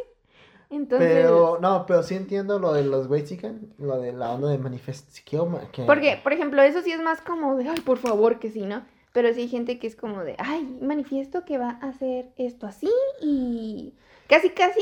Entonces... 0.71 1.13
Pero, 1.13 1.59
no, 1.61 1.85
pero 1.85 2.01
sí 2.01 2.15
entiendo 2.15 2.57
lo 2.57 2.73
de 2.73 2.83
los 2.83 3.07
Chicken, 3.23 3.75
lo 3.77 3.99
de 3.99 4.13
la 4.13 4.31
onda 4.31 4.49
de 4.49 4.57
manifestación. 4.57 5.59
Que... 5.71 5.83
Porque, 5.83 6.19
por 6.23 6.33
ejemplo, 6.33 6.59
eso 6.63 6.81
sí 6.81 6.91
es 6.91 7.01
más 7.03 7.21
como 7.21 7.55
de, 7.55 7.69
ay, 7.69 7.81
por 7.81 7.99
favor, 7.99 8.39
que 8.39 8.49
sí, 8.49 8.65
¿no? 8.65 8.83
Pero 9.13 9.33
sí 9.33 9.41
hay 9.41 9.47
gente 9.47 9.79
que 9.79 9.87
es 9.87 9.95
como 9.95 10.23
de, 10.23 10.35
ay, 10.37 10.77
manifiesto 10.81 11.45
que 11.45 11.57
va 11.57 11.79
a 11.81 11.89
hacer 11.89 12.29
esto 12.37 12.67
así 12.67 12.89
y 13.21 13.93
casi, 14.27 14.51
casi 14.51 14.81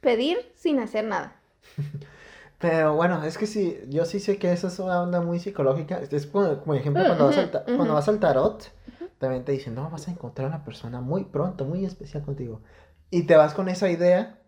pedir 0.00 0.38
sin 0.54 0.78
hacer 0.78 1.04
nada. 1.04 1.36
Pero 2.58 2.94
bueno, 2.94 3.22
es 3.24 3.36
que 3.36 3.46
sí, 3.46 3.78
yo 3.88 4.04
sí 4.06 4.18
sé 4.18 4.38
que 4.38 4.50
esa 4.50 4.68
es 4.68 4.78
una 4.78 5.02
onda 5.02 5.20
muy 5.20 5.38
psicológica. 5.38 6.00
Es 6.10 6.26
como, 6.26 6.58
como 6.60 6.74
ejemplo, 6.74 7.04
cuando, 7.04 7.26
vas 7.26 7.36
al, 7.36 7.50
cuando 7.50 7.94
vas 7.94 8.08
al 8.08 8.18
tarot, 8.18 8.70
también 9.18 9.44
te 9.44 9.52
dicen, 9.52 9.74
no, 9.74 9.90
vas 9.90 10.08
a 10.08 10.10
encontrar 10.10 10.48
una 10.48 10.64
persona 10.64 11.00
muy 11.00 11.24
pronto, 11.24 11.66
muy 11.66 11.84
especial 11.84 12.22
contigo. 12.22 12.60
Y 13.10 13.24
te 13.24 13.36
vas 13.36 13.52
con 13.52 13.68
esa 13.68 13.90
idea. 13.90 14.38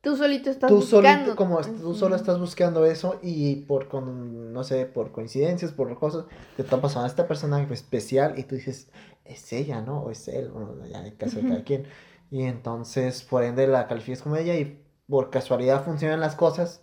Tú 0.00 0.16
solito 0.16 0.48
estás 0.48 0.70
tú 0.70 0.76
buscando. 0.76 1.36
como 1.36 1.60
tú 1.60 1.94
solo 1.94 2.16
estás 2.16 2.38
buscando 2.38 2.86
eso 2.86 3.18
y 3.22 3.56
por, 3.56 3.88
con, 3.88 4.50
no 4.50 4.64
sé, 4.64 4.86
por 4.86 5.12
coincidencias, 5.12 5.72
por 5.72 5.94
cosas, 5.98 6.24
te 6.56 6.62
está 6.62 6.80
pasando 6.80 7.04
a 7.04 7.08
esta 7.08 7.28
persona 7.28 7.60
especial 7.70 8.38
y 8.38 8.44
tú 8.44 8.54
dices, 8.54 8.90
es 9.26 9.52
ella, 9.52 9.82
¿no? 9.82 10.00
O 10.00 10.10
es 10.10 10.26
él, 10.28 10.50
bueno, 10.50 10.86
ya 10.86 11.06
en 11.06 11.16
caso 11.16 11.36
de 11.36 11.48
cada 11.48 11.64
quien. 11.64 11.84
Y 12.30 12.44
entonces, 12.44 13.22
por 13.22 13.44
ende, 13.44 13.66
la 13.66 13.88
calificas 13.88 14.22
como 14.22 14.36
ella 14.36 14.54
y 14.54 14.82
por 15.06 15.28
casualidad 15.28 15.84
funcionan 15.84 16.20
las 16.20 16.34
cosas. 16.34 16.82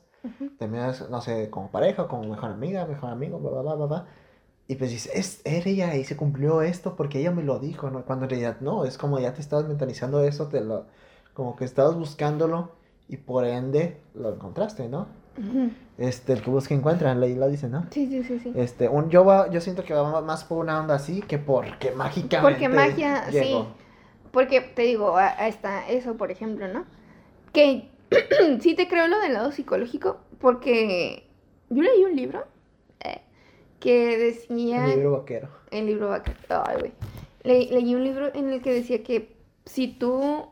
Terminas, 0.59 1.09
no 1.09 1.21
sé, 1.21 1.49
como 1.49 1.71
pareja, 1.71 2.07
como 2.07 2.23
mejor 2.29 2.51
amiga, 2.51 2.85
mejor 2.85 3.09
amigo, 3.09 3.39
bla, 3.39 3.61
bla, 3.61 3.75
bla, 3.75 3.85
bla. 3.87 4.07
Y 4.67 4.75
pues 4.75 4.91
dices, 4.91 5.11
es, 5.15 5.41
era 5.43 5.69
ella 5.69 5.95
y 5.95 6.03
se 6.03 6.17
cumplió 6.17 6.61
esto 6.61 6.95
porque 6.95 7.19
ella 7.19 7.31
me 7.31 7.43
lo 7.43 7.57
dijo, 7.57 7.89
¿no? 7.89 8.05
Cuando 8.05 8.25
en 8.25 8.31
realidad 8.31 8.57
no, 8.59 8.85
es 8.85 8.97
como 8.97 9.19
ya 9.19 9.33
te 9.33 9.41
estabas 9.41 9.65
mentalizando 9.67 10.21
eso, 10.21 10.49
te 10.49 10.61
lo, 10.61 10.85
como 11.33 11.55
que 11.55 11.65
estabas 11.65 11.95
buscándolo 11.95 12.76
y 13.09 13.17
por 13.17 13.45
ende 13.45 13.97
lo 14.13 14.33
encontraste, 14.33 14.87
¿no? 14.89 15.07
Este, 15.99 16.33
el 16.33 16.41
que 16.41 16.49
busca 16.49 16.73
encuentra, 16.73 17.13
la 17.13 17.27
isla 17.27 17.47
dice, 17.47 17.69
¿no? 17.69 17.85
Sí, 17.91 18.07
sí, 18.07 18.23
sí, 18.23 18.39
sí. 18.39 18.51
Este, 18.55 18.89
un, 18.89 19.09
yo, 19.09 19.23
va, 19.23 19.49
yo 19.51 19.61
siento 19.61 19.83
que 19.83 19.93
va 19.93 20.21
más 20.21 20.43
por 20.43 20.57
una 20.57 20.79
onda 20.79 20.95
así 20.95 21.21
que 21.21 21.37
porque 21.37 21.91
mágicamente 21.91 22.41
Porque 22.41 22.69
magia, 22.69 23.25
sí. 23.31 23.55
Porque 24.31 24.61
te 24.61 24.83
digo, 24.83 25.15
está 25.19 25.87
eso, 25.87 26.15
por 26.15 26.31
ejemplo, 26.31 26.67
¿no? 26.67 26.85
Que 27.53 27.89
sí 28.61 28.75
te 28.75 28.87
creo 28.87 29.07
lo 29.07 29.19
del 29.19 29.33
lado 29.33 29.51
psicológico, 29.51 30.17
porque 30.39 31.27
yo 31.69 31.83
leí 31.83 32.03
un 32.03 32.15
libro 32.15 32.45
eh, 32.99 33.21
que 33.79 34.17
decía... 34.17 34.85
El 34.85 34.95
libro 34.95 35.11
vaquero. 35.19 35.49
El 35.71 35.85
libro 35.85 36.09
vaquero. 36.09 36.37
Ay, 36.49 36.77
güey. 36.79 36.93
leí 37.43 37.95
un 37.95 38.03
libro 38.03 38.33
en 38.33 38.49
el 38.49 38.61
que 38.61 38.73
decía 38.73 39.03
que 39.03 39.35
si 39.65 39.87
tú 39.87 40.47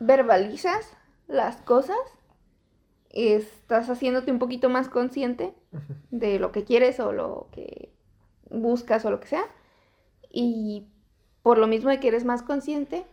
verbalizas 0.00 0.97
las 1.28 1.56
cosas, 1.58 1.98
estás 3.10 3.88
haciéndote 3.88 4.32
un 4.32 4.38
poquito 4.38 4.68
más 4.68 4.88
consciente 4.88 5.54
de 6.10 6.38
lo 6.38 6.52
que 6.52 6.64
quieres 6.64 6.98
o 7.00 7.12
lo 7.12 7.48
que 7.52 7.92
buscas 8.50 9.04
o 9.04 9.10
lo 9.10 9.20
que 9.20 9.28
sea. 9.28 9.44
Y 10.30 10.88
por 11.42 11.58
lo 11.58 11.66
mismo 11.66 11.90
de 11.90 12.00
que 12.00 12.08
eres 12.08 12.24
más 12.24 12.42
consciente, 12.42 13.06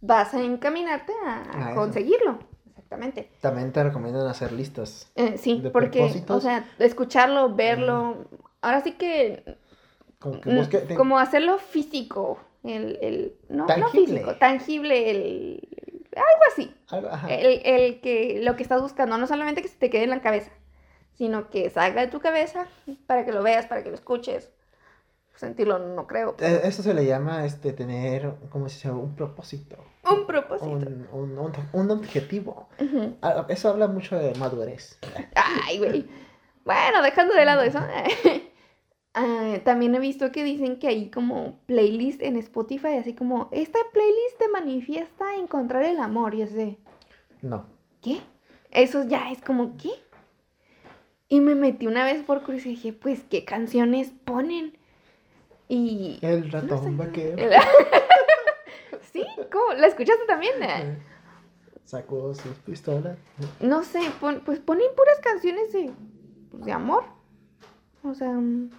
vas 0.00 0.34
a 0.34 0.42
encaminarte 0.42 1.12
a, 1.24 1.74
conseguirlo. 1.74 2.38
Exactamente. 2.66 3.30
También 3.40 3.72
te 3.72 3.82
recomiendan 3.82 4.26
hacer 4.26 4.52
listas. 4.52 5.10
Eh, 5.14 5.36
sí, 5.36 5.62
porque, 5.72 6.24
o 6.28 6.40
sea, 6.40 6.66
escucharlo, 6.78 7.54
verlo. 7.54 8.28
Ahora 8.60 8.82
sí 8.82 8.92
que. 8.92 9.58
Como, 10.96 11.18
hacerlo 11.18 11.58
físico. 11.58 12.38
El, 12.64 12.98
el 13.00 13.36
no, 13.48 13.66
físico, 13.92 14.34
tangible, 14.34 15.10
el, 15.10 15.87
algo 16.16 16.42
así. 16.50 16.74
el, 17.28 17.60
el, 17.64 18.00
que 18.00 18.40
lo 18.42 18.56
que 18.56 18.62
estás 18.62 18.80
buscando, 18.80 19.18
no 19.18 19.26
solamente 19.26 19.62
que 19.62 19.68
se 19.68 19.78
te 19.78 19.90
quede 19.90 20.04
en 20.04 20.10
la 20.10 20.20
cabeza, 20.20 20.50
sino 21.14 21.50
que 21.50 21.70
salga 21.70 22.00
de 22.00 22.08
tu 22.08 22.20
cabeza 22.20 22.66
para 23.06 23.24
que 23.24 23.32
lo 23.32 23.42
veas, 23.42 23.66
para 23.66 23.82
que 23.82 23.90
lo 23.90 23.94
escuches 23.94 24.50
sentirlo, 25.38 25.78
no 25.78 26.06
creo. 26.06 26.36
Eh, 26.40 26.60
eso 26.64 26.82
se 26.82 26.92
le 26.92 27.06
llama 27.06 27.44
este 27.44 27.72
tener, 27.72 28.34
¿cómo 28.50 28.68
se 28.68 28.86
llama? 28.86 29.00
Un 29.00 29.14
propósito. 29.14 29.76
Un 30.10 30.26
propósito. 30.26 30.66
Un, 31.12 31.90
objetivo. 31.90 32.68
Ah, 33.22 33.46
eso 33.48 33.68
habla 33.68 33.86
mucho 33.86 34.16
de 34.16 34.34
madurez. 34.34 34.98
Ay, 35.34 35.78
güey. 35.78 36.08
Bueno, 36.64 37.02
dejando 37.02 37.34
de 37.34 37.44
lado 37.44 37.62
eso. 37.62 37.80
Ah, 39.20 39.58
también 39.64 39.96
he 39.96 39.98
visto 39.98 40.30
que 40.30 40.44
dicen 40.44 40.78
que 40.78 40.86
hay 40.86 41.10
como 41.10 41.58
playlist 41.66 42.22
en 42.22 42.36
Spotify, 42.36 42.98
así 43.00 43.14
como, 43.14 43.48
esta 43.50 43.80
playlist 43.92 44.38
te 44.38 44.48
manifiesta 44.48 45.34
encontrar 45.34 45.82
el 45.82 45.98
amor, 45.98 46.36
y 46.36 46.44
de... 46.44 46.78
No. 47.42 47.66
¿Qué? 48.00 48.20
Eso 48.70 49.02
ya 49.08 49.32
es 49.32 49.42
como, 49.42 49.76
¿qué? 49.76 49.90
Y 51.28 51.40
me 51.40 51.56
metí 51.56 51.88
una 51.88 52.04
vez 52.04 52.22
por 52.22 52.44
curiosidad 52.44 52.70
y 52.70 52.76
dije, 52.76 52.92
pues, 52.92 53.24
¿qué 53.28 53.44
canciones 53.44 54.12
ponen? 54.24 54.78
Y... 55.68 56.20
El 56.22 56.52
ratón 56.52 56.96
vaquero. 56.96 57.36
¿Sí? 59.12 59.26
¿Cómo? 59.50 59.72
¿La 59.72 59.88
escuchaste 59.88 60.26
también? 60.26 60.54
Sacó 61.82 62.32
sus 62.36 62.56
pistolas. 62.58 63.18
No 63.58 63.82
sé, 63.82 64.00
pues 64.44 64.60
ponen 64.60 64.86
puras 64.96 65.18
canciones 65.18 65.72
de, 65.72 65.90
pues, 66.52 66.64
de 66.64 66.70
amor. 66.70 67.02
O 68.04 68.14
sea, 68.14 68.30
mm, 68.30 68.70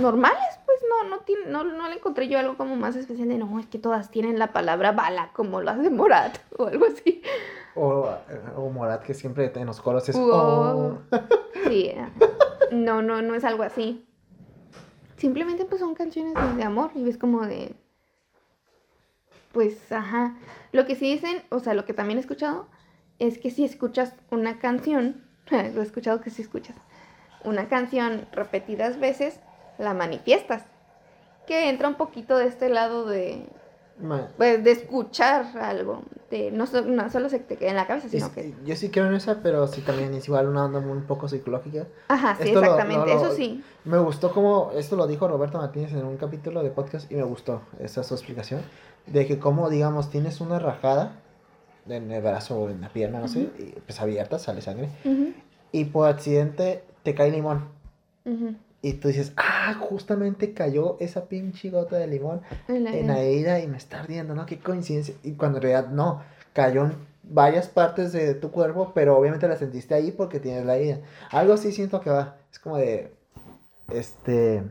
normales, 0.00 0.58
pues 0.66 0.78
no, 0.88 1.08
no, 1.08 1.20
tiene, 1.20 1.46
no, 1.46 1.64
no 1.64 1.88
le 1.88 1.96
encontré 1.96 2.28
yo 2.28 2.38
algo 2.38 2.56
como 2.56 2.76
más 2.76 2.96
especial 2.96 3.28
de 3.28 3.38
no, 3.38 3.58
es 3.58 3.66
que 3.66 3.78
todas 3.78 4.10
tienen 4.10 4.38
la 4.38 4.52
palabra 4.52 4.92
bala, 4.92 5.30
como 5.32 5.60
las 5.60 5.80
de 5.82 5.90
Morat 5.90 6.38
o 6.58 6.66
algo 6.66 6.86
así. 6.86 7.22
O, 7.74 8.08
o 8.56 8.70
Morat 8.70 9.02
que 9.02 9.14
siempre 9.14 9.50
en 9.54 9.66
los 9.66 9.80
coros 9.80 10.08
es. 10.08 10.16
Oh. 10.16 10.98
Sí, 11.64 11.86
eh. 11.86 12.06
no, 12.72 13.00
no, 13.00 13.22
no 13.22 13.34
es 13.34 13.42
algo 13.42 13.62
así. 13.62 14.04
Simplemente 15.16 15.64
pues 15.64 15.80
son 15.80 15.94
canciones 15.94 16.34
de, 16.56 16.62
amor 16.62 16.90
y 16.94 17.02
ves 17.02 17.16
como 17.16 17.46
de... 17.46 17.74
Pues, 19.52 19.90
ajá. 19.92 20.36
Lo 20.72 20.84
que 20.84 20.96
sí 20.96 21.10
dicen, 21.10 21.42
o 21.48 21.60
sea, 21.60 21.72
lo 21.72 21.86
que 21.86 21.94
también 21.94 22.18
he 22.18 22.20
escuchado, 22.20 22.68
es 23.18 23.38
que 23.38 23.50
si 23.50 23.64
escuchas 23.64 24.14
una 24.30 24.58
canción, 24.58 25.24
lo 25.50 25.80
he 25.80 25.82
escuchado 25.82 26.20
que 26.20 26.30
si 26.30 26.42
escuchas 26.42 26.76
una 27.44 27.68
canción 27.68 28.26
repetidas 28.32 28.98
veces, 28.98 29.40
la 29.78 29.94
manifiestas. 29.94 30.62
Que 31.46 31.68
entra 31.68 31.88
un 31.88 31.96
poquito 31.96 32.38
de 32.38 32.46
este 32.46 32.70
lado 32.70 33.04
de, 33.04 33.46
pues, 34.36 34.64
de 34.64 34.72
escuchar 34.72 35.56
algo, 35.58 36.02
de 36.30 36.50
no, 36.50 36.64
no, 36.86 37.10
solo 37.10 37.28
se 37.28 37.38
te 37.38 37.56
queda 37.56 37.70
en 37.70 37.76
la 37.76 37.86
cabeza, 37.86 38.08
sino 38.08 38.32
que... 38.32 38.54
Yo 38.64 38.74
sí 38.76 38.88
creo 38.88 39.06
en 39.06 39.14
esa, 39.14 39.42
pero 39.42 39.66
sí 39.68 39.82
también 39.82 40.14
es 40.14 40.26
igual 40.26 40.48
una 40.48 40.64
onda 40.64 40.80
un 40.80 41.02
poco 41.02 41.28
psicológica. 41.28 41.86
Ajá, 42.08 42.36
sí, 42.40 42.48
exactamente, 42.48 43.12
eso 43.12 43.32
sí. 43.32 43.62
Me 43.84 43.98
gustó 43.98 44.32
como, 44.32 44.72
esto 44.74 44.96
lo 44.96 45.06
dijo 45.06 45.28
Roberto 45.28 45.58
Martínez 45.58 45.92
en 45.92 46.04
un 46.04 46.16
capítulo 46.16 46.62
de 46.62 46.70
podcast 46.70 47.10
y 47.12 47.14
me 47.14 47.22
gustó 47.22 47.62
esa 47.78 48.02
su 48.02 48.14
explicación, 48.14 48.62
de 49.06 49.26
que 49.26 49.38
como, 49.38 49.70
digamos, 49.70 50.10
tienes 50.10 50.40
una 50.40 50.58
rajada 50.58 51.20
en 51.86 52.10
el 52.10 52.22
brazo 52.22 52.58
o 52.58 52.70
en 52.70 52.80
la 52.80 52.88
pierna, 52.88 53.20
no 53.20 53.28
sé, 53.28 53.50
y 53.58 53.78
pues 53.84 54.00
abierta, 54.00 54.38
sale 54.38 54.60
sangre, 54.60 54.88
y 55.70 55.84
por 55.84 56.08
accidente 56.08 56.82
te 57.02 57.14
cae 57.14 57.30
limón. 57.30 57.68
Y 58.84 58.92
tú 58.92 59.08
dices, 59.08 59.32
ah, 59.38 59.74
justamente 59.80 60.52
cayó 60.52 60.98
esa 61.00 61.24
pinche 61.24 61.70
gota 61.70 61.96
de 61.96 62.06
limón 62.06 62.42
en 62.68 63.06
la, 63.06 63.18
herida 63.18 63.58
y 63.58 63.66
me 63.66 63.78
está 63.78 64.00
ardiendo, 64.00 64.34
¿no? 64.34 64.44
Qué 64.44 64.58
coincidencia. 64.58 65.14
Y 65.22 65.32
cuando 65.36 65.56
en 65.56 65.62
realidad 65.62 65.88
no, 65.90 66.22
cayó 66.52 66.84
en 66.84 66.92
varias 67.22 67.66
partes 67.66 68.12
de 68.12 68.34
tu 68.34 68.50
cuerpo, 68.50 68.92
pero 68.94 69.16
obviamente 69.16 69.48
la 69.48 69.56
sentiste 69.56 69.94
ahí 69.94 70.12
porque 70.12 70.38
tienes 70.38 70.66
la 70.66 70.76
herida. 70.76 71.00
Algo 71.30 71.54
así 71.54 71.72
siento 71.72 72.02
que 72.02 72.10
va. 72.10 72.36
Es 72.52 72.58
como 72.58 72.76
de, 72.76 73.10
este, 73.90 74.62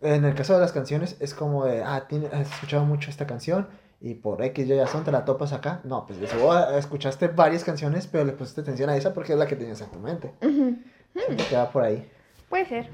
En 0.00 0.24
el 0.24 0.36
caso 0.36 0.54
de 0.54 0.60
las 0.60 0.70
canciones, 0.70 1.16
es 1.18 1.34
como 1.34 1.64
de, 1.64 1.82
ah, 1.82 2.06
tiene, 2.08 2.28
has 2.28 2.52
escuchado 2.52 2.84
mucho 2.84 3.10
esta 3.10 3.26
canción 3.26 3.66
y 4.00 4.14
por 4.14 4.40
X, 4.40 4.64
Y, 4.64 4.86
son 4.86 5.02
te 5.02 5.10
la 5.10 5.24
topas 5.24 5.52
acá. 5.52 5.80
No, 5.82 6.06
pues 6.06 6.20
seguro 6.30 6.70
escuchaste 6.70 7.26
varias 7.26 7.64
canciones, 7.64 8.06
pero 8.06 8.24
le 8.24 8.30
pusiste 8.30 8.60
atención 8.60 8.90
a 8.90 8.96
esa 8.96 9.12
porque 9.12 9.32
es 9.32 9.38
la 9.40 9.48
que 9.48 9.56
tenías 9.56 9.80
en 9.80 9.90
tu 9.90 9.98
mente. 9.98 10.34
Ujú. 10.40 10.76
Siento 11.12 11.44
que 11.48 11.56
va 11.56 11.68
por 11.72 11.82
ahí. 11.82 12.08
Puede 12.48 12.66
ser. 12.66 12.90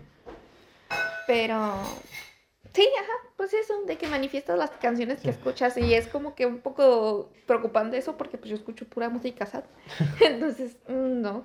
Pero. 1.27 1.75
Sí, 2.75 2.89
ajá. 3.01 3.13
Pues 3.37 3.53
eso, 3.55 3.83
de 3.87 3.97
que 3.99 4.07
manifiestas 4.09 4.57
las 4.59 4.71
canciones 4.71 5.21
que 5.21 5.31
escuchas. 5.31 5.77
Y 5.77 5.95
es 5.95 6.07
como 6.07 6.35
que 6.35 6.47
un 6.47 6.59
poco 6.61 7.31
preocupante 7.47 7.99
eso 7.99 8.17
porque 8.17 8.39
pues 8.39 8.51
yo 8.51 8.57
escucho 8.57 8.87
pura 8.87 9.09
música 9.09 9.47
sad. 9.47 9.65
Entonces, 10.21 10.77
mm, 10.89 11.21
no. 11.21 11.45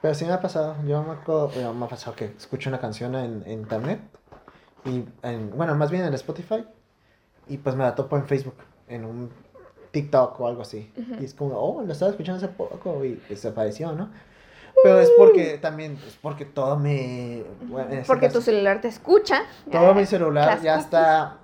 Pero 0.00 0.14
sí 0.14 0.24
me 0.24 0.32
ha 0.32 0.40
pasado, 0.40 0.76
yo 0.86 1.02
me, 1.02 1.12
acuerdo- 1.12 1.48
bueno, 1.48 1.74
me 1.74 1.84
ha 1.84 1.88
pasado 1.88 2.16
que 2.16 2.24
escucho 2.24 2.68
una 2.70 2.80
canción 2.80 3.14
en, 3.14 3.42
en 3.46 3.52
internet, 3.60 4.00
y 4.84 5.04
en, 5.22 5.50
bueno, 5.56 5.76
más 5.76 5.92
bien 5.92 6.04
en 6.04 6.12
Spotify, 6.14 6.64
y 7.48 7.58
pues 7.58 7.76
me 7.76 7.84
la 7.84 7.94
topo 7.94 8.16
en 8.16 8.26
Facebook, 8.26 8.56
en 8.88 9.04
un 9.04 9.30
TikTok 9.92 10.40
o 10.40 10.48
algo 10.48 10.62
así. 10.62 10.92
Y 11.20 11.24
es 11.24 11.34
como, 11.34 11.54
oh, 11.56 11.82
lo 11.82 11.92
estaba 11.92 12.10
escuchando 12.10 12.38
hace 12.44 12.52
poco 12.52 13.04
y 13.04 13.12
pues 13.28 13.44
apareció, 13.44 13.92
¿no? 13.92 14.10
Pero 14.82 15.00
es 15.00 15.10
porque 15.16 15.58
también, 15.58 15.98
es 16.06 16.16
porque 16.20 16.44
todo 16.44 16.76
mi... 16.78 17.44
bueno, 17.62 17.90
en 17.90 17.98
este 17.98 18.06
Porque 18.06 18.28
tu 18.28 18.34
caso, 18.34 18.42
celular 18.46 18.80
te 18.80 18.88
escucha. 18.88 19.42
todo 19.70 19.94
mi 19.94 20.06
celular 20.06 20.60
ya 20.60 20.72
cookies. 20.74 20.84
está 20.84 21.38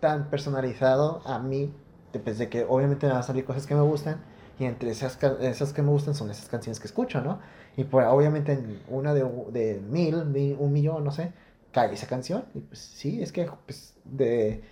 tan 0.00 0.28
personalizado 0.28 1.22
a 1.24 1.38
mí, 1.38 1.72
de, 2.12 2.18
pues, 2.18 2.38
de 2.38 2.48
que 2.48 2.64
obviamente 2.68 3.06
me 3.06 3.12
van 3.12 3.20
a 3.20 3.24
salir 3.24 3.44
cosas 3.44 3.66
que 3.66 3.74
me 3.74 3.82
gustan, 3.82 4.20
y 4.58 4.64
entre 4.66 4.90
esas, 4.90 5.18
esas 5.40 5.72
que 5.72 5.80
me 5.82 5.88
gustan 5.90 6.14
son 6.14 6.30
esas 6.30 6.48
canciones 6.48 6.80
que 6.80 6.86
escucho, 6.86 7.20
¿no? 7.22 7.38
Y 7.76 7.84
pues 7.84 8.06
obviamente 8.06 8.52
en 8.52 8.82
una 8.88 9.14
de, 9.14 9.24
de 9.50 9.80
mil, 9.80 10.24
mil, 10.26 10.56
un 10.58 10.72
millón, 10.72 11.04
no 11.04 11.12
sé, 11.12 11.32
cae 11.70 11.92
esa 11.94 12.06
canción, 12.06 12.44
y 12.54 12.60
pues 12.60 12.78
sí, 12.80 13.22
es 13.22 13.32
que 13.32 13.48
pues 13.64 13.94
de 14.04 14.62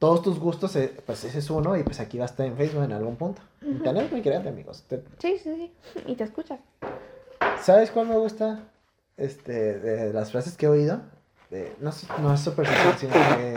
todos 0.00 0.22
tus 0.22 0.40
gustos, 0.40 0.74
eh, 0.74 0.92
pues 1.06 1.22
ese 1.22 1.38
es 1.38 1.48
uno, 1.50 1.76
y 1.76 1.84
pues 1.84 2.00
aquí 2.00 2.18
va 2.18 2.24
a 2.24 2.26
estar 2.26 2.44
en 2.44 2.56
Facebook 2.56 2.82
en 2.82 2.92
algún 2.92 3.14
punto. 3.14 3.42
Internet 3.60 4.06
es 4.06 4.10
muy 4.10 4.22
grande, 4.22 4.48
amigos. 4.48 4.84
Sí, 5.20 5.38
sí, 5.38 5.54
sí. 5.54 5.72
Y 6.06 6.16
te 6.16 6.24
escucha. 6.24 6.58
¿Sabes 7.62 7.90
cuál 7.90 8.08
me 8.08 8.16
gusta? 8.16 8.60
Este, 9.16 9.78
de 9.78 10.12
las 10.12 10.30
frases 10.32 10.56
que 10.56 10.66
he 10.66 10.68
oído. 10.68 11.00
De- 11.50 11.74
no, 11.80 11.90
es- 11.90 12.06
no 12.20 12.32
es 12.34 12.40
superstición, 12.40 12.98
sino 12.98 13.12
que 13.12 13.54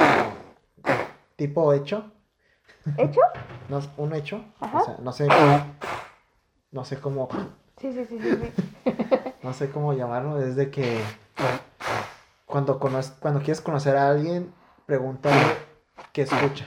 tipo 1.35 1.73
hecho. 1.73 2.11
¿Hecho? 2.97 3.21
No, 3.69 3.79
es 3.79 3.89
un 3.97 4.13
hecho. 4.13 4.43
Ajá. 4.59 4.77
O 4.79 4.85
sea, 4.85 4.97
no 5.01 5.11
sé. 5.11 5.27
No 6.71 6.85
sé 6.85 6.99
cómo. 6.99 7.27
Sí, 7.77 7.91
sí, 7.93 8.05
sí, 8.05 8.19
sí. 8.19 8.51
sí. 8.53 8.91
No 9.43 9.53
sé 9.53 9.69
cómo 9.69 9.93
llamarlo. 9.93 10.39
Es 10.41 10.55
de 10.55 10.69
que. 10.71 10.99
Cuando, 12.47 12.79
conoces, 12.79 13.11
cuando 13.19 13.39
quieres 13.41 13.61
conocer 13.61 13.95
a 13.95 14.09
alguien, 14.09 14.51
pregúntale 14.85 15.39
qué 16.13 16.23
escucha. 16.23 16.65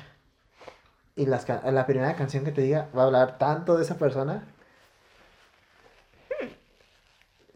Y 1.16 1.26
las, 1.26 1.47
la 1.49 1.86
primera 1.86 2.14
canción 2.14 2.45
que 2.45 2.53
te 2.53 2.61
diga 2.62 2.89
va 2.97 3.03
a 3.03 3.07
hablar 3.07 3.39
tanto 3.39 3.76
de 3.76 3.82
esa 3.82 3.97
persona. 3.97 4.45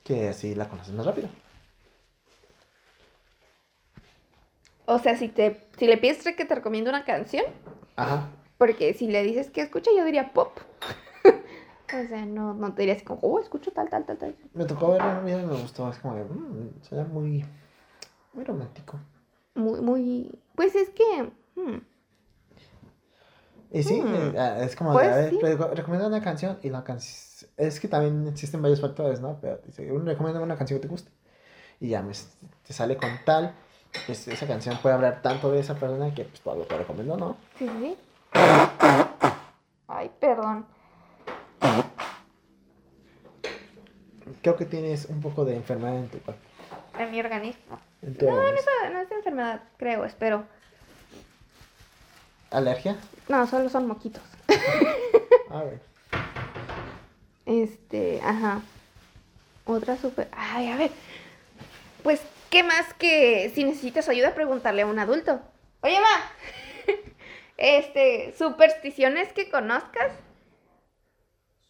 Que 0.05 0.29
así 0.29 0.55
la 0.55 0.69
conoces 0.69 0.95
más 0.95 1.07
rápido. 1.07 1.29
O 4.87 4.99
sea, 4.99 5.17
si 5.17 5.29
te 5.29 5.61
si 5.79 5.87
le 5.87 5.97
pides 5.97 6.23
que 6.37 6.45
te 6.45 6.55
recomiendo 6.55 6.91
una 6.91 7.05
canción, 7.05 7.45
Ajá. 7.97 8.29
porque 8.59 8.95
si 8.95 9.07
le 9.07 9.23
dices 9.23 9.51
que 9.51 9.63
escucha, 9.63 9.91
yo 9.97 10.05
diría 10.05 10.33
pop. 10.33 10.59
o 11.25 12.09
sea, 12.09 12.27
no, 12.27 12.53
no 12.55 12.75
te 12.75 12.83
diría 12.83 12.95
así 12.97 13.05
como, 13.05 13.21
oh, 13.23 13.39
escucho 13.39 13.71
tal, 13.71 13.89
tal, 13.89 14.05
tal, 14.05 14.19
tal. 14.19 14.37
Me 14.55 14.65
tocó 14.65 14.93
ver 14.93 15.03
una 15.03 15.19
amiga 15.19 15.41
y 15.41 15.47
me 15.47 15.57
gustó. 15.57 15.89
Es 15.89 15.99
como 15.99 16.17
de, 16.17 16.25
mmm, 16.25 16.83
suena 16.83 17.05
muy, 17.05 17.45
muy 18.33 18.45
romántico. 18.45 18.99
Muy, 19.55 19.81
muy. 19.81 20.39
Pues 20.57 20.75
es 20.75 20.91
que. 20.91 21.31
hmm, 21.55 21.79
Y 23.75 23.83
sí, 23.83 24.03
Hmm. 24.03 24.15
eh, 24.15 24.35
ah, 24.39 24.59
es 24.63 24.77
como 24.77 24.93
Pues 24.93 25.17
de, 25.17 25.31
sí. 25.31 25.39
re- 25.41 25.57
recomienda 25.75 26.07
una 26.07 26.21
canción 26.23 26.59
y 26.63 26.69
la 26.69 26.85
canción. 26.85 27.51
Es 27.57 27.81
que 27.81 27.89
también 27.89 28.29
existen 28.29 28.61
varios 28.61 28.81
factores, 28.83 29.21
¿no? 29.21 29.39
Pero 29.41 29.59
dice, 29.65 29.91
uno 29.91 30.05
recomienda 30.05 30.41
una 30.43 30.57
canción 30.57 30.79
que 30.79 30.83
te 30.87 30.89
guste. 30.91 31.11
Y 31.81 31.89
ya 31.89 32.03
me, 32.03 32.13
te 32.67 32.73
sale 32.73 32.97
con 32.97 33.11
tal. 33.25 33.55
Pues 34.07 34.29
esa 34.29 34.47
canción 34.47 34.77
puede 34.83 34.95
hablar 34.95 35.21
tanto 35.23 35.51
de 35.51 35.61
esa 35.61 35.75
persona 35.75 36.15
que 36.15 36.25
pues 36.25 36.41
todo 36.41 36.57
lo 36.57 36.69
que 36.69 36.77
recomiendo, 36.79 37.17
¿no? 37.17 37.37
Sí, 37.59 37.69
sí. 37.81 37.97
Ay, 39.89 40.11
perdón. 40.21 40.67
Creo 44.43 44.57
que 44.57 44.65
tienes 44.67 45.07
un 45.07 45.21
poco 45.21 45.45
de 45.45 45.57
enfermedad 45.57 45.97
en 45.97 46.09
tu 46.09 46.19
cuerpo. 46.21 46.43
En 46.99 47.11
mi 47.11 47.21
organismo. 47.21 47.79
En 48.03 48.17
tu 48.17 48.27
No, 48.27 48.33
no 48.37 48.43
es, 48.43 48.67
no 48.93 48.99
es 49.01 49.11
enfermedad, 49.11 49.63
creo, 49.77 50.05
espero. 50.05 50.45
¿Alergia? 52.53 52.97
No, 53.29 53.47
solo 53.47 53.69
son 53.71 53.87
moquitos. 53.87 54.23
A 55.51 55.63
ver. 55.65 55.81
Este, 57.47 58.21
ajá. 58.23 58.61
Otra 59.65 59.97
super. 59.97 60.29
Ay, 60.33 60.69
a 60.69 60.77
ver. 60.77 60.91
Pues, 62.03 62.21
¿qué 62.51 62.63
más 62.63 62.93
que 62.95 63.51
si 63.55 63.65
necesitas 63.65 64.09
ayuda, 64.09 64.35
preguntarle 64.35 64.83
a 64.83 64.87
un 64.87 64.99
adulto? 64.99 65.41
Oye, 65.83 65.99
ma. 66.01 66.95
Este, 67.59 68.35
supersticiones 68.37 69.33
que 69.33 69.49
conozcas. 69.49 70.13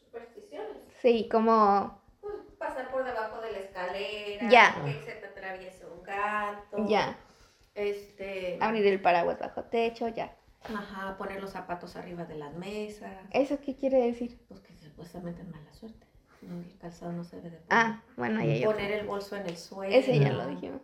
Supersticiones. 0.05 0.79
Sí, 1.03 1.29
como. 1.31 2.01
Pues 2.23 2.35
pasar 2.59 2.91
por 2.91 3.05
debajo 3.05 3.43
de 3.43 3.53
la 3.53 3.59
escalera. 3.59 4.49
Ya. 4.49 4.75
Que 4.85 5.05
se 5.05 5.13
te 5.13 5.27
atraviese 5.27 5.85
un 5.85 6.03
gato. 6.03 6.87
Ya. 6.89 7.19
Este. 7.75 8.57
Abrir 8.61 8.87
el 8.87 9.03
paraguas 9.03 9.39
bajo 9.39 9.65
techo, 9.65 10.09
ya. 10.09 10.35
Ajá, 10.65 11.17
poner 11.19 11.41
los 11.41 11.51
zapatos 11.51 11.97
arriba 11.97 12.25
de 12.25 12.37
las 12.37 12.55
mesas. 12.55 13.11
¿Eso 13.33 13.59
qué 13.65 13.75
quiere 13.77 13.99
decir? 14.07 14.39
Pues 14.49 14.61
que 14.61 14.75
supuestamente 14.77 15.43
es 15.43 15.49
mala 15.49 15.73
suerte. 15.75 16.07
El 16.43 16.77
calzado 16.79 17.13
no 17.13 17.25
se 17.25 17.37
debe 17.37 17.51
de 17.51 17.57
poner. 17.59 17.69
Ah, 17.71 18.03
bueno, 18.17 18.41
ahí 18.41 18.51
hay 18.51 18.65
otro. 18.65 18.73
Poner 18.79 18.93
el 18.93 19.07
bolso 19.07 19.37
en 19.37 19.47
el 19.47 19.57
suelo. 19.57 19.95
Ese 19.95 20.19
ya 20.19 20.33
lo 20.33 20.47
dijimos. 20.47 20.81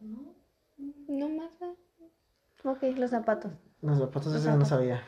¿No? 0.00 0.34
No 1.08 1.28
más. 1.30 1.50
Ok, 2.64 2.82
los 2.96 3.10
zapatos. 3.10 3.52
Los 3.80 3.98
zapatos 3.98 4.34
ese 4.34 4.50
no 4.50 4.64
sabía. 4.64 5.02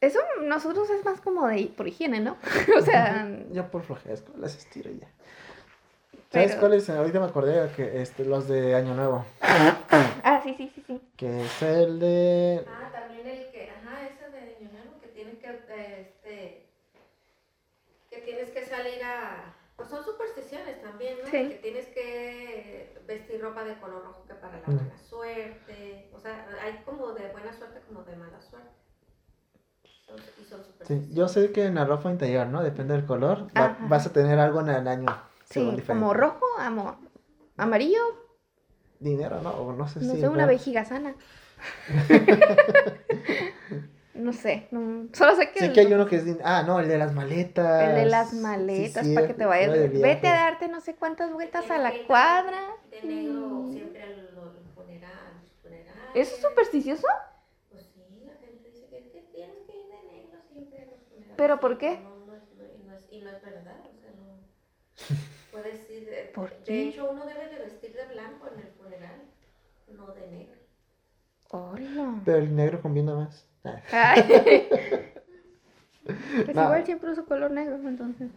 Eso 0.00 0.20
nosotros 0.42 0.88
es 0.90 1.04
más 1.04 1.20
como 1.20 1.46
de 1.48 1.66
por 1.76 1.88
higiene, 1.88 2.20
¿no? 2.20 2.36
o 2.78 2.82
sea, 2.82 3.28
Yo 3.50 3.70
por 3.70 3.82
flojera, 3.82 4.14
las 4.38 4.56
estiro 4.56 4.90
ya. 4.90 5.08
¿Sabes 6.30 6.48
Pero- 6.50 6.60
cuáles? 6.60 6.88
Ahorita 6.90 7.18
me 7.20 7.26
acordé 7.26 7.70
que 7.74 8.00
este, 8.02 8.24
los 8.24 8.46
de 8.48 8.74
Año 8.74 8.94
Nuevo. 8.94 9.24
ah, 10.36 10.40
sí, 10.42 10.54
sí, 10.56 10.70
sí, 10.74 10.84
sí. 10.86 11.00
Que 11.16 11.44
es 11.44 11.62
el 11.62 11.98
de. 11.98 12.66
Ah, 12.68 12.90
también 12.92 13.26
el 13.26 13.50
que, 13.52 13.70
ajá, 13.70 14.06
ese 14.06 14.30
de 14.30 14.68
Nuevo, 14.72 15.00
que 15.00 15.08
tienes 15.08 15.38
que, 15.38 15.50
este, 16.00 16.68
que 18.10 18.18
tienes 18.18 18.50
que 18.50 18.64
salir 18.66 19.02
a, 19.04 19.54
pues 19.76 19.88
son 19.88 20.04
supersticiones 20.04 20.80
también, 20.82 21.16
¿no? 21.24 21.30
Sí. 21.30 21.48
Que 21.48 21.54
tienes 21.62 21.86
que 21.88 23.02
vestir 23.06 23.40
ropa 23.40 23.64
de 23.64 23.78
color 23.78 24.04
rojo 24.04 24.24
que 24.26 24.34
para 24.34 24.60
la 24.60 24.66
Mm. 24.66 24.76
buena 24.76 24.98
suerte, 24.98 26.10
o 26.14 26.18
sea, 26.18 26.46
hay 26.62 26.82
como 26.84 27.12
de 27.12 27.28
buena 27.30 27.52
suerte 27.52 27.80
como 27.86 28.02
de 28.02 28.16
mala 28.16 28.40
suerte. 28.40 28.70
Son, 30.06 30.16
y 30.40 30.44
son 30.44 30.60
Sí, 30.86 31.08
yo 31.12 31.26
sé 31.26 31.50
que 31.50 31.64
en 31.64 31.74
la 31.74 31.84
ropa 31.84 32.10
interior, 32.10 32.46
¿no? 32.46 32.62
Depende 32.62 32.94
del 32.94 33.06
color. 33.06 33.48
va- 33.58 33.76
vas 33.88 34.06
a 34.06 34.12
tener 34.12 34.38
algo 34.38 34.60
en 34.60 34.68
el 34.68 34.86
año. 34.86 35.06
Sí, 35.50 35.68
como 35.86 36.14
rojo, 36.14 36.44
amo, 36.58 36.96
amarillo, 37.56 38.00
Dinero, 38.98 39.40
¿no? 39.42 39.50
O 39.50 39.72
no 39.72 39.88
sé 39.88 40.00
no 40.00 40.14
si. 40.14 40.20
sé, 40.20 40.28
una 40.28 40.44
va- 40.44 40.52
vejiga 40.52 40.84
sana. 40.84 41.14
no 44.14 44.32
sé, 44.32 44.68
no- 44.70 45.08
solo 45.12 45.36
sé 45.36 45.50
que 45.52 45.58
Sí 45.60 45.64
el, 45.66 45.72
que 45.72 45.80
hay 45.80 45.92
uno 45.92 46.06
que 46.06 46.16
es. 46.16 46.24
din- 46.26 46.40
Ah, 46.42 46.62
no, 46.66 46.80
el 46.80 46.88
de 46.88 46.98
las 46.98 47.12
maletas. 47.14 47.88
el 47.90 47.94
de 47.96 48.06
las 48.06 48.32
maletas 48.32 49.06
sí, 49.06 49.14
para 49.14 49.26
que 49.26 49.34
te 49.34 49.44
vayas. 49.44 49.70
Vete 49.72 49.90
viaje. 49.98 50.26
a 50.28 50.32
darte 50.34 50.68
no 50.68 50.80
sé 50.80 50.94
cuántas 50.94 51.32
vueltas 51.32 51.70
a 51.70 51.78
la 51.78 51.98
cuadra. 52.02 52.58
De 52.90 53.02
negro 53.02 53.46
Mm. 53.62 53.72
siempre 53.72 54.02
a 54.02 54.10
los 54.10 54.52
funerales. 54.74 55.42
¿Eso 56.14 56.34
es 56.34 56.40
supersticioso? 56.40 57.06
Pues 57.70 57.84
sí, 57.94 58.22
la 58.24 58.32
gente 58.36 58.68
dice 58.70 58.86
que, 58.88 59.10
que 59.12 59.20
tienes 59.34 59.56
que 59.66 59.72
ir 59.72 59.86
de 59.86 60.14
negro 60.14 60.38
siempre 60.50 60.80
a 60.82 60.86
los 60.86 61.00
funerales. 61.02 61.34
¿Pero 61.36 61.60
por 61.60 61.76
qué? 61.76 62.00
No, 62.02 62.26
no 62.26 62.34
es, 62.36 62.42
no, 62.56 62.64
y 62.74 62.82
no 62.86 62.92
es, 62.94 63.06
y 63.10 63.20
no 63.20 63.30
es 63.30 63.42
verdad, 63.42 63.76
o 63.84 64.00
sea, 64.00 64.10
no. 64.16 65.16
Puedes 65.62 65.90
ir 65.90 66.04
de, 66.10 66.30
¿Por 66.34 66.50
de 66.50 66.56
qué? 66.64 66.88
hecho, 66.88 67.10
uno 67.10 67.24
debe 67.24 67.48
de 67.48 67.58
vestir 67.60 67.94
de 67.94 68.06
blanco 68.12 68.48
en 68.54 68.60
el 68.60 68.68
funeral, 68.72 69.22
no 69.96 70.06
de 70.12 70.26
negro. 70.28 70.56
Hola. 71.50 72.20
Pero 72.24 72.38
el 72.38 72.54
negro 72.54 72.82
combina 72.82 73.14
más. 73.14 73.46
Ay. 73.92 74.68
Pues 76.44 76.54
No. 76.54 76.62
igual 76.62 76.84
siempre 76.86 77.10
uso 77.10 77.24
color 77.24 77.50
negro, 77.50 77.74
entonces. 77.76 78.30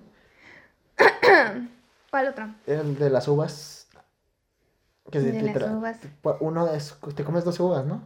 ¿Cuál 2.10 2.28
otra? 2.30 2.56
El 2.66 2.98
de 2.98 3.12
las 3.12 3.28
uvas. 3.28 3.88
Que 5.12 5.20
De 5.20 5.32
te 5.32 5.42
las 5.60 5.70
uvas. 5.72 6.00
te- 6.00 6.10
Uno 6.40 6.68
es. 6.74 6.96
Te 7.16 7.24
comes 7.24 7.44
12 7.46 7.62
uvas, 7.62 7.86
¿no? 7.86 8.02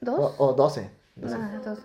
¿Dos? 0.00 0.34
O, 0.38 0.44
o 0.48 0.52
12. 0.52 0.90
no 1.16 1.28
sé. 1.28 1.34
Ah, 1.38 1.60
dos. 1.64 1.78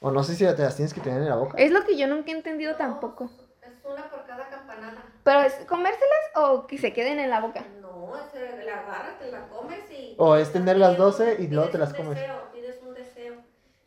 O 0.00 0.10
no 0.10 0.22
sé 0.22 0.34
si 0.34 0.44
te 0.44 0.62
las 0.62 0.76
tienes 0.76 0.92
que 0.92 1.00
tener 1.00 1.22
en 1.22 1.28
la 1.30 1.36
boca. 1.36 1.56
Es 1.56 1.70
lo 1.70 1.82
que 1.86 1.96
yo 1.96 2.06
nunca 2.06 2.30
he 2.30 2.34
entendido 2.34 2.76
tampoco. 2.76 3.30
Es 3.62 3.72
una 3.90 4.10
por 4.10 4.26
cada 4.26 4.46
campanada. 4.50 5.02
¿Pero 5.24 5.40
es 5.40 5.54
comérselas 5.66 6.24
o 6.36 6.66
que 6.66 6.78
se 6.78 6.92
queden 6.92 7.18
en 7.18 7.30
la 7.30 7.40
boca? 7.40 7.64
No, 7.80 8.12
es 8.16 8.64
la 8.64 8.80
agarras, 8.80 9.18
te 9.18 9.30
la 9.32 9.48
comes 9.48 9.80
y... 9.90 10.14
O 10.18 10.36
es 10.36 10.52
tener 10.52 10.76
las 10.76 10.92
pides- 10.94 10.98
12 10.98 11.36
y 11.40 11.48
luego 11.48 11.70
te 11.70 11.78
las 11.78 11.90
un 11.90 11.96
comes. 11.96 12.14
Deseo, 12.20 12.50
pides 12.52 12.80
un 12.86 12.94
deseo. 12.94 13.34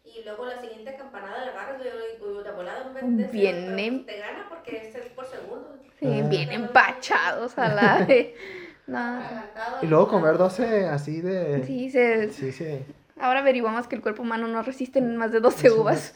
Y 0.03 0.23
luego 0.23 0.45
la 0.45 0.59
siguiente 0.59 0.95
campanada 0.95 1.45
la 1.45 1.51
agarras 1.51 1.79
y 1.79 1.83
de 2.43 2.51
volada 2.51 2.85
un 3.03 3.17
deseo. 3.17 3.31
Bien 3.31 3.55
pero 3.67 3.77
em- 3.79 4.05
Te 4.05 4.17
gana 4.19 4.45
porque 4.49 4.89
es 4.93 5.05
por 5.11 5.25
segundo. 5.25 5.77
Sí, 5.99 6.21
Ah. 6.23 6.27
bien 6.27 6.51
empachados 6.51 7.57
a 7.57 7.67
la 7.73 7.97
de... 8.05 8.35
No. 8.87 9.19
Y 9.81 9.87
luego 9.87 10.07
comer 10.07 10.37
12 10.37 10.87
así 10.87 11.21
de... 11.21 11.63
Sí, 11.65 11.89
se... 11.91 12.31
Sí, 12.31 12.51
sí. 12.51 12.83
ahora 13.19 13.39
averiguamos 13.39 13.87
que 13.87 13.95
el 13.95 14.01
cuerpo 14.01 14.21
humano 14.23 14.47
no 14.47 14.61
resiste 14.63 15.01
más 15.01 15.31
de 15.31 15.39
12 15.39 15.69
uvas. 15.71 16.15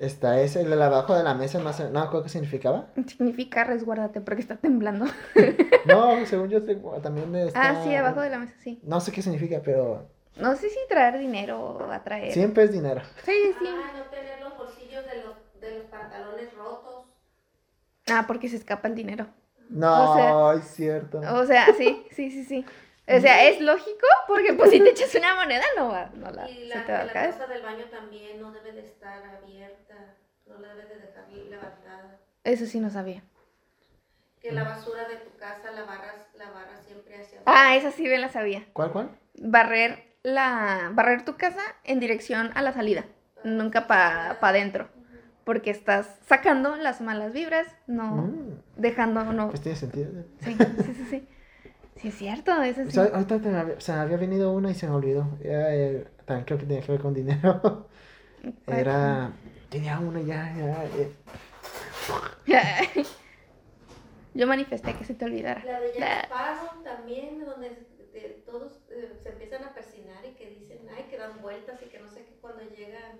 Está 0.00 0.40
ese, 0.40 0.62
el 0.62 0.70
de 0.70 0.82
abajo 0.82 1.14
de 1.14 1.22
la 1.22 1.34
mesa, 1.34 1.58
no 1.60 1.72
sé, 1.74 1.90
no, 1.90 2.10
¿qué 2.22 2.28
significaba? 2.30 2.86
Significa 3.06 3.64
resguárdate 3.64 4.20
porque 4.22 4.40
está 4.42 4.56
temblando. 4.56 5.04
No, 5.86 6.24
según 6.26 6.48
yo 6.48 6.62
tengo- 6.64 6.98
también 7.00 7.34
está... 7.36 7.70
Ah, 7.70 7.82
sí, 7.84 7.94
abajo 7.94 8.20
de 8.20 8.30
la 8.30 8.38
mesa, 8.38 8.54
sí. 8.62 8.80
No 8.82 9.00
sé 9.00 9.12
qué 9.12 9.22
significa, 9.22 9.60
pero 9.64 10.08
No 10.36 10.54
sé 10.56 10.68
si 10.70 10.78
traer 10.88 11.18
dinero 11.18 11.58
o 11.60 11.90
atraer. 11.90 12.32
siempre 12.32 12.64
es 12.64 12.72
dinero. 12.72 13.00
Sí, 13.24 13.32
sí. 13.58 13.66
Ah, 13.68 13.92
no 13.96 14.04
tener 14.04 14.40
los 14.40 14.56
bolsillos 14.58 15.04
de 15.06 15.22
los, 15.22 15.36
de 15.60 15.78
los 15.78 15.86
pantalones 15.86 16.54
rotos. 16.54 17.06
Ah, 18.10 18.24
porque 18.26 18.48
se 18.48 18.56
escapa 18.56 18.88
el 18.88 18.94
dinero. 18.94 19.26
No, 19.70 20.12
O 20.12 20.16
sea- 20.16 20.54
es 20.62 20.70
cierto. 20.74 21.20
O 21.34 21.46
sea, 21.46 21.66
sí, 21.78 22.04
sí, 22.10 22.30
sí, 22.30 22.44
sí. 22.44 22.64
O 23.16 23.20
sea, 23.20 23.48
es 23.48 23.60
lógico 23.60 24.06
porque 24.28 24.54
pues 24.54 24.70
si 24.70 24.80
te 24.80 24.90
echas 24.90 25.14
una 25.14 25.34
moneda 25.34 25.64
no 25.76 25.88
va, 25.88 26.10
no 26.14 26.30
la, 26.30 26.50
Y 26.64 26.68
se 26.68 26.78
la, 26.78 26.84
te 26.84 26.92
va 26.92 27.00
a 27.00 27.04
la 27.06 27.10
caer. 27.12 27.30
taza 27.32 27.46
del 27.48 27.62
baño 27.62 27.86
también 27.90 28.38
no 28.40 28.52
debe 28.52 28.72
de 28.72 28.80
estar 28.80 29.24
abierta. 29.42 29.94
No 30.46 30.58
la 30.58 30.68
debes 30.68 30.88
de 30.88 30.98
dejar 31.00 31.28
levantada. 31.28 31.72
Eso 32.44 32.66
sí 32.66 32.80
no 32.80 32.90
sabía. 32.90 33.22
Que 34.40 34.52
la 34.52 34.64
basura 34.64 35.06
de 35.08 35.16
tu 35.16 35.36
casa 35.36 35.70
la 35.74 35.84
barras, 35.84 36.26
la 36.38 36.48
barras 36.50 36.80
siempre 36.86 37.18
hacia 37.20 37.40
Ah, 37.46 37.76
esa 37.76 37.90
sí 37.90 38.04
bien 38.04 38.20
la 38.20 38.28
sabía. 38.30 38.64
¿Cuál, 38.72 38.92
cuál? 38.92 39.10
Barrer 39.34 40.04
la 40.22 40.90
barrer 40.94 41.24
tu 41.24 41.36
casa 41.36 41.62
en 41.84 42.00
dirección 42.00 42.50
a 42.54 42.62
la 42.62 42.72
salida, 42.72 43.04
nunca 43.42 43.86
para 43.86 44.38
pa 44.40 44.48
adentro, 44.48 44.88
porque 45.44 45.70
estás 45.70 46.06
sacando 46.26 46.76
las 46.76 47.00
malas 47.00 47.32
vibras, 47.32 47.66
no 47.86 48.16
Mm, 48.16 48.52
dejando 48.76 49.24
no. 49.32 49.48
pues 49.48 49.60
tiene 49.62 49.76
sentido. 49.78 50.10
Sí, 50.40 50.54
sí, 50.84 50.94
sí, 50.94 51.04
sí. 51.10 51.28
Sí 52.00 52.08
es 52.08 52.14
cierto, 52.16 52.62
eso 52.62 52.82
sí. 52.82 52.88
O 52.88 52.90
sea, 52.90 53.04
ahorita 53.14 53.40
te 53.40 53.48
me 53.50 53.58
había- 53.58 53.80
se 53.80 53.92
me 53.92 53.98
había 53.98 54.16
venido 54.16 54.52
una 54.52 54.70
y 54.70 54.74
se 54.74 54.86
me 54.88 54.94
olvidó. 54.94 55.26
Era, 55.42 55.74
eh, 55.74 56.06
también 56.24 56.44
creo 56.46 56.58
que 56.58 56.66
tenía 56.66 56.82
que 56.82 56.92
ver 56.92 57.00
con 57.00 57.12
dinero. 57.14 57.88
Era... 58.66 59.32
Tenía 59.68 59.98
una 60.00 60.20
ya, 60.20 60.52
ya. 60.56 60.84
eh. 60.96 61.12
Yo 64.34 64.46
manifesté 64.46 64.94
que 64.94 65.04
se 65.04 65.14
te 65.14 65.24
olvidara. 65.24 65.62
La 65.64 65.80
de. 65.80 65.92
Jack 65.98 66.24
Sparrow 66.26 66.82
también, 66.84 67.44
donde 67.44 67.68
de- 68.12 68.42
todos 68.46 68.72
eh, 68.90 69.12
se 69.22 69.30
empiezan 69.30 69.64
a 69.64 69.74
persinar 69.74 70.24
y 70.24 70.34
que 70.34 70.48
dicen, 70.50 70.78
ay, 70.96 71.04
que 71.10 71.18
dan 71.18 71.40
vueltas 71.42 71.80
y 71.82 71.86
que 71.88 71.98
no 72.00 72.08
sé 72.08 72.24
qué 72.24 72.34
cuando 72.40 72.62
llegan. 72.76 73.18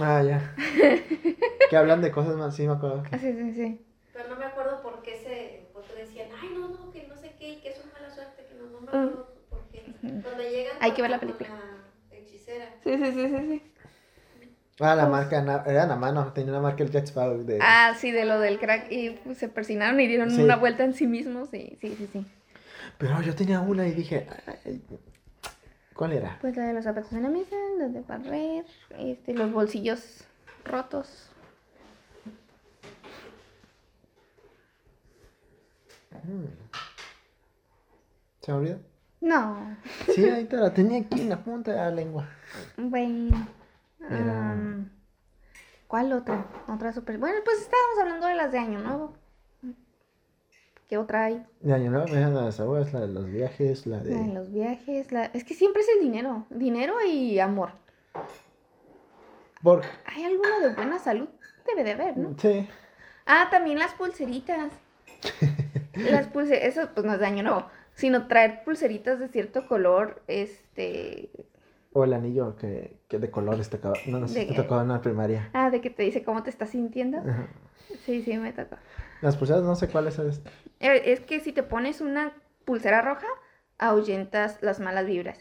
Ah, 0.00 0.22
ya. 0.22 0.54
que 1.70 1.76
hablan 1.76 2.00
de 2.02 2.12
cosas 2.12 2.36
más, 2.36 2.54
sí 2.54 2.66
me 2.66 2.74
acuerdo. 2.74 3.02
que- 3.02 3.16
Ah, 3.16 3.18
Sí, 3.18 3.32
sí, 3.32 3.52
sí. 3.54 3.86
Pero 4.12 4.28
no 4.28 4.36
me 4.36 4.44
acuerdo 4.44 4.82
por 4.82 5.02
qué 5.02 5.16
se, 5.16 5.68
porque 5.72 5.94
decían, 5.94 6.28
ay, 6.40 6.50
no, 6.54 6.68
no, 6.68 6.90
que 6.92 7.06
no 7.08 7.16
sé 7.16 7.34
qué, 7.38 7.48
y 7.54 7.60
que 7.62 7.70
es 7.70 7.80
una 7.82 7.92
mala 7.94 8.10
suerte, 8.14 8.44
que 8.46 8.54
no, 8.92 9.04
no. 9.04 9.26
Cuando 10.22 10.42
llegan 10.42 10.76
Hay 10.80 10.92
que 10.92 11.02
ver 11.02 11.10
la 11.10 11.20
película. 11.20 11.48
la 12.10 12.16
hechicera. 12.16 12.68
Sí, 12.84 12.96
sí, 12.96 13.04
sí, 13.12 13.28
sí, 13.28 13.36
sí. 13.48 13.62
Ah, 14.80 14.94
la 14.96 15.06
marca, 15.06 15.42
na- 15.42 15.62
era 15.66 15.86
la 15.86 15.96
mano, 15.96 16.32
tenía 16.32 16.52
una 16.52 16.60
marca 16.62 16.82
el 16.82 16.94
Sparrow 16.96 17.44
de... 17.44 17.58
Ah, 17.60 17.94
sí, 17.96 18.10
de 18.10 18.24
lo 18.24 18.40
del 18.40 18.58
crack. 18.58 18.90
Y 18.90 19.10
pues, 19.10 19.38
se 19.38 19.48
persinaron 19.48 20.00
y 20.00 20.06
dieron 20.08 20.30
Sí. 20.30 20.42
una 20.42 20.56
vuelta 20.56 20.82
en 20.84 20.94
sí 20.94 21.06
mismos. 21.06 21.50
Sí, 21.50 21.76
sí, 21.80 21.94
sí, 21.96 22.08
sí. 22.12 22.26
Pero 22.98 23.20
yo 23.22 23.34
tenía 23.34 23.60
una 23.60 23.86
y 23.86 23.92
dije, 23.92 24.26
ay, 24.64 24.82
¿cuál 25.94 26.12
era? 26.14 26.38
Pues 26.40 26.56
la 26.56 26.64
de 26.66 26.72
los 26.72 26.84
zapatos 26.84 27.12
en 27.12 27.22
la 27.22 27.28
mesa, 27.28 27.54
la 27.78 27.88
de 27.88 28.00
barrer, 28.00 28.64
este, 28.98 29.34
los 29.34 29.52
bolsillos 29.52 30.24
rotos. 30.64 31.28
Mm. 36.24 36.44
¿Se 38.42 38.52
me 38.52 38.58
olvidó? 38.58 38.78
No, 39.20 39.76
Sí, 40.14 40.24
ahí 40.28 40.44
te 40.46 40.56
la 40.56 40.74
tenía 40.74 41.00
aquí 41.00 41.20
en 41.20 41.28
la 41.28 41.42
punta 41.44 41.70
de 41.70 41.76
la 41.76 41.90
lengua. 41.90 42.28
bueno. 42.76 43.46
Era- 44.10 44.56
¿Cuál 45.86 46.12
otra? 46.12 46.46
Otra 46.68 46.92
super. 46.92 47.18
Bueno, 47.18 47.38
pues 47.44 47.58
estábamos 47.60 47.98
hablando 48.00 48.26
de 48.26 48.34
las 48.34 48.50
de 48.50 48.58
Año 48.58 48.80
Nuevo. 48.80 49.14
¿Qué 50.88 50.98
otra 50.98 51.24
hay? 51.24 51.46
De 51.60 51.72
año 51.72 51.90
nuevo, 51.90 52.06
eran 52.14 52.34
las 52.34 52.60
aguas, 52.60 52.92
la 52.92 53.00
de 53.00 53.08
los 53.08 53.26
viajes, 53.26 53.86
la 53.86 53.98
La 53.98 54.02
de 54.02 54.14
de... 54.14 54.34
los 54.34 54.52
viajes, 54.52 55.10
la... 55.12 55.26
es 55.26 55.44
que 55.44 55.54
siempre 55.54 55.80
es 55.82 55.88
el 55.88 56.00
dinero. 56.02 56.44
Dinero 56.50 56.94
y 57.06 57.38
amor. 57.38 57.70
Por... 59.62 59.82
¿Hay 60.06 60.24
alguno 60.24 60.60
de 60.60 60.74
buena 60.74 60.98
salud? 60.98 61.28
Debe 61.66 61.84
de 61.84 61.92
haber, 61.92 62.16
¿no? 62.18 62.34
Sí. 62.38 62.68
Ah, 63.24 63.48
también 63.50 63.78
las 63.78 63.94
pulseritas. 63.94 64.72
Las 65.94 66.26
pulseritas, 66.26 66.68
eso 66.76 66.88
pues 66.94 67.06
no 67.06 67.12
es 67.14 67.20
de 67.20 67.26
año 67.26 67.42
nuevo, 67.42 67.66
sino 67.94 68.26
traer 68.26 68.64
pulseritas 68.64 69.18
de 69.18 69.28
cierto 69.28 69.66
color, 69.66 70.22
este... 70.26 71.30
O 71.94 72.04
el 72.04 72.14
anillo 72.14 72.56
que, 72.56 72.96
que 73.08 73.18
de 73.18 73.30
colores 73.30 73.68
te 73.68 73.76
acaba... 73.76 73.94
No, 74.06 74.18
no 74.20 74.28
sé 74.28 74.46
te 74.46 74.54
tocaba 74.54 74.82
en 74.82 74.88
la 74.88 75.02
primaria. 75.02 75.50
Ah, 75.52 75.70
de 75.70 75.80
que 75.80 75.90
te 75.90 76.02
dice 76.02 76.22
cómo 76.24 76.42
te 76.42 76.50
estás 76.50 76.70
sintiendo. 76.70 77.18
Ajá. 77.18 77.46
Sí, 78.06 78.22
sí, 78.22 78.38
me 78.38 78.52
tocó. 78.52 78.76
Las 79.20 79.36
pulseras 79.36 79.62
no 79.62 79.76
sé 79.76 79.88
cuáles 79.88 80.18
es. 80.18 80.40
Eh, 80.80 81.02
Es 81.12 81.20
que 81.20 81.40
si 81.40 81.52
te 81.52 81.62
pones 81.62 82.00
una 82.00 82.32
pulsera 82.64 83.02
roja, 83.02 83.26
ahuyentas 83.78 84.58
las 84.62 84.80
malas 84.80 85.06
vibras. 85.06 85.38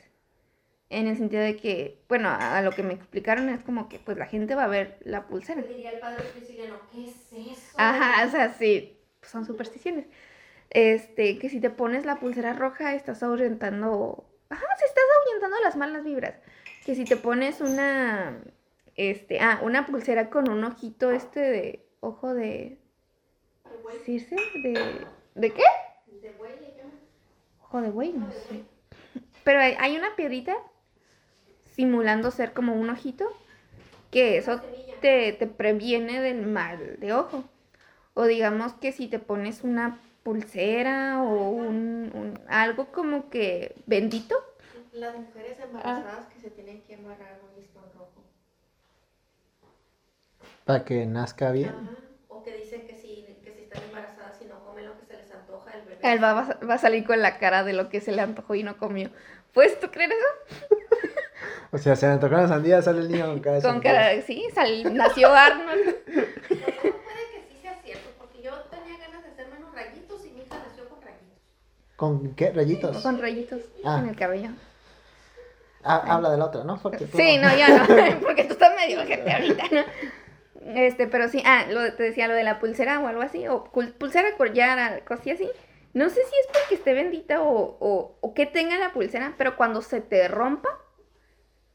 En 0.89 1.07
el 1.07 1.15
sentido 1.15 1.41
de 1.41 1.55
que, 1.55 2.03
bueno, 2.09 2.27
a 2.27 2.57
a 2.57 2.61
lo 2.61 2.71
que 2.71 2.83
me 2.83 2.93
explicaron 2.93 3.47
es 3.47 3.61
como 3.61 3.87
que 3.87 3.97
pues 3.99 4.17
la 4.17 4.25
gente 4.25 4.55
va 4.55 4.65
a 4.65 4.67
ver 4.67 4.97
la 5.05 5.25
pulsera. 5.27 5.61
Diría 5.61 5.91
el 5.91 5.99
padre 5.99 6.25
siciliano, 6.37 6.75
¿qué 6.91 7.05
es 7.05 7.31
eso? 7.31 7.75
Ajá, 7.77 8.25
o 8.27 8.29
sea, 8.29 8.53
sí, 8.53 8.99
pues, 9.21 9.31
son 9.31 9.45
supersticiones. 9.45 10.05
Este, 10.71 11.37
que 11.37 11.49
si 11.49 11.59
te 11.59 11.69
pones 11.69 12.05
la 12.05 12.19
pulsera 12.19 12.53
roja, 12.53 12.95
estás 12.95 13.21
ahuyentando. 13.23 14.25
Ajá, 14.49 14.65
se 14.79 14.85
estás 14.85 15.03
ahuyentando 15.19 15.57
las 15.63 15.75
malas 15.75 16.03
vibras. 16.03 16.35
Que 16.85 16.95
si 16.95 17.03
te 17.03 17.17
pones 17.17 17.59
una. 17.59 18.41
Este, 18.95 19.39
ah, 19.41 19.59
una 19.63 19.85
pulsera 19.85 20.29
con 20.29 20.49
un 20.49 20.63
ojito 20.63 21.11
este 21.11 21.41
de. 21.41 21.85
Ojo 21.99 22.33
de. 22.33 22.77
Circe, 24.05 24.37
de. 24.63 25.05
¿De 25.35 25.51
qué? 25.51 25.63
de 26.21 26.31
buey. 26.31 26.53
Ojo 27.63 27.81
de 27.81 27.89
buey, 27.89 28.13
no 28.13 28.31
sé. 28.31 28.63
Pero 29.43 29.59
hay, 29.59 29.75
hay 29.77 29.97
una 29.97 30.15
piedrita 30.15 30.55
simulando 31.65 32.31
ser 32.31 32.53
como 32.53 32.75
un 32.75 32.89
ojito. 32.89 33.29
Que 34.09 34.37
eso 34.37 34.61
te, 35.01 35.33
te 35.33 35.47
previene 35.47 36.21
del 36.21 36.47
mal 36.47 36.97
de 36.99 37.11
ojo. 37.13 37.43
O 38.13 38.23
digamos 38.23 38.73
que 38.73 38.93
si 38.93 39.07
te 39.07 39.19
pones 39.19 39.63
una 39.63 39.99
pulsera 40.23 41.21
o 41.23 41.49
un, 41.49 42.11
un- 42.13 42.39
algo 42.47 42.91
como 42.91 43.29
que 43.29 43.75
bendito. 43.85 44.35
Las 44.93 45.15
mujeres 45.17 45.57
embarazadas 45.59 46.27
que 46.33 46.39
se 46.41 46.49
tienen 46.51 46.81
que 46.81 46.95
amarrar 46.95 47.39
un 47.49 47.59
listón 47.61 47.83
rojo. 47.97 48.11
Para 50.65 50.83
que 50.85 51.05
nazca 51.05 51.51
bien. 51.51 51.69
Ajá. 51.69 51.97
O 52.29 52.43
que 52.43 52.55
dicen 52.57 52.85
que 52.87 52.95
si, 52.95 53.25
que 53.43 53.53
si 53.53 53.61
están 53.63 53.83
embarazadas 53.83 54.41
y 54.41 54.45
no 54.45 54.63
comen 54.63 54.85
lo 54.85 54.97
que 54.99 55.05
se 55.05 55.17
les 55.17 55.31
antoja, 55.31 55.71
el 55.77 55.81
bebé. 55.83 55.99
Él 56.01 56.23
va, 56.23 56.33
va- 56.33 56.59
va 56.67 56.73
a 56.73 56.77
salir 56.77 57.05
con 57.05 57.21
la 57.21 57.37
cara 57.37 57.63
de 57.63 57.73
lo 57.73 57.89
que 57.89 58.01
se 58.01 58.11
le 58.11 58.21
antojó 58.21 58.55
y 58.55 58.63
no 58.63 58.77
comió. 58.77 59.09
¿Puedes 59.53 59.79
tú 59.79 59.89
creer 59.91 60.11
eso? 60.11 60.67
O 61.73 61.77
sea, 61.77 61.95
se 61.95 62.05
le 62.05 62.17
tocó 62.17 62.35
la 62.35 62.49
sandía, 62.49 62.81
sale 62.81 62.99
el 62.99 63.07
niño 63.09 63.27
con 63.27 63.39
cara 63.39 63.55
de 63.55 63.61
Con 63.61 63.79
cara 63.79 64.21
sí, 64.23 64.45
sal- 64.53 64.93
nació 64.93 65.33
Arnold. 65.33 65.95
Pues, 66.05 66.59
no, 66.59 66.65
puede 66.81 67.23
que 67.31 67.47
sí 67.49 67.57
sea 67.61 67.81
cierto, 67.81 68.09
porque 68.19 68.41
yo 68.41 68.51
tenía 68.69 68.97
ganas 68.97 69.23
de 69.23 69.29
hacerme 69.29 69.55
unos 69.57 69.73
rayitos 69.73 70.25
y 70.25 70.31
mi 70.31 70.41
hija 70.41 70.57
nació 70.67 70.89
con 70.89 71.01
rayitos. 71.01 71.39
¿Con 72.01 72.33
qué? 72.33 72.49
¿Rayitos? 72.51 72.97
Con 73.03 73.21
rayitos 73.21 73.61
Ah. 73.85 73.99
en 74.01 74.09
el 74.09 74.15
cabello. 74.15 74.49
Ah, 75.83 76.03
habla 76.07 76.31
de 76.31 76.37
la 76.39 76.45
otra, 76.45 76.63
¿no? 76.63 76.79
Porque 76.81 77.05
tú 77.05 77.15
Sí, 77.17 77.37
no, 77.37 77.47
yo 77.55 77.67
no, 77.77 78.19
porque 78.25 78.43
tú 78.45 78.53
estás 78.53 78.75
medio 78.75 79.05
gente 79.05 79.31
ahorita, 79.31 79.63
¿no? 79.71 79.81
Este, 80.75 81.05
pero 81.07 81.27
sí, 81.29 81.43
ah, 81.45 81.65
lo, 81.69 81.93
te 81.93 82.01
decía 82.03 82.27
lo 82.27 82.33
de 82.33 82.43
la 82.43 82.59
pulsera 82.59 82.99
o 82.99 83.07
algo 83.07 83.21
así, 83.21 83.47
o 83.47 83.65
pulsera 83.65 84.35
collar, 84.35 85.03
cosas 85.03 85.27
así. 85.35 85.47
No 85.93 86.09
sé 86.09 86.15
si 86.15 86.35
es 86.39 86.47
porque 86.47 86.73
esté 86.75 86.93
bendita 86.93 87.41
o, 87.43 87.77
o, 87.79 88.17
o 88.19 88.33
que 88.33 88.45
tenga 88.47 88.79
la 88.79 88.93
pulsera, 88.93 89.35
pero 89.37 89.55
cuando 89.55 89.81
se 89.83 90.01
te 90.01 90.27
rompa, 90.27 90.69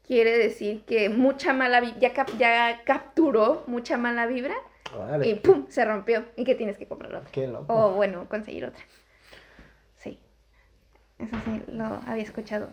quiere 0.05 0.37
decir 0.37 0.83
que 0.85 1.07
mucha 1.09 1.53
mala 1.53 1.79
vibra, 1.79 1.99
ya, 1.99 2.13
cap- 2.13 2.37
ya 2.37 2.81
capturó 2.85 3.63
mucha 3.67 3.97
mala 3.97 4.25
vibra 4.25 4.55
y 5.23 5.35
¡pum! 5.35 5.67
se 5.69 5.85
rompió 5.85 6.25
y 6.35 6.43
que 6.45 6.55
tienes 6.55 6.77
que 6.77 6.85
comprar 6.87 7.13
otra. 7.15 7.29
qué 7.31 7.47
loco. 7.47 7.73
O 7.73 7.91
bueno, 7.91 8.27
conseguir 8.29 8.65
otra. 8.65 8.83
Eso 11.19 11.35
sí, 11.45 11.63
lo 11.67 11.85
había 12.05 12.23
escuchado. 12.23 12.69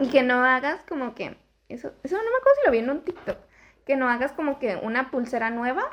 Y 0.00 0.08
que 0.10 0.22
no 0.22 0.44
hagas 0.44 0.80
como 0.88 1.14
que. 1.14 1.36
Eso, 1.68 1.92
eso 2.02 2.16
no 2.16 2.22
me 2.22 2.36
acuerdo 2.38 2.58
si 2.60 2.66
lo 2.66 2.72
vi 2.72 2.78
en 2.78 2.90
un 2.90 3.02
TikTok. 3.04 3.38
Que 3.84 3.96
no 3.96 4.08
hagas 4.08 4.32
como 4.32 4.58
que 4.58 4.76
una 4.76 5.10
pulsera 5.10 5.50
nueva 5.50 5.90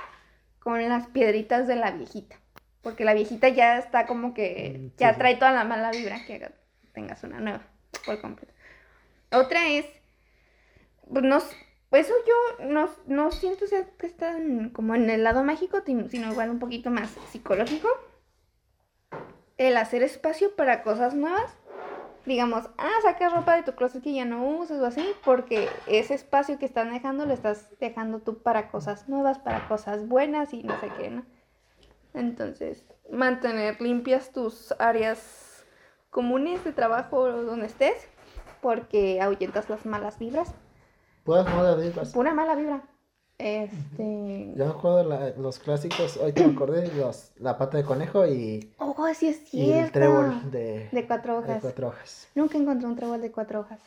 con 0.59 0.87
las 0.87 1.07
piedritas 1.07 1.67
de 1.67 1.75
la 1.75 1.91
viejita. 1.91 2.37
Porque 2.81 3.05
la 3.05 3.13
viejita 3.13 3.49
ya 3.49 3.77
está 3.77 4.05
como 4.05 4.33
que. 4.33 4.75
Mm, 4.77 4.83
sí, 4.89 4.93
Ya 4.97 5.13
sí. 5.13 5.19
trae 5.19 5.35
toda 5.35 5.51
la 5.51 5.63
mala 5.63 5.91
vibra 5.91 6.25
que 6.25 6.51
tengas 6.93 7.23
una 7.23 7.39
nueva 7.39 7.61
por 8.05 8.19
completo. 8.21 8.53
Otra 9.31 9.67
es, 9.67 9.85
pues 11.11 11.23
no, 11.23 11.39
pues 11.89 12.07
eso 12.07 12.13
yo 12.27 12.65
no, 12.65 12.89
no 13.07 13.31
siento 13.31 13.65
que 13.97 14.05
están 14.05 14.69
como 14.69 14.95
en 14.95 15.09
el 15.09 15.23
lado 15.23 15.43
mágico, 15.43 15.81
sino 15.85 16.31
igual 16.31 16.49
un 16.49 16.59
poquito 16.59 16.89
más 16.91 17.09
psicológico. 17.31 17.87
El 19.57 19.77
hacer 19.77 20.03
espacio 20.03 20.55
para 20.55 20.83
cosas 20.83 21.13
nuevas. 21.13 21.55
Digamos, 22.25 22.69
ah, 22.77 22.91
sacas 23.01 23.33
ropa 23.33 23.55
de 23.55 23.63
tu 23.63 23.73
closet 23.73 24.01
que 24.01 24.13
ya 24.13 24.23
no 24.23 24.47
usas 24.47 24.79
o 24.79 24.85
así, 24.85 25.05
porque 25.25 25.69
ese 25.87 26.13
espacio 26.13 26.57
que 26.57 26.65
están 26.65 26.91
dejando 26.91 27.25
lo 27.25 27.33
estás 27.33 27.69
dejando 27.79 28.19
tú 28.19 28.41
para 28.41 28.69
cosas 28.69 29.09
nuevas, 29.09 29.39
para 29.39 29.67
cosas 29.67 30.07
buenas 30.07 30.53
y 30.53 30.63
no 30.63 30.79
sé 30.79 30.89
qué, 30.97 31.09
¿no? 31.09 31.25
Entonces, 32.13 32.85
mantener 33.11 33.81
limpias 33.81 34.31
tus 34.31 34.73
áreas 34.79 35.65
comunes 36.09 36.63
de 36.63 36.71
trabajo 36.71 37.17
o 37.17 37.43
donde 37.43 37.65
estés, 37.65 38.07
porque 38.61 39.19
ahuyentas 39.19 39.69
las 39.69 39.85
malas 39.85 40.19
vibras. 40.19 40.53
Puedas 41.25 41.53
moda 41.53 41.75
vibras. 41.75 42.13
Pura 42.13 42.33
mala 42.33 42.55
vibra. 42.55 42.83
Este. 43.43 44.53
Yo 44.55 44.65
me 44.65 44.71
acuerdo 44.71 45.03
la- 45.03 45.31
los 45.31 45.59
clásicos, 45.59 46.15
hoy 46.17 46.31
te 46.31 46.45
acordé, 46.45 46.87
los, 46.95 47.31
la 47.39 47.57
pata 47.57 47.77
de 47.77 47.83
conejo 47.83 48.25
y, 48.25 48.71
Oh, 48.77 48.95
sí 49.13 49.27
es 49.27 49.41
y 49.53 49.65
cierto. 49.65 49.83
el 49.85 49.91
trébol 49.91 50.51
de, 50.51 50.87
De 50.91 51.05
cuatro 51.07 51.33
de 51.33 51.39
hojas. 51.39 51.61
cuatro 51.61 51.87
hojas. 51.89 52.27
Nunca 52.35 52.57
encontré 52.57 52.87
un 52.87 52.95
trébol 52.95 53.21
de 53.21 53.31
cuatro 53.31 53.59
hojas. 53.59 53.79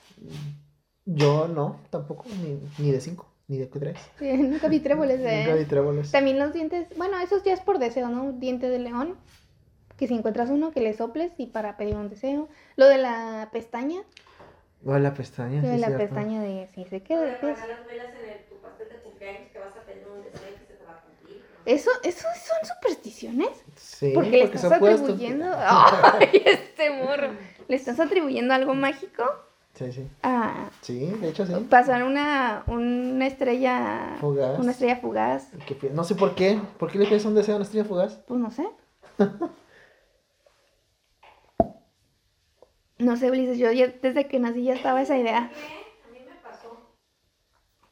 Yo 1.07 1.49
no, 1.49 1.81
tampoco, 1.91 2.25
ni, 2.43 2.61
ni 2.85 2.93
de 2.93 3.01
cinco, 3.01 3.27
ni 3.49 3.57
de 3.57 3.67
tres. 3.67 3.99
Sí, 4.19 4.31
nunca 4.37 4.69
vi 4.69 4.81
tréboles 4.81 5.21
Nunca 5.21 5.55
vi 5.55 5.61
de. 5.61 5.65
tréboles. 5.65 6.11
También 6.11 6.39
los 6.39 6.53
dientes. 6.53 6.89
Bueno, 6.99 7.19
esos 7.21 7.43
ya 7.43 7.55
es 7.55 7.61
por 7.61 7.79
deseo, 7.79 8.09
¿no? 8.11 8.33
Diente 8.33 8.69
de 8.69 8.79
león. 8.79 9.15
Que 9.97 10.07
si 10.07 10.15
encuentras 10.15 10.51
uno, 10.51 10.73
que 10.73 10.81
le 10.81 10.93
soples 10.93 11.33
y 11.39 11.47
para 11.47 11.79
pedir 11.79 11.95
un 11.97 12.11
deseo. 12.11 12.49
Lo 12.77 12.87
de 12.87 12.99
la 12.99 13.49
pestaña. 13.53 14.03
O 14.85 14.99
la 14.99 15.15
pestaña, 15.15 15.63
Lo 15.63 15.69
de 15.69 15.75
sí, 15.77 15.81
la 15.81 15.87
cierto. 15.87 16.05
pestaña 16.05 16.43
de. 16.43 16.69
Sí, 16.75 16.85
se 16.85 16.97
O 16.99 17.03
queda. 17.03 17.23
de 17.23 17.31
es- 17.33 17.39
apagar 17.39 17.69
las 17.69 17.87
velas 17.87 18.09
en 18.21 18.31
el, 18.31 18.45
tu 18.47 18.57
pastel 18.57 18.89
de 18.91 18.97
cumpleaños 19.03 19.49
que 19.53 19.59
vas 19.59 19.75
a 19.75 19.81
pedir 19.87 20.05
un 20.07 20.23
deseo 20.23 20.49
y 20.55 20.59
que 20.61 20.67
se 20.67 20.75
te 20.75 20.85
va 20.85 20.93
a 20.93 21.01
cumplir. 21.01 21.39
¿no? 21.39 21.56
¿Eso, 21.67 21.91
¿Eso 22.05 22.27
son 22.47 22.77
supersticiones? 22.77 23.49
Sí, 23.77 24.13
Porque 24.15 24.31
le 24.31 24.43
estás 24.45 24.65
atribuyendo. 24.73 25.47
¡Ay, 25.57 26.43
este 26.47 26.91
morro! 26.91 27.31
¿Le 27.69 27.77
estás 27.77 27.99
atribuyendo 28.01 28.55
algo 28.55 28.75
mágico 28.75 29.25
Sí, 29.75 29.93
sí. 29.93 30.09
a 30.23 30.71
Sí, 30.81 31.07
de 31.07 31.29
hecho 31.29 31.45
sí. 31.45 31.53
pasar 31.69 32.03
una, 32.05 32.63
una 32.69 33.27
estrella. 33.27 34.17
Fugaz. 34.21 34.59
Una 34.59 34.71
estrella 34.71 34.97
fugaz. 34.97 35.49
Que 35.67 35.91
No 35.91 36.05
sé 36.05 36.15
por 36.15 36.35
qué. 36.35 36.59
¿Por 36.79 36.91
qué 36.91 36.99
le 36.99 37.07
pides 37.07 37.25
un 37.27 37.35
deseo 37.35 37.55
a 37.55 37.57
una 37.57 37.65
estrella 37.65 37.85
fugaz? 37.85 38.15
Pues 38.27 38.41
no 38.41 38.51
sé. 38.51 38.67
No 42.99 43.15
sé, 43.17 43.31
Ulises, 43.31 43.59
yo 43.59 43.71
ya- 43.73 43.89
desde 43.89 44.27
que 44.27 44.39
nací 44.39 44.65
ya 44.65 44.75
estaba 44.75 45.03
esa 45.03 45.19
idea. 45.19 45.51
¿Qué? 45.53 45.57
A 46.09 46.13
mí 46.13 46.19
me 46.27 46.35
pasó. 46.37 46.81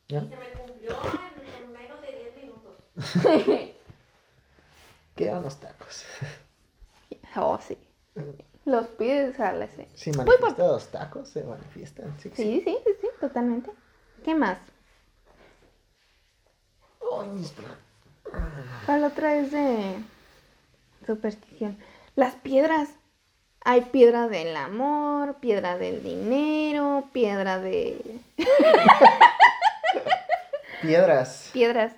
¿Ya? 0.09 0.21
Y 0.21 0.29
se 0.29 0.37
me 0.37 0.51
cumplió 0.65 0.91
en, 0.93 1.65
en 1.67 1.73
menos 1.73 2.01
de 2.01 2.07
10 2.09 2.37
minutos. 2.37 2.84
Quedan 5.17 5.43
los 5.43 5.57
tacos. 5.61 6.05
Oh, 7.37 7.59
sí. 7.67 7.77
Los 8.65 8.87
pides 8.87 9.41
a 9.41 9.51
la. 9.53 9.67
Si 9.95 10.13
por- 10.13 10.25
manifiestan 10.25 10.69
los 10.69 10.87
tacos, 10.87 11.29
se 11.29 11.43
manifiestan. 11.43 12.15
Sí, 12.21 12.31
sí. 12.37 12.63
Sí, 12.65 12.79
sí, 12.85 12.93
sí, 13.01 13.09
totalmente. 13.21 13.73
¿Qué 14.25 14.37
más? 14.37 14.59
Espera. 17.43 17.77
¿Cuál 18.87 19.03
otra 19.05 19.35
es 19.37 19.51
de 19.51 19.97
superstición? 21.05 21.77
Las 22.15 22.37
piedras. 22.37 22.91
Hay 23.65 23.81
piedra 23.81 24.29
del 24.29 24.57
amor, 24.57 25.35
piedra 25.41 25.77
del 25.77 26.01
dinero, 26.05 27.09
piedra 27.13 27.59
de... 27.59 28.21
Piedras. 30.83 31.51
Piedras. 31.53 31.93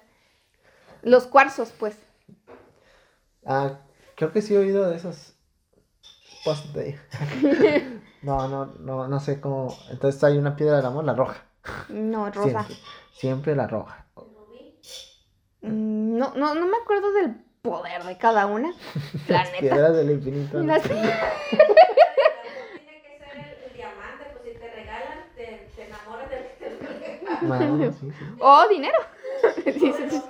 Los 1.03 1.27
cuarzos, 1.27 1.73
pues. 1.79 1.97
Ah, 3.45 3.79
creo 4.17 4.33
que 4.33 4.43
sí 4.43 4.55
he 4.55 4.59
oído 4.59 4.89
de 4.89 4.97
esos 4.97 5.35
de 6.75 6.99
No, 8.23 8.47
no, 8.49 8.67
no, 8.79 9.09
no 9.09 9.21
sé 9.21 9.41
cómo. 9.41 9.77
Entonces 9.91 10.23
hay 10.25 10.39
una 10.39 10.55
piedra 10.57 10.77
del 10.77 10.87
amor, 10.87 11.05
la 11.05 11.15
roja. 11.15 11.43
No, 11.89 12.31
rosa. 12.31 12.65
Siempre, 12.65 12.77
siempre 13.13 13.57
la 13.57 13.67
roja. 13.67 14.07
Mm, 15.63 16.17
No, 16.19 16.33
no, 16.37 16.55
no 16.55 16.67
me 16.67 16.77
acuerdo 16.77 17.13
del 17.13 17.35
poder 17.63 18.05
de 18.05 18.17
cada 18.17 18.47
una. 18.47 18.73
La 19.29 19.39
Las 19.39 19.51
neta. 19.51 19.61
piedras 19.61 19.97
del 19.97 20.11
infinito. 20.13 20.59
¿no? 20.59 20.65
Las- 20.65 20.83
tiene 20.89 21.03
que 23.03 23.19
ser 23.19 23.29
el, 23.33 23.41
el 23.65 23.73
diamante, 23.75 24.25
pues. 24.33 24.45
Bueno, 27.43 27.93
sí, 27.93 28.11
sí. 28.11 28.25
¡Oh, 28.41 28.67
dinero! 28.69 28.99
Sí, 29.65 29.93
sí, 29.93 30.09
sí. 30.11 30.23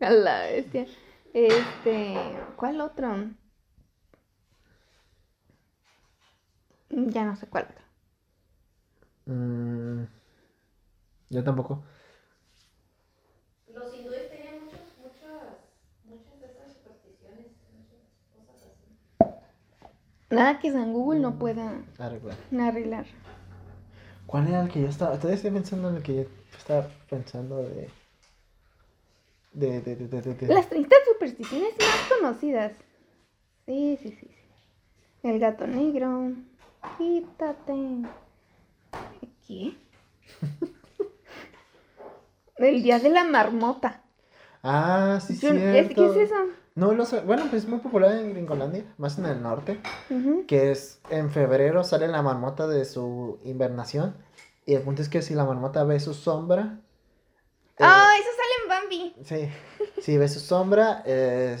A 0.08 0.10
la 0.10 0.42
bestia. 0.46 0.86
Este, 1.34 2.14
¿cuál 2.56 2.80
otro? 2.80 3.14
Ya 6.90 7.24
no 7.24 7.36
sé 7.36 7.46
cuál 7.46 7.64
otro. 7.70 7.84
Mm, 9.26 10.04
yo 11.30 11.44
tampoco. 11.44 11.82
Los 13.72 13.94
hindúes 13.94 14.28
tenían 14.30 14.64
muchos, 14.64 14.80
muchas, 15.00 15.56
muchas 16.04 16.40
de 16.40 16.46
esas 16.46 16.72
supersticiones, 16.74 17.46
muchas 17.72 18.46
cosas 18.46 18.72
así. 18.72 20.34
Nada 20.34 20.58
que 20.58 20.72
San 20.72 20.92
Google 20.92 21.20
no 21.20 21.38
pueda 21.38 21.82
Arreglar. 21.98 22.36
arreglar. 22.60 23.06
¿Cuál 24.26 24.48
era 24.48 24.62
el 24.62 24.68
que 24.70 24.80
yo 24.82 24.88
estaba? 24.88 25.16
Todavía 25.16 25.36
estoy 25.36 25.50
pensando 25.50 25.88
en 25.90 25.96
el 25.96 26.02
que 26.02 26.14
yo 26.16 26.22
estaba 26.58 26.86
pensando 27.08 27.58
de. 27.58 27.88
De, 29.52 29.80
de, 29.80 29.96
de, 29.96 30.46
Las 30.48 30.68
30 30.68 30.96
supersticiones 31.12 31.70
más 31.78 32.18
conocidas. 32.18 32.72
Sí, 33.66 33.98
sí, 34.02 34.10
sí. 34.10 34.16
sí. 34.28 34.34
El 35.22 35.38
gato 35.38 35.66
negro. 35.66 36.32
Quítate. 36.96 37.74
¿Qué? 39.46 39.76
El 42.56 42.82
día 42.82 42.98
de 42.98 43.10
la 43.10 43.24
marmota. 43.24 44.02
Ah, 44.62 45.18
sí, 45.26 45.34
es- 45.34 45.40
¿Qué 45.40 45.80
es 46.06 46.16
eso? 46.16 46.34
No 46.74 46.92
lo 46.92 47.04
sé. 47.04 47.20
Bueno, 47.20 47.44
pues 47.50 47.64
es 47.64 47.68
muy 47.68 47.80
popular 47.80 48.12
en 48.12 48.32
Gringolandia, 48.32 48.84
más 48.98 49.18
en 49.18 49.26
el 49.26 49.42
norte. 49.42 49.80
Ujú. 50.10 50.44
Que 50.46 50.70
es 50.70 51.00
en 51.10 51.30
febrero 51.30 51.84
sale 51.84 52.08
la 52.08 52.22
marmota 52.22 52.66
de 52.66 52.84
su 52.84 53.38
invernación. 53.44 54.14
Y 54.66 54.74
el 54.74 54.82
punto 54.82 55.02
es 55.02 55.08
que 55.08 55.22
si 55.22 55.34
la 55.34 55.44
marmota 55.44 55.84
ve 55.84 55.98
su 56.00 56.14
sombra. 56.14 56.78
eh, 57.78 57.80
Ah, 57.80 58.12
eso 58.20 58.29
Sí, 59.24 59.48
si 60.00 60.18
ve 60.18 60.28
su 60.28 60.40
sombra, 60.40 61.02
eh, 61.06 61.56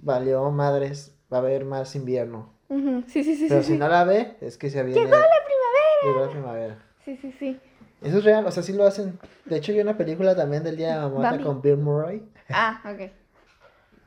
valió 0.00 0.50
madres, 0.50 1.14
va 1.32 1.38
a 1.38 1.40
haber 1.40 1.64
más 1.64 1.94
invierno. 1.94 2.52
Ujú, 2.68 3.04
Sí, 3.06 3.22
sí, 3.24 3.36
sí, 3.36 3.46
Pero 3.48 3.62
sí. 3.62 3.66
si 3.68 3.72
sí. 3.74 3.78
no 3.78 3.88
la 3.88 4.04
ve, 4.04 4.36
es 4.40 4.56
que 4.56 4.70
se 4.70 4.82
viene. 4.82 5.00
¡Llegó 5.02 5.10
la 5.16 5.26
primavera! 5.46 6.02
Llegó 6.04 6.26
la 6.26 6.30
primavera. 6.32 6.78
Sí, 7.04 7.16
sí, 7.20 7.32
sí. 7.38 7.60
Eso 8.00 8.18
es 8.18 8.24
real, 8.24 8.44
o 8.46 8.50
sea, 8.50 8.62
sí 8.62 8.72
lo 8.72 8.84
hacen. 8.84 9.18
De 9.44 9.56
hecho, 9.58 9.72
hay 9.72 9.80
una 9.80 9.96
película 9.96 10.34
también 10.34 10.64
del 10.64 10.76
Día 10.76 10.88
de 10.88 11.00
la 11.02 11.08
Marmota 11.08 11.42
con 11.42 11.62
Bill 11.62 11.76
Murray, 11.76 12.28
Ah, 12.50 12.80
ok. 12.84 13.10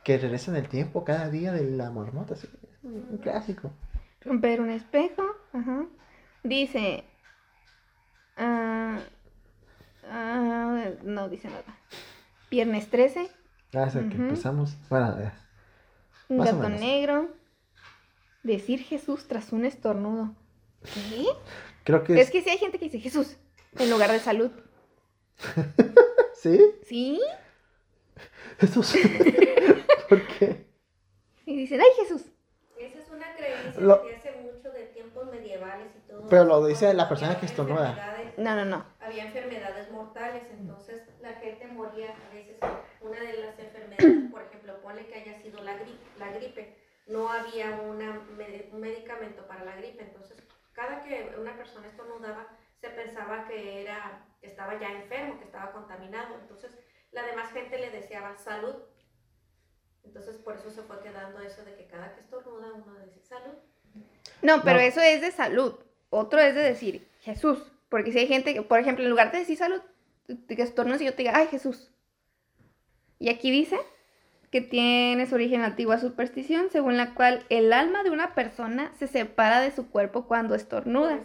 que 0.03 0.17
regresa 0.17 0.51
en 0.51 0.57
el 0.57 0.67
tiempo 0.67 1.03
cada 1.05 1.30
día 1.30 1.51
de 1.53 1.63
la 1.71 1.89
marmota, 1.91 2.36
sí, 2.36 2.47
es 2.61 2.84
un 2.84 3.17
clásico. 3.21 3.71
Romper 4.21 4.59
un 4.61 4.69
espejo. 4.71 5.23
Ajá. 5.53 5.86
Dice. 6.43 7.03
ah, 8.38 8.99
ah, 10.09 10.89
no 11.03 11.30
dice 11.30 11.47
nada. 11.47 11.63
Viernes 12.56 12.89
13. 12.89 13.30
Hasta 13.74 13.99
que 14.08 14.16
empezamos. 14.16 14.78
Bueno, 14.89 15.20
eh, 15.20 15.30
Un 16.30 16.38
gato 16.38 16.70
negro. 16.70 17.28
Decir 18.43 18.80
Jesús 18.82 19.28
tras 19.28 19.51
un 19.51 19.66
estornudo. 19.66 20.34
¿Qué? 20.82 21.26
creo 21.84 22.01
que 22.06 22.14
Es 22.14 22.28
es. 22.28 22.32
que 22.32 22.41
sí 22.41 22.49
hay 22.51 22.58
gente 22.58 22.80
que 22.80 22.86
dice 22.86 23.01
Jesús 23.01 23.36
en 23.78 23.89
lugar 23.89 24.10
de 24.10 24.20
salud. 24.20 24.51
¿Sí? 26.41 26.62
¿Sí? 26.88 27.20
Sí. 28.84 29.01
¿Por 30.10 30.26
qué? 30.28 30.66
Y 31.45 31.58
dicen, 31.58 31.82
¡ay 31.82 31.88
Jesús! 32.03 32.22
Esa 32.80 32.99
es 32.99 33.10
una 33.10 33.36
creencia 33.36 33.82
Lo- 33.82 34.01
que 34.01 34.16
hace 34.16 34.32
mucho 34.41 34.72
de 34.72 34.84
tiempos 34.93 35.30
medievales 35.30 35.88
y 35.93 36.08
todo. 36.10 36.26
Pero 36.30 36.45
lo 36.45 36.66
dice 36.66 36.93
la 36.93 37.10
persona 37.10 37.38
que 37.38 37.47
estornuda. 37.47 38.14
No, 38.38 38.55
no, 38.55 38.65
no. 38.65 38.86
Había 38.99 39.25
enfermedades 39.25 39.89
mortales, 39.91 40.43
entonces 40.51 41.03
la 41.21 41.33
gente 41.33 41.67
moría 41.67 42.09
a 42.29 42.33
veces. 42.33 42.57
Una 43.01 43.19
de 43.19 43.33
las 43.33 43.57
enfermedades, 43.59 44.31
por 44.31 44.41
ejemplo, 44.41 44.81
ponle 44.81 45.05
que 45.07 45.15
haya 45.15 45.39
sido 45.41 45.61
la 45.63 45.75
gripe, 45.77 46.03
la 46.19 46.31
gripe. 46.31 46.75
No 47.07 47.29
había 47.31 47.69
una, 47.81 48.19
un 48.71 48.79
medicamento 48.81 49.45
para 49.47 49.63
la 49.63 49.75
gripe, 49.75 50.03
entonces 50.03 50.38
cada 50.73 51.03
que 51.03 51.33
una 51.39 51.55
persona 51.55 51.88
estornudaba 51.88 52.47
se 52.81 52.89
pensaba 52.89 53.47
que 53.47 53.81
era 53.83 54.25
que 54.41 54.47
estaba 54.47 54.79
ya 54.79 54.91
enfermo, 54.91 55.38
que 55.38 55.45
estaba 55.45 55.71
contaminado. 55.71 56.36
Entonces 56.41 56.71
la 57.11 57.23
demás 57.23 57.51
gente 57.53 57.77
le 57.77 57.91
deseaba 57.91 58.36
salud. 58.38 58.75
Entonces 60.03 60.38
por 60.38 60.55
eso 60.55 60.69
se 60.71 60.81
fue 60.81 60.99
quedando 61.01 61.39
eso 61.39 61.63
de 61.63 61.75
que 61.75 61.88
cada 61.88 62.13
que 62.13 62.21
estornuda 62.21 62.73
uno 62.73 62.99
dice 63.05 63.21
salud. 63.21 63.53
No, 64.41 64.61
pero 64.63 64.77
No. 64.79 64.83
eso 64.86 65.01
es 65.01 65.21
de 65.21 65.31
salud. 65.31 65.75
Otro 66.09 66.39
es 66.39 66.55
de 66.55 66.61
decir 66.63 67.07
Jesús. 67.21 67.71
Porque 67.89 68.11
si 68.11 68.19
hay 68.19 68.27
gente 68.27 68.53
que, 68.53 68.61
por 68.61 68.79
ejemplo, 68.79 69.03
en 69.03 69.09
lugar 69.09 69.31
de 69.31 69.39
decir 69.39 69.57
salud, 69.57 69.81
te 70.47 70.55
que 70.55 70.61
estornudes 70.63 71.01
y 71.01 71.05
yo 71.05 71.13
te 71.13 71.23
diga, 71.23 71.33
ay, 71.36 71.47
Jesús. 71.47 71.91
Y 73.19 73.29
aquí 73.29 73.51
dice 73.51 73.77
que 74.51 74.61
tiene 74.61 75.25
su 75.27 75.36
origen 75.36 75.61
antigua 75.61 75.99
superstición, 75.99 76.67
según 76.71 76.97
la 76.97 77.13
cual 77.13 77.45
el 77.49 77.73
alma 77.73 78.03
de 78.03 78.09
una 78.09 78.33
persona 78.36 78.91
se 78.97 79.07
separa 79.07 79.61
de 79.61 79.71
su 79.71 79.89
cuerpo 79.89 80.25
cuando 80.27 80.55
estornuda. 80.55 81.19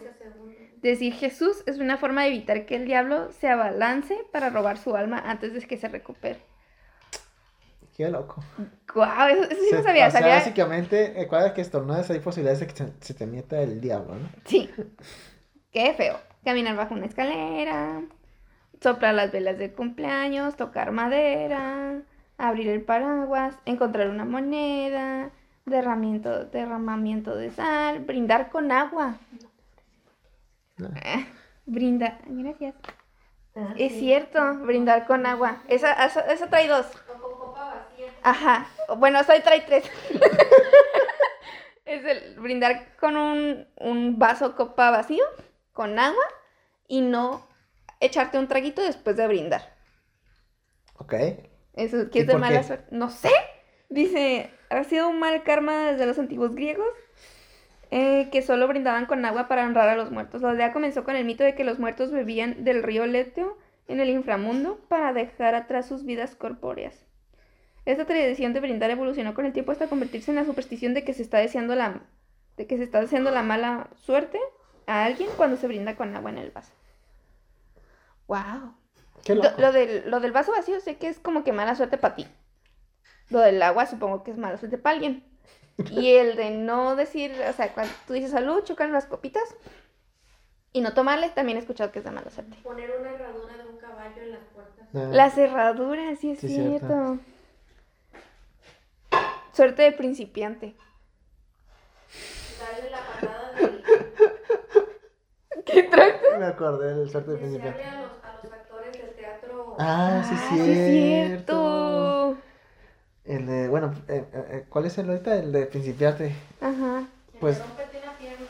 Decir 0.81 1.13
Jesús 1.13 1.63
es 1.67 1.77
una 1.77 1.97
forma 1.97 2.23
de 2.23 2.29
evitar 2.29 2.65
que 2.65 2.75
el 2.75 2.85
diablo 2.85 3.31
se 3.31 3.47
abalance 3.47 4.17
para 4.31 4.49
robar 4.49 4.77
su 4.77 4.95
alma 4.95 5.19
antes 5.19 5.53
de 5.53 5.61
que 5.61 5.77
se 5.77 5.87
recupere. 5.87 6.39
Qué 7.95 8.09
loco. 8.09 8.43
Guau, 8.91 9.29
eso, 9.29 9.43
eso 9.43 9.61
sí 9.61 9.69
Se- 9.69 9.75
no 9.77 9.83
sabía. 9.83 10.07
o 10.07 10.11
sea, 10.11 10.21
sabía... 10.21 10.35
básicamente, 10.35 11.21
eh, 11.21 11.27
cada 11.29 11.53
que 11.53 11.61
estornudas 11.61 12.09
hay 12.09 12.19
posibilidades 12.19 12.61
de 12.61 12.67
que 12.67 12.75
se, 12.75 12.91
se 12.99 13.13
te 13.13 13.27
meta 13.27 13.61
el 13.61 13.79
diablo, 13.79 14.15
¿no? 14.15 14.29
Sí. 14.45 14.69
Qué 15.71 15.93
feo. 15.93 16.19
Caminar 16.43 16.75
bajo 16.75 16.93
una 16.93 17.05
escalera, 17.05 18.01
soplar 18.81 19.13
las 19.13 19.31
velas 19.31 19.57
de 19.57 19.71
cumpleaños, 19.73 20.55
tocar 20.55 20.91
madera, 20.91 22.01
abrir 22.37 22.67
el 22.69 22.81
paraguas, 22.81 23.55
encontrar 23.65 24.09
una 24.09 24.25
moneda, 24.25 25.29
derramiento, 25.65 26.45
derramamiento 26.45 27.35
de 27.35 27.51
sal, 27.51 27.99
brindar 27.99 28.49
con 28.49 28.71
agua. 28.71 29.15
No. 30.77 30.87
Eh, 31.03 31.27
brinda. 31.65 32.17
Gracias. 32.25 32.75
Ah, 33.55 33.73
Es 33.77 33.91
sí. 33.93 33.99
cierto, 33.99 34.55
brindar 34.59 35.05
con 35.05 35.25
agua. 35.25 35.61
Esa, 35.67 35.93
esa, 36.05 36.21
esa 36.21 36.49
trae 36.49 36.67
dos. 36.67 36.87
Ajá. 38.23 38.65
Bueno, 38.97 39.23
soy 39.23 39.41
trae 39.41 39.61
tres. 39.61 39.83
es 41.85 42.03
el 42.05 42.39
brindar 42.39 42.95
con 42.99 43.15
un, 43.15 43.67
un 43.77 44.17
vaso 44.17 44.55
copa 44.55 44.89
vacío, 44.91 45.23
con 45.73 45.99
agua, 45.99 46.23
y 46.87 47.01
no 47.01 47.47
echarte 48.01 48.39
un 48.39 48.47
traguito 48.47 48.81
después 48.83 49.17
de 49.17 49.27
brindar. 49.27 49.63
Ok. 50.95 51.13
Eso 51.73 52.09
que 52.09 52.19
¿Y 52.19 52.21
es 52.21 52.27
de 52.27 52.35
mala 52.35 52.63
qué? 52.63 52.63
suerte. 52.63 52.87
No 52.95 53.09
sé. 53.09 53.29
Dice, 53.89 54.51
ha 54.69 54.83
sido 54.83 55.09
un 55.09 55.19
mal 55.19 55.43
karma 55.43 55.91
desde 55.91 56.05
los 56.05 56.17
antiguos 56.19 56.55
griegos. 56.55 56.87
eh, 57.91 58.29
que 58.31 58.41
solo 58.41 58.67
brindaban 58.67 59.05
con 59.05 59.25
agua 59.25 59.47
para 59.47 59.65
honrar 59.65 59.89
a 59.89 59.95
los 59.95 60.11
muertos. 60.11 60.41
La 60.41 60.51
aldea 60.51 60.71
comenzó 60.73 61.03
con 61.03 61.15
el 61.15 61.25
mito 61.25 61.43
de 61.43 61.55
que 61.55 61.63
los 61.63 61.79
muertos 61.79 62.11
bebían 62.11 62.63
del 62.63 62.83
río 62.83 63.05
Leteo 63.05 63.57
en 63.87 63.99
el 63.99 64.09
inframundo 64.09 64.79
para 64.87 65.13
dejar 65.13 65.55
atrás 65.55 65.87
sus 65.87 66.05
vidas 66.05 66.35
corpóreas. 66.35 67.05
Esta 67.85 68.05
tradición 68.05 68.53
de 68.53 68.59
brindar 68.61 68.91
evolucionó 68.91 69.33
con 69.33 69.45
el 69.45 69.53
tiempo 69.53 69.71
hasta 69.71 69.87
convertirse 69.89 70.31
en 70.31 70.35
la 70.37 70.45
superstición 70.45 70.93
de 70.93 71.03
que 71.03 71.13
se 71.13 71.23
está 71.23 71.39
deseando 71.39 71.75
la, 71.75 72.03
de 72.57 72.67
que 72.67 72.77
se 72.77 72.83
está 72.83 73.01
deseando 73.01 73.31
la 73.31 73.43
mala 73.43 73.89
suerte 73.95 74.39
a 74.87 75.05
alguien 75.05 75.29
cuando 75.37 75.57
se 75.57 75.67
brinda 75.67 75.95
con 75.95 76.15
agua 76.15 76.29
en 76.31 76.37
el 76.37 76.51
vaso. 76.51 76.71
Wow. 78.27 78.73
Qué 79.23 79.35
Lo, 79.35 79.43
loco. 79.43 79.61
lo 79.61 79.71
del, 79.71 80.09
lo 80.09 80.19
del 80.19 80.31
vaso 80.31 80.51
vacío 80.51 80.79
sé 80.79 80.97
que 80.97 81.07
es 81.07 81.19
como 81.19 81.43
que 81.43 81.51
mala 81.53 81.75
suerte 81.75 81.97
para 81.97 82.15
ti. 82.15 82.27
Lo 83.29 83.39
del 83.39 83.61
agua 83.61 83.85
supongo 83.85 84.23
que 84.23 84.31
es 84.31 84.37
mala 84.37 84.57
suerte 84.57 84.77
para 84.77 84.95
alguien. 84.95 85.23
Y 85.91 86.13
el 86.15 86.35
de 86.35 86.51
no 86.51 86.95
decir, 86.95 87.33
o 87.49 87.53
sea, 87.53 87.73
cuando 87.73 87.91
tú 88.05 88.13
dices 88.13 88.31
salud, 88.31 88.63
chocan 88.63 88.91
las 88.91 89.05
copitas 89.05 89.43
y 90.73 90.81
no 90.81 90.93
tomarle, 90.93 91.29
también 91.29 91.57
he 91.57 91.61
escuchado 91.61 91.91
que 91.91 91.99
es 91.99 92.05
de 92.05 92.11
mala 92.11 92.29
suerte. 92.29 92.55
Poner 92.63 92.91
una 92.99 93.09
herradura 93.11 93.57
de 93.57 93.65
un 93.67 93.77
caballo 93.77 94.21
en 94.21 94.31
las 94.31 94.43
puertas. 94.53 94.87
Ah, 94.93 95.09
La 95.11 95.29
cerradura, 95.31 96.15
sí 96.17 96.31
es 96.31 96.39
Sí, 96.39 96.49
cierto. 96.49 96.87
cierto. 96.87 97.19
Suerte 99.53 99.81
de 99.83 99.91
principiante. 99.91 100.75
Darle 102.59 102.89
la. 102.89 102.99
Me 106.39 106.45
acordé 106.45 106.95
del 106.95 107.09
suerte 107.09 107.31
de 107.31 107.37
principiante. 107.37 107.83
a 107.83 108.01
los, 108.01 108.11
a 108.23 108.39
los 108.43 108.53
actores 108.53 108.91
del 108.93 109.13
teatro. 109.15 109.75
Ah, 109.79 110.23
sí, 110.27 110.35
Ah, 110.37 110.47
cierto. 110.49 110.71
es 110.71 110.85
cierto. 110.85 112.37
El 113.25 113.45
de, 113.45 113.67
bueno, 113.69 113.93
eh, 114.07 114.25
eh, 114.33 114.45
eh, 114.49 114.65
¿cuál 114.69 114.85
es 114.85 114.97
el 114.97 115.09
ahorita? 115.09 115.35
El 115.35 115.51
de 115.51 115.65
principiante. 115.67 116.35
Ajá. 116.59 117.07
pues- 117.39 117.59
una 117.59 118.17
pierna. 118.17 118.45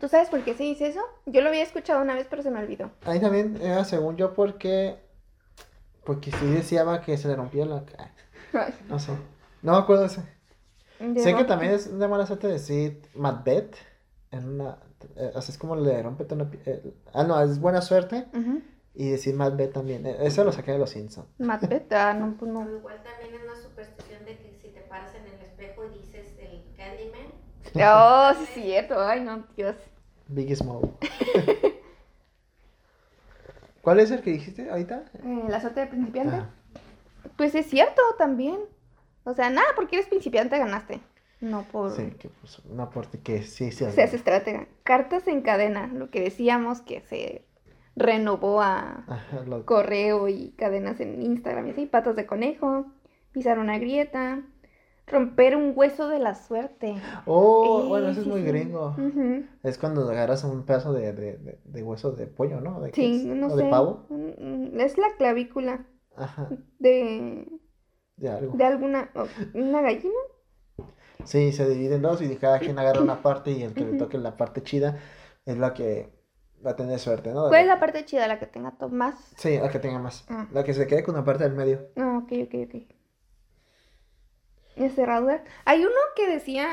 ¿Tú 0.00 0.08
sabes 0.08 0.28
por 0.28 0.42
qué 0.42 0.54
se 0.54 0.64
dice 0.64 0.88
eso? 0.88 1.00
Yo 1.24 1.40
lo 1.40 1.48
había 1.48 1.62
escuchado 1.62 2.02
una 2.02 2.14
vez, 2.14 2.26
pero 2.28 2.42
se 2.42 2.50
me 2.50 2.60
olvidó. 2.60 2.90
Ahí 3.04 3.18
también 3.20 3.58
era 3.62 3.84
según 3.84 4.16
yo 4.16 4.34
porque, 4.34 4.96
porque 6.04 6.30
sí 6.32 6.46
deseaba 6.50 7.00
que 7.00 7.16
se 7.16 7.28
le 7.28 7.36
rompía 7.36 7.64
la... 7.64 7.82
ay, 8.52 8.74
No 8.88 8.98
sé. 8.98 9.12
No 9.62 9.72
me 9.72 9.78
acuerdo 9.78 10.02
de 10.02 10.08
ese. 10.08 10.22
De 10.98 11.20
Sé 11.20 11.34
que 11.34 11.44
también 11.44 11.72
es 11.72 11.98
de 11.98 12.08
mala 12.08 12.26
suerte 12.26 12.46
decir 12.48 13.02
Macbeth 13.14 13.76
en 14.32 14.60
una... 14.60 14.78
eh, 15.16 15.30
sea, 15.40 15.52
es 15.52 15.58
como 15.58 15.76
le 15.76 16.02
rompe 16.02 16.26
una... 16.32 16.50
pi- 16.50 16.58
eh, 16.66 16.82
ah, 17.12 17.24
no, 17.24 17.40
es 17.40 17.60
buena 17.60 17.80
suerte. 17.82 18.26
Y 18.94 19.10
decir 19.10 19.34
Macbeth 19.34 19.72
también. 19.74 20.06
eh, 20.06 20.16
Eso 20.20 20.42
lo 20.44 20.52
saqué 20.52 20.72
de 20.72 20.78
los 20.78 20.90
Simpsons. 20.90 21.28
Macbeth, 21.38 21.92
ah, 21.92 22.14
no, 22.14 22.34
pues 22.38 22.50
no. 22.50 22.62
Igual 22.70 23.02
también 23.02 23.34
es 23.34 23.42
una 23.44 23.56
superstición 23.56 24.24
de 24.24 24.38
que 24.38 24.58
si 24.62 24.68
te 24.68 24.80
paras 24.82 25.14
en 25.14 25.26
el 25.26 25.40
espejo 25.40 25.84
y 25.84 25.98
dices 25.98 26.32
el 26.38 26.64
Candyman, 26.76 27.26
Oh, 27.78 28.32
sí 28.38 28.42
es 28.44 28.48
cierto. 28.50 29.00
Ay, 29.00 29.20
no, 29.20 29.44
Dios. 29.56 29.76
Big 30.28 30.56
Small. 30.56 30.96
¿Cuál 33.82 34.00
es 34.00 34.10
el 34.10 34.22
que 34.22 34.30
dijiste 34.32 34.68
ahorita? 34.70 35.04
Eh, 35.24 35.44
la 35.48 35.60
suerte 35.60 35.80
de 35.80 35.86
principiante. 35.86 36.36
Ah, 36.36 36.50
Pues 37.36 37.54
es 37.54 37.66
cierto 37.66 38.02
también. 38.18 38.58
O 39.24 39.34
sea, 39.34 39.50
nada, 39.50 39.68
porque 39.76 39.96
eres 39.96 40.08
principiante 40.08 40.58
ganaste. 40.58 41.00
No 41.40 41.66
por 41.68 41.92
sí, 41.94 42.10
que 42.18 42.28
pues, 42.30 42.64
no 42.66 42.90
porque 42.90 43.20
que 43.22 43.42
sí, 43.42 43.72
sí. 43.72 43.84
seas 43.86 44.14
estratega. 44.14 44.68
Cartas 44.82 45.26
en 45.28 45.42
cadena, 45.42 45.86
lo 45.88 46.10
que 46.10 46.20
decíamos 46.20 46.80
que 46.82 47.00
se 47.02 47.44
renovó 47.96 48.60
a 48.62 49.08
Ajá, 49.08 49.40
lo- 49.44 49.64
correo 49.64 50.28
y 50.28 50.50
cadenas 50.52 51.00
en 51.00 51.22
Instagram 51.22 51.66
y 51.68 51.70
así, 51.70 51.86
patas 51.86 52.16
de 52.16 52.26
conejo, 52.26 52.86
pisar 53.32 53.58
una 53.58 53.78
grieta, 53.78 54.42
romper 55.06 55.56
un 55.56 55.72
hueso 55.74 56.08
de 56.08 56.18
la 56.18 56.34
suerte. 56.34 57.02
Oh, 57.26 57.84
Eh, 57.84 57.86
bueno, 57.88 58.08
eso 58.08 58.20
es 58.20 58.26
muy 58.26 58.42
gringo. 58.42 58.96
Es 59.62 59.78
cuando 59.78 60.08
agarras 60.08 60.44
un 60.44 60.64
pedazo 60.64 60.92
de, 60.92 61.12
de, 61.12 61.38
de, 61.38 61.60
de 61.64 61.82
hueso 61.82 62.12
de 62.12 62.26
pollo, 62.26 62.60
¿no? 62.60 62.80
¿De 62.80 62.90
Sí, 62.92 63.06
es? 63.06 63.24
no 63.24 63.50
¿O 63.50 63.56
sé. 63.56 63.64
de 63.64 63.64
pavo? 63.66 64.06
Mm, 64.08 64.30
mm, 64.76 64.80
Es 64.80 64.96
la 64.98 65.14
clavícula 65.16 65.86
Ajá, 66.16 66.58
de, 66.78 67.46
de 68.16 68.28
algo. 68.28 68.58
de 68.58 68.64
alguna, 68.64 69.10
una 69.54 69.82
gallina. 69.82 70.14
Sí, 71.24 71.52
se 71.52 71.68
divide 71.68 71.96
en 71.96 72.02
dos 72.02 72.22
y 72.22 72.36
cada 72.36 72.58
quien 72.58 72.78
agarra 72.78 73.00
una 73.00 73.22
parte 73.22 73.50
y 73.50 73.62
el 73.62 73.74
que 73.74 73.84
le 73.84 73.98
toque 73.98 74.18
la 74.18 74.36
parte 74.36 74.62
chida 74.62 74.98
es 75.44 75.56
la 75.56 75.74
que 75.74 76.12
va 76.64 76.72
a 76.72 76.76
tener 76.76 76.98
suerte, 76.98 77.32
¿no? 77.32 77.48
¿Cuál 77.48 77.62
es 77.62 77.66
la 77.66 77.80
parte 77.80 78.04
chida, 78.04 78.28
la 78.28 78.38
que 78.38 78.46
tenga 78.46 78.74
más? 78.90 79.14
Sí, 79.36 79.58
la 79.58 79.68
que 79.68 79.78
tenga 79.78 79.98
más. 79.98 80.24
Ah. 80.28 80.46
La 80.52 80.64
que 80.64 80.74
se 80.74 80.86
quede 80.86 81.02
con 81.02 81.14
la 81.14 81.24
parte 81.24 81.44
del 81.44 81.52
medio. 81.52 81.88
Ah, 81.96 82.20
ok, 82.22 82.32
ok, 82.44 82.54
ok. 82.66 82.96
¿Y 84.76 84.88
cerradura? 84.90 85.42
Hay 85.64 85.80
uno 85.80 85.94
que 86.14 86.28
decía, 86.28 86.68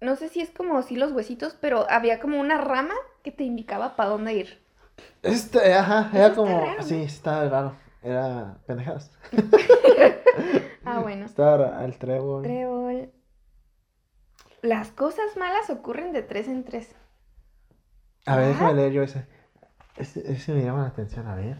no 0.00 0.16
sé 0.16 0.28
si 0.28 0.40
es 0.40 0.50
como 0.50 0.76
así 0.76 0.96
los 0.96 1.12
huesitos, 1.12 1.56
pero 1.60 1.86
había 1.88 2.20
como 2.20 2.40
una 2.40 2.58
rama 2.58 2.94
que 3.22 3.30
te 3.30 3.44
indicaba 3.44 3.96
para 3.96 4.10
dónde 4.10 4.34
ir. 4.34 4.64
Este, 5.22 5.72
ajá, 5.72 6.10
era 6.12 6.34
como, 6.34 6.60
raro, 6.60 6.82
sí, 6.82 7.02
estaba 7.02 7.48
raro. 7.48 7.76
Era 8.02 8.58
pendejadas. 8.66 9.10
Ah, 10.86 11.00
bueno. 11.00 11.24
Estaba 11.26 11.82
el 11.84 11.96
trébol. 11.96 12.42
Trébol. 12.42 13.10
Las 14.64 14.90
cosas 14.92 15.36
malas 15.36 15.68
ocurren 15.68 16.12
de 16.14 16.22
tres 16.22 16.48
en 16.48 16.64
tres. 16.64 16.88
A 18.24 18.36
ver, 18.36 18.46
Ah. 18.46 18.48
déjame 18.48 18.74
leer 18.74 18.92
yo 18.92 19.02
ese. 19.02 19.26
Ese, 19.98 20.32
ese 20.32 20.54
me 20.54 20.64
llama 20.64 20.80
la 20.82 20.88
atención, 20.88 21.26
a 21.26 21.34
ver. 21.34 21.58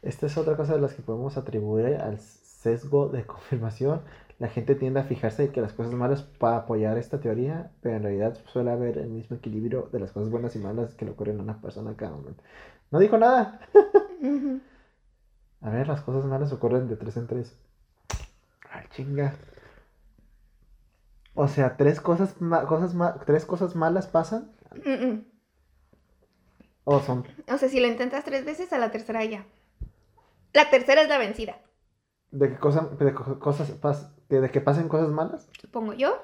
Esta 0.00 0.24
es 0.24 0.38
otra 0.38 0.56
cosa 0.56 0.74
de 0.74 0.80
las 0.80 0.94
que 0.94 1.02
podemos 1.02 1.36
atribuir 1.36 1.96
al 1.96 2.18
sesgo 2.18 3.10
de 3.10 3.26
confirmación. 3.26 4.00
La 4.38 4.48
gente 4.48 4.74
tiende 4.74 5.00
a 5.00 5.04
fijarse 5.04 5.44
en 5.44 5.52
que 5.52 5.60
las 5.60 5.74
cosas 5.74 5.92
malas 5.92 6.22
para 6.22 6.56
apoyar 6.56 6.96
esta 6.96 7.20
teoría, 7.20 7.72
pero 7.82 7.96
en 7.96 8.04
realidad 8.04 8.38
suele 8.46 8.70
haber 8.70 8.96
el 8.96 9.10
mismo 9.10 9.36
equilibrio 9.36 9.90
de 9.92 10.00
las 10.00 10.12
cosas 10.12 10.30
buenas 10.30 10.56
y 10.56 10.60
malas 10.60 10.94
que 10.94 11.04
le 11.04 11.10
ocurren 11.10 11.38
a 11.40 11.42
una 11.42 11.60
persona 11.60 11.94
cada 11.94 12.12
momento. 12.12 12.42
No 12.90 12.98
dijo 13.00 13.18
nada. 13.18 13.60
A 15.62 15.68
ver, 15.68 15.88
las 15.88 16.00
cosas 16.00 16.24
malas 16.24 16.54
ocurren 16.54 16.88
de 16.88 16.96
tres 16.96 17.18
en 17.18 17.26
tres. 17.26 17.54
Ay, 18.70 18.86
chinga. 18.92 19.34
O 21.34 21.48
sea, 21.48 21.76
tres 21.76 22.00
cosas, 22.00 22.34
cosas 22.68 22.94
tres 23.26 23.44
cosas 23.44 23.74
malas 23.76 24.06
pasan. 24.06 24.50
Mm, 24.84 25.06
mm. 25.06 25.24
O 26.84 27.00
son 27.00 27.24
O 27.48 27.58
sea, 27.58 27.68
si 27.68 27.80
lo 27.80 27.86
intentas 27.86 28.24
tres 28.24 28.44
veces, 28.44 28.72
a 28.72 28.78
la 28.78 28.90
tercera 28.90 29.24
ya. 29.24 29.44
La 30.52 30.68
tercera 30.70 31.02
es 31.02 31.08
la 31.08 31.18
vencida, 31.18 31.58
de 32.32 32.48
que 32.50 32.58
cosas, 32.58 32.98
de 32.98 33.14
co- 33.14 33.38
cosas 33.38 33.80
pas- 33.80 34.10
de, 34.28 34.40
de 34.40 34.50
que 34.50 34.60
pasen 34.60 34.88
cosas 34.88 35.08
malas. 35.10 35.48
supongo 35.60 35.92
yo. 35.92 36.20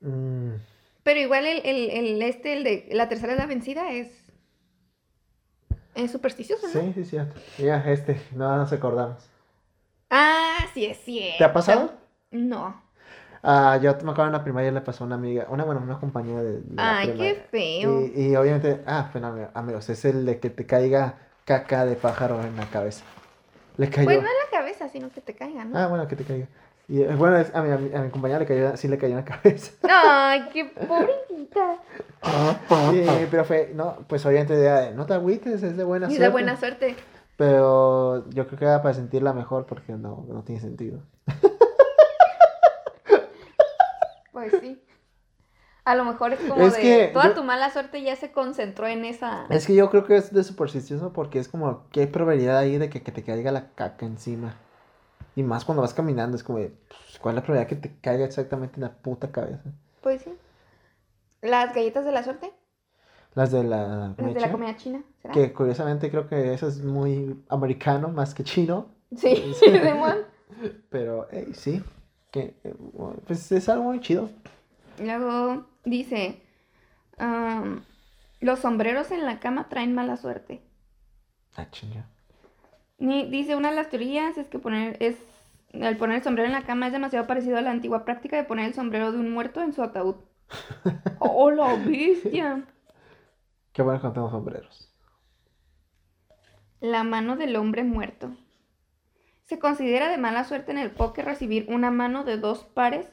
Mm, 0.00 0.54
Pero 1.02 1.20
igual 1.20 1.46
el, 1.46 1.60
el, 1.64 1.90
el 1.90 2.22
este, 2.22 2.54
el 2.54 2.64
de 2.64 2.88
la 2.92 3.08
tercera 3.08 3.32
es 3.32 3.38
la 3.38 3.46
vencida, 3.46 3.90
es. 3.92 4.08
Es 5.94 6.10
supersticioso, 6.10 6.66
¿no? 6.68 6.72
sí, 6.72 6.92
sí, 6.94 7.04
cierto. 7.04 7.38
Ya, 7.58 7.76
este, 7.90 8.20
no 8.34 8.56
nos 8.56 8.72
acordamos. 8.72 9.28
Ah, 10.10 10.56
sí 10.72 10.86
es 10.86 10.98
cierto. 11.04 11.38
¿Te 11.38 11.44
ha 11.44 11.52
pasado? 11.52 11.92
No. 12.32 12.82
Ah, 13.42 13.78
yo 13.82 13.92
me 14.04 14.12
acuerdo 14.12 14.26
en 14.26 14.32
la 14.32 14.44
primaria 14.44 14.70
le 14.70 14.80
pasó 14.82 15.04
a 15.04 15.06
una 15.08 15.16
amiga, 15.16 15.46
una, 15.48 15.64
bueno, 15.64 15.80
una 15.82 15.98
compañera 15.98 16.42
de, 16.42 16.60
de 16.60 16.76
la 16.76 16.98
Ay, 16.98 17.12
qué 17.16 17.34
feo. 17.50 17.90
Y, 18.14 18.28
y 18.28 18.36
obviamente, 18.36 18.82
ah, 18.86 19.10
ami- 19.12 19.48
amigos, 19.54 19.88
es 19.90 20.04
el 20.04 20.24
de 20.24 20.38
que 20.38 20.48
te 20.50 20.64
caiga 20.64 21.18
caca 21.44 21.84
de 21.84 21.96
pájaro 21.96 22.40
en 22.44 22.56
la 22.56 22.66
cabeza. 22.66 23.04
Le 23.76 23.90
cayó. 23.90 24.04
Pues 24.06 24.16
no 24.18 24.28
en 24.28 24.50
la 24.50 24.58
cabeza, 24.58 24.88
sino 24.88 25.10
que 25.10 25.20
te 25.20 25.34
caiga, 25.34 25.64
¿no? 25.64 25.76
Ah, 25.76 25.88
bueno, 25.88 26.06
que 26.06 26.14
te 26.14 26.24
caiga. 26.24 26.46
Y 26.88 27.02
eh, 27.02 27.14
bueno, 27.16 27.36
es- 27.38 27.52
a, 27.54 27.62
mi, 27.62 27.72
a, 27.72 27.76
mi, 27.78 27.94
a 27.94 28.02
mi 28.02 28.10
compañera 28.10 28.38
le 28.40 28.46
cayó, 28.46 28.76
sí 28.76 28.86
le 28.86 28.96
cayó 28.98 29.18
en 29.18 29.24
la 29.24 29.24
cabeza. 29.42 29.72
Ay, 29.82 30.48
qué 30.52 30.64
pobrecita. 30.66 31.78
Sí, 32.90 33.04
pero 33.30 33.44
fue, 33.44 33.72
no, 33.74 33.96
pues 34.06 34.24
obviamente 34.24 34.54
de, 34.54 34.94
no 34.94 35.04
te 35.06 35.14
agüites, 35.14 35.62
es 35.64 35.76
de 35.76 35.82
buena 35.84 36.06
Y 36.06 36.10
suerte. 36.10 36.22
de 36.22 36.28
buena 36.30 36.56
suerte. 36.56 36.96
Pero 37.36 38.28
yo 38.30 38.46
creo 38.46 38.58
que 38.58 38.64
era 38.66 38.82
para 38.82 38.94
sentirla 38.94 39.32
mejor 39.32 39.66
porque 39.66 39.92
no, 39.94 40.24
no 40.28 40.42
tiene 40.42 40.60
sentido. 40.60 41.00
Pues 44.32 44.52
sí. 44.60 44.82
A 45.84 45.94
lo 45.94 46.04
mejor 46.04 46.32
es 46.32 46.40
como 46.40 46.64
Es 46.64 46.74
de 46.74 46.80
que 46.80 47.10
toda 47.12 47.28
yo- 47.28 47.34
tu 47.34 47.44
mala 47.44 47.70
suerte 47.70 48.02
ya 48.02 48.14
se 48.16 48.30
concentró 48.32 48.86
en 48.86 49.04
esa. 49.04 49.46
Es 49.50 49.66
que 49.66 49.74
yo 49.74 49.90
creo 49.90 50.04
que 50.04 50.16
es 50.16 50.32
de 50.32 50.44
supersticioso 50.44 51.12
porque 51.12 51.38
es 51.38 51.48
como 51.48 51.88
que 51.90 52.00
hay 52.00 52.06
probabilidad 52.06 52.58
ahí 52.58 52.78
de 52.78 52.88
que, 52.88 53.02
que 53.02 53.10
te 53.12 53.22
caiga 53.24 53.50
la 53.52 53.70
caca 53.74 54.06
encima. 54.06 54.54
Y 55.34 55.42
más 55.42 55.64
cuando 55.64 55.82
vas 55.82 55.94
caminando, 55.94 56.36
es 56.36 56.44
como 56.44 56.58
de, 56.58 56.72
pues, 56.88 57.18
¿cuál 57.18 57.34
es 57.34 57.36
la 57.36 57.46
probabilidad 57.46 57.68
que 57.68 57.88
te 57.88 57.96
caiga 58.00 58.24
exactamente 58.24 58.76
en 58.76 58.82
la 58.82 58.92
puta 58.92 59.32
cabeza? 59.32 59.64
Pues 60.02 60.22
sí. 60.22 60.32
Las 61.40 61.74
galletas 61.74 62.04
de 62.04 62.12
la 62.12 62.22
suerte, 62.22 62.52
Las 63.34 63.50
de 63.50 63.64
la 63.64 64.12
las 64.14 64.16
comida 64.16 64.34
de 64.34 64.40
la 64.40 64.46
china, 64.46 64.52
comida 64.52 64.76
china, 64.76 65.02
¿será? 65.20 65.34
Que 65.34 65.52
curiosamente 65.52 66.10
creo 66.10 66.28
que 66.28 66.52
eso 66.54 66.68
es 66.68 66.82
muy 66.84 67.42
americano 67.48 68.08
más 68.08 68.34
que 68.34 68.44
chino. 68.44 68.86
Sí, 69.16 69.34
Sí. 69.58 69.66
Simón. 69.82 70.18
Pero, 70.90 71.26
hey, 71.32 71.52
sí. 71.54 71.82
Que, 72.32 72.56
eh, 72.64 72.74
pues 73.24 73.52
es 73.52 73.68
algo 73.68 73.84
muy 73.84 74.00
chido. 74.00 74.28
Luego 74.98 75.66
dice, 75.84 76.42
los 78.40 78.58
sombreros 78.58 79.12
en 79.12 79.24
la 79.24 79.38
cama 79.38 79.68
traen 79.68 79.94
mala 79.94 80.16
suerte. 80.16 80.60
Ah, 81.54 81.70
chinga. 81.70 82.06
Dice, 82.98 83.54
una 83.54 83.70
de 83.70 83.76
las 83.76 83.90
teorías 83.90 84.36
es 84.36 84.48
que 84.48 84.58
poner 84.58 84.96
es 85.00 85.16
al 85.80 85.96
poner 85.96 86.18
el 86.18 86.22
sombrero 86.22 86.46
en 86.46 86.52
la 86.52 86.64
cama 86.64 86.86
es 86.86 86.92
demasiado 86.92 87.26
parecido 87.26 87.56
a 87.56 87.62
la 87.62 87.70
antigua 87.70 88.04
práctica 88.04 88.36
de 88.36 88.44
poner 88.44 88.66
el 88.66 88.74
sombrero 88.74 89.12
de 89.12 89.18
un 89.18 89.32
muerto 89.32 89.62
en 89.62 89.72
su 89.72 89.82
ataúd. 89.82 90.16
¡Oh, 91.18 91.50
la 91.50 91.76
bestia! 91.76 92.64
Qué 93.72 93.82
bueno 93.82 94.12
tengo 94.12 94.30
sombreros. 94.30 94.92
La 96.80 97.04
mano 97.04 97.36
del 97.36 97.56
hombre 97.56 97.84
muerto. 97.84 98.32
Se 99.52 99.58
considera 99.58 100.08
de 100.08 100.16
mala 100.16 100.44
suerte 100.44 100.72
en 100.72 100.78
el 100.78 100.90
póker 100.90 101.26
recibir 101.26 101.66
una 101.68 101.90
mano 101.90 102.24
de 102.24 102.38
dos 102.38 102.64
pares 102.64 103.12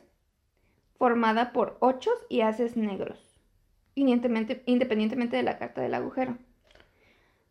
formada 0.97 1.51
por 1.51 1.75
ochos 1.81 2.13
y 2.29 2.39
haces 2.39 2.77
negros, 2.77 3.19
independientemente, 3.93 4.63
independientemente 4.65 5.35
de 5.35 5.43
la 5.43 5.57
carta 5.57 5.81
del 5.81 5.95
agujero. 5.95 6.37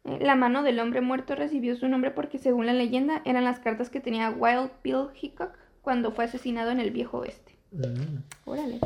Eh, 0.05 0.21
La 0.23 0.37
mano 0.37 0.63
del 0.63 0.81
hombre 0.81 1.03
muerto 1.03 1.35
recibió 1.35 1.77
su 1.77 1.87
nombre 1.87 2.13
porque, 2.13 2.39
según 2.39 2.65
la 2.65 2.73
leyenda, 2.73 3.21
eran 3.27 3.45
las 3.45 3.59
cartas 3.59 3.91
que 3.91 4.01
tenía 4.01 4.31
Wild 4.31 4.71
Bill 4.83 5.09
Hickok 5.21 5.53
cuando 5.83 6.11
fue 6.11 6.25
asesinado 6.25 6.71
en 6.71 6.81
el 6.81 6.91
viejo 6.91 7.19
oeste. 7.19 7.59
Mm. 7.73 8.23
Órale. 8.47 8.81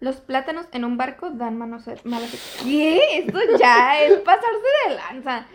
Los 0.00 0.22
plátanos 0.22 0.68
en 0.72 0.86
un 0.86 0.96
barco 0.96 1.28
dan 1.32 1.58
manos 1.58 1.84
malas. 2.04 2.62
¿Qué? 2.64 3.18
Esto 3.18 3.40
ya 3.60 4.00
es 4.02 4.20
pasarse 4.20 4.88
de 4.88 4.94
lanza. 4.94 5.46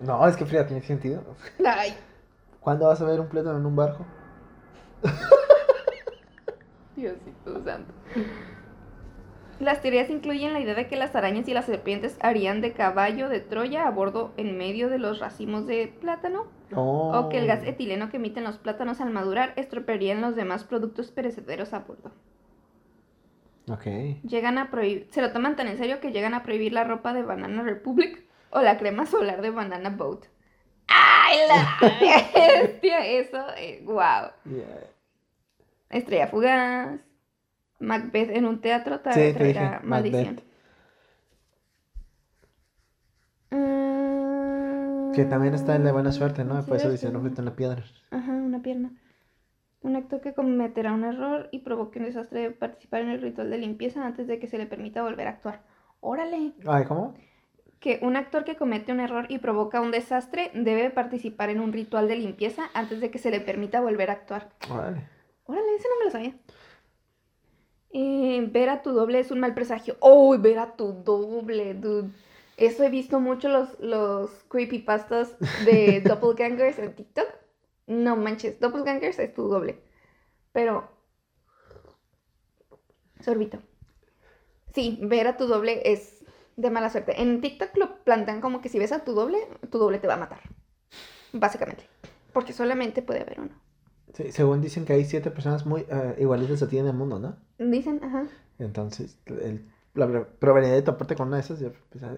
No, 0.00 0.26
es 0.26 0.36
que 0.36 0.44
Frida 0.44 0.66
tiene 0.66 0.82
sentido. 0.82 1.22
Ay, 1.64 1.94
¿Cuándo 2.64 2.86
vas 2.86 3.00
a 3.02 3.04
ver 3.04 3.20
un 3.20 3.28
plátano 3.28 3.58
en 3.58 3.66
un 3.66 3.76
barco? 3.76 4.06
Diosito 6.96 7.62
santo. 7.62 7.92
Las 9.60 9.82
teorías 9.82 10.08
incluyen 10.08 10.54
la 10.54 10.60
idea 10.60 10.74
de 10.74 10.88
que 10.88 10.96
las 10.96 11.14
arañas 11.14 11.46
y 11.46 11.52
las 11.54 11.66
serpientes 11.66 12.16
harían 12.20 12.62
de 12.62 12.72
caballo 12.72 13.28
de 13.28 13.40
Troya 13.40 13.86
a 13.86 13.90
bordo 13.90 14.32
en 14.38 14.56
medio 14.56 14.88
de 14.88 14.98
los 14.98 15.20
racimos 15.20 15.66
de 15.66 15.94
plátano, 16.00 16.46
o 16.74 17.28
que 17.30 17.38
el 17.38 17.46
gas 17.46 17.60
Oh. 17.62 17.68
etileno 17.68 18.08
que 18.08 18.16
emiten 18.16 18.44
los 18.44 18.56
plátanos 18.56 19.00
al 19.02 19.10
madurar 19.10 19.52
estropearían 19.56 20.22
los 20.22 20.34
demás 20.34 20.64
productos 20.64 21.10
perecederos 21.12 21.74
a 21.74 21.80
bordo. 21.80 22.12
Ok. 23.70 23.86
Llegan 24.22 24.58
a 24.58 24.70
prohibir, 24.70 25.06
se 25.10 25.20
lo 25.22 25.32
toman 25.32 25.54
tan 25.56 25.68
en 25.68 25.76
serio 25.78 26.00
que 26.00 26.12
llegan 26.12 26.34
a 26.34 26.42
prohibir 26.42 26.72
la 26.72 26.84
ropa 26.84 27.12
de 27.12 27.22
Banana 27.22 27.62
Republic 27.62 28.24
o 28.50 28.60
la 28.62 28.78
crema 28.78 29.06
solar 29.06 29.42
de 29.42 29.50
Banana 29.50 29.90
Boat. 29.90 30.26
¡Ay, 30.88 31.38
la 31.48 31.78
bestia! 32.62 33.06
Eso, 33.06 33.38
eh, 33.56 33.82
wow. 33.84 34.30
Yeah. 34.44 34.80
Estrella 35.90 36.26
fugaz. 36.28 37.00
Macbeth 37.80 38.30
en 38.30 38.46
un 38.46 38.60
teatro 38.60 38.96
Sí, 38.98 39.02
te 39.14 39.34
traerá 39.34 39.70
dije, 39.76 39.86
maldición. 39.86 40.24
Macbeth. 40.26 40.44
Que 45.14 45.24
también 45.24 45.54
está 45.54 45.76
en 45.76 45.84
la 45.84 45.92
buena 45.92 46.10
suerte, 46.10 46.44
¿no? 46.44 46.60
sí, 46.62 46.68
Por 46.68 46.76
eso 46.76 46.88
es 46.88 47.00
dice, 47.00 47.10
frito 47.16 47.40
en 47.40 47.44
la 47.44 47.54
piedra. 47.54 47.84
Ajá, 48.10 48.32
una 48.32 48.60
pierna. 48.62 48.90
Un 49.82 49.96
actor 49.96 50.20
que 50.20 50.34
cometerá 50.34 50.92
un 50.92 51.04
error 51.04 51.48
y 51.52 51.60
provoque 51.60 51.98
un 52.00 52.06
desastre 52.06 52.40
de 52.40 52.50
participar 52.50 53.02
en 53.02 53.10
el 53.10 53.20
ritual 53.22 53.50
de 53.50 53.58
limpieza 53.58 54.04
antes 54.04 54.26
de 54.26 54.38
que 54.40 54.48
se 54.48 54.58
le 54.58 54.66
permita 54.66 55.02
volver 55.02 55.26
a 55.28 55.30
actuar. 55.30 55.60
¡Órale! 56.00 56.52
Ay, 56.66 56.84
¿cómo? 56.84 57.14
Que 57.84 57.98
un 58.00 58.16
actor 58.16 58.44
que 58.44 58.56
comete 58.56 58.92
un 58.92 59.00
error 59.00 59.26
y 59.28 59.40
provoca 59.40 59.82
un 59.82 59.90
desastre 59.90 60.50
debe 60.54 60.88
participar 60.88 61.50
en 61.50 61.60
un 61.60 61.70
ritual 61.70 62.08
de 62.08 62.16
limpieza 62.16 62.70
antes 62.72 62.98
de 62.98 63.10
que 63.10 63.18
se 63.18 63.30
le 63.30 63.40
permita 63.40 63.82
volver 63.82 64.08
a 64.08 64.14
actuar. 64.14 64.48
Órale. 64.70 65.06
Órale, 65.44 65.74
ese 65.76 65.88
no 65.90 65.98
me 65.98 66.04
lo 66.06 66.10
sabía. 66.10 66.34
Eh, 67.92 68.48
ver 68.50 68.70
a 68.70 68.80
tu 68.80 68.92
doble 68.92 69.18
es 69.18 69.30
un 69.30 69.40
mal 69.40 69.52
presagio. 69.52 69.98
¡Oh, 70.00 70.34
ver 70.38 70.60
a 70.60 70.76
tu 70.76 70.94
doble, 71.04 71.74
dude! 71.74 72.08
Eso 72.56 72.84
he 72.84 72.88
visto 72.88 73.20
mucho 73.20 73.50
los, 73.50 73.78
los 73.80 74.30
creepypastas 74.48 75.36
de 75.66 76.00
doppelgangers 76.06 76.78
en 76.78 76.94
TikTok. 76.94 77.28
No 77.86 78.16
manches, 78.16 78.58
doppelgangers 78.60 79.18
es 79.18 79.34
tu 79.34 79.46
doble. 79.46 79.78
Pero... 80.52 80.88
Sorbito. 83.20 83.58
Sí, 84.72 84.98
ver 85.02 85.26
a 85.26 85.36
tu 85.36 85.46
doble 85.46 85.82
es 85.84 86.13
de 86.56 86.70
mala 86.70 86.90
suerte. 86.90 87.20
En 87.20 87.40
TikTok 87.40 87.76
lo 87.76 87.98
plantean 88.04 88.40
como 88.40 88.60
que 88.60 88.68
si 88.68 88.78
ves 88.78 88.92
a 88.92 89.04
tu 89.04 89.12
doble, 89.14 89.38
tu 89.70 89.78
doble 89.78 89.98
te 89.98 90.06
va 90.06 90.14
a 90.14 90.18
matar. 90.18 90.40
Básicamente. 91.32 91.86
Porque 92.32 92.52
solamente 92.52 93.02
puede 93.02 93.20
haber 93.22 93.40
uno. 93.40 93.50
Sí, 94.14 94.30
según 94.32 94.60
dicen 94.60 94.84
que 94.84 94.92
hay 94.92 95.04
siete 95.04 95.30
personas 95.30 95.66
muy 95.66 95.86
eh, 95.90 96.16
igualitas 96.18 96.62
a 96.62 96.68
ti 96.68 96.78
en 96.78 96.86
el 96.86 96.92
mundo, 96.94 97.18
¿no? 97.18 97.36
Dicen, 97.58 98.00
ajá. 98.04 98.24
Entonces, 98.58 99.18
el- 99.26 99.68
la 99.94 100.06
pro- 100.08 100.28
probabilidad 100.38 100.74
de 100.76 100.82
toparte 100.82 101.14
con 101.16 101.28
una 101.28 101.36
de 101.38 101.42
esas, 101.42 101.58
yo, 101.60 101.72
pues, 101.90 102.02
ah. 102.04 102.16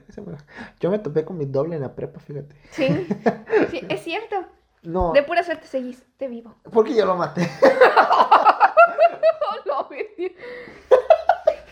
Yo 0.80 0.90
me 0.90 0.98
topé 0.98 1.24
con 1.24 1.36
mi 1.38 1.44
doble 1.46 1.76
en 1.76 1.82
la 1.82 1.94
prepa, 1.94 2.20
fíjate. 2.20 2.54
Sí, 2.70 2.88
sí, 3.70 3.80
es 3.88 4.02
cierto. 4.02 4.36
No, 4.82 5.12
De 5.12 5.22
pura 5.22 5.42
suerte 5.42 5.66
seguiste 5.66 6.28
vivo. 6.28 6.54
porque 6.72 6.94
yo 6.94 7.04
lo 7.06 7.16
maté. 7.16 7.48
no, 9.66 9.88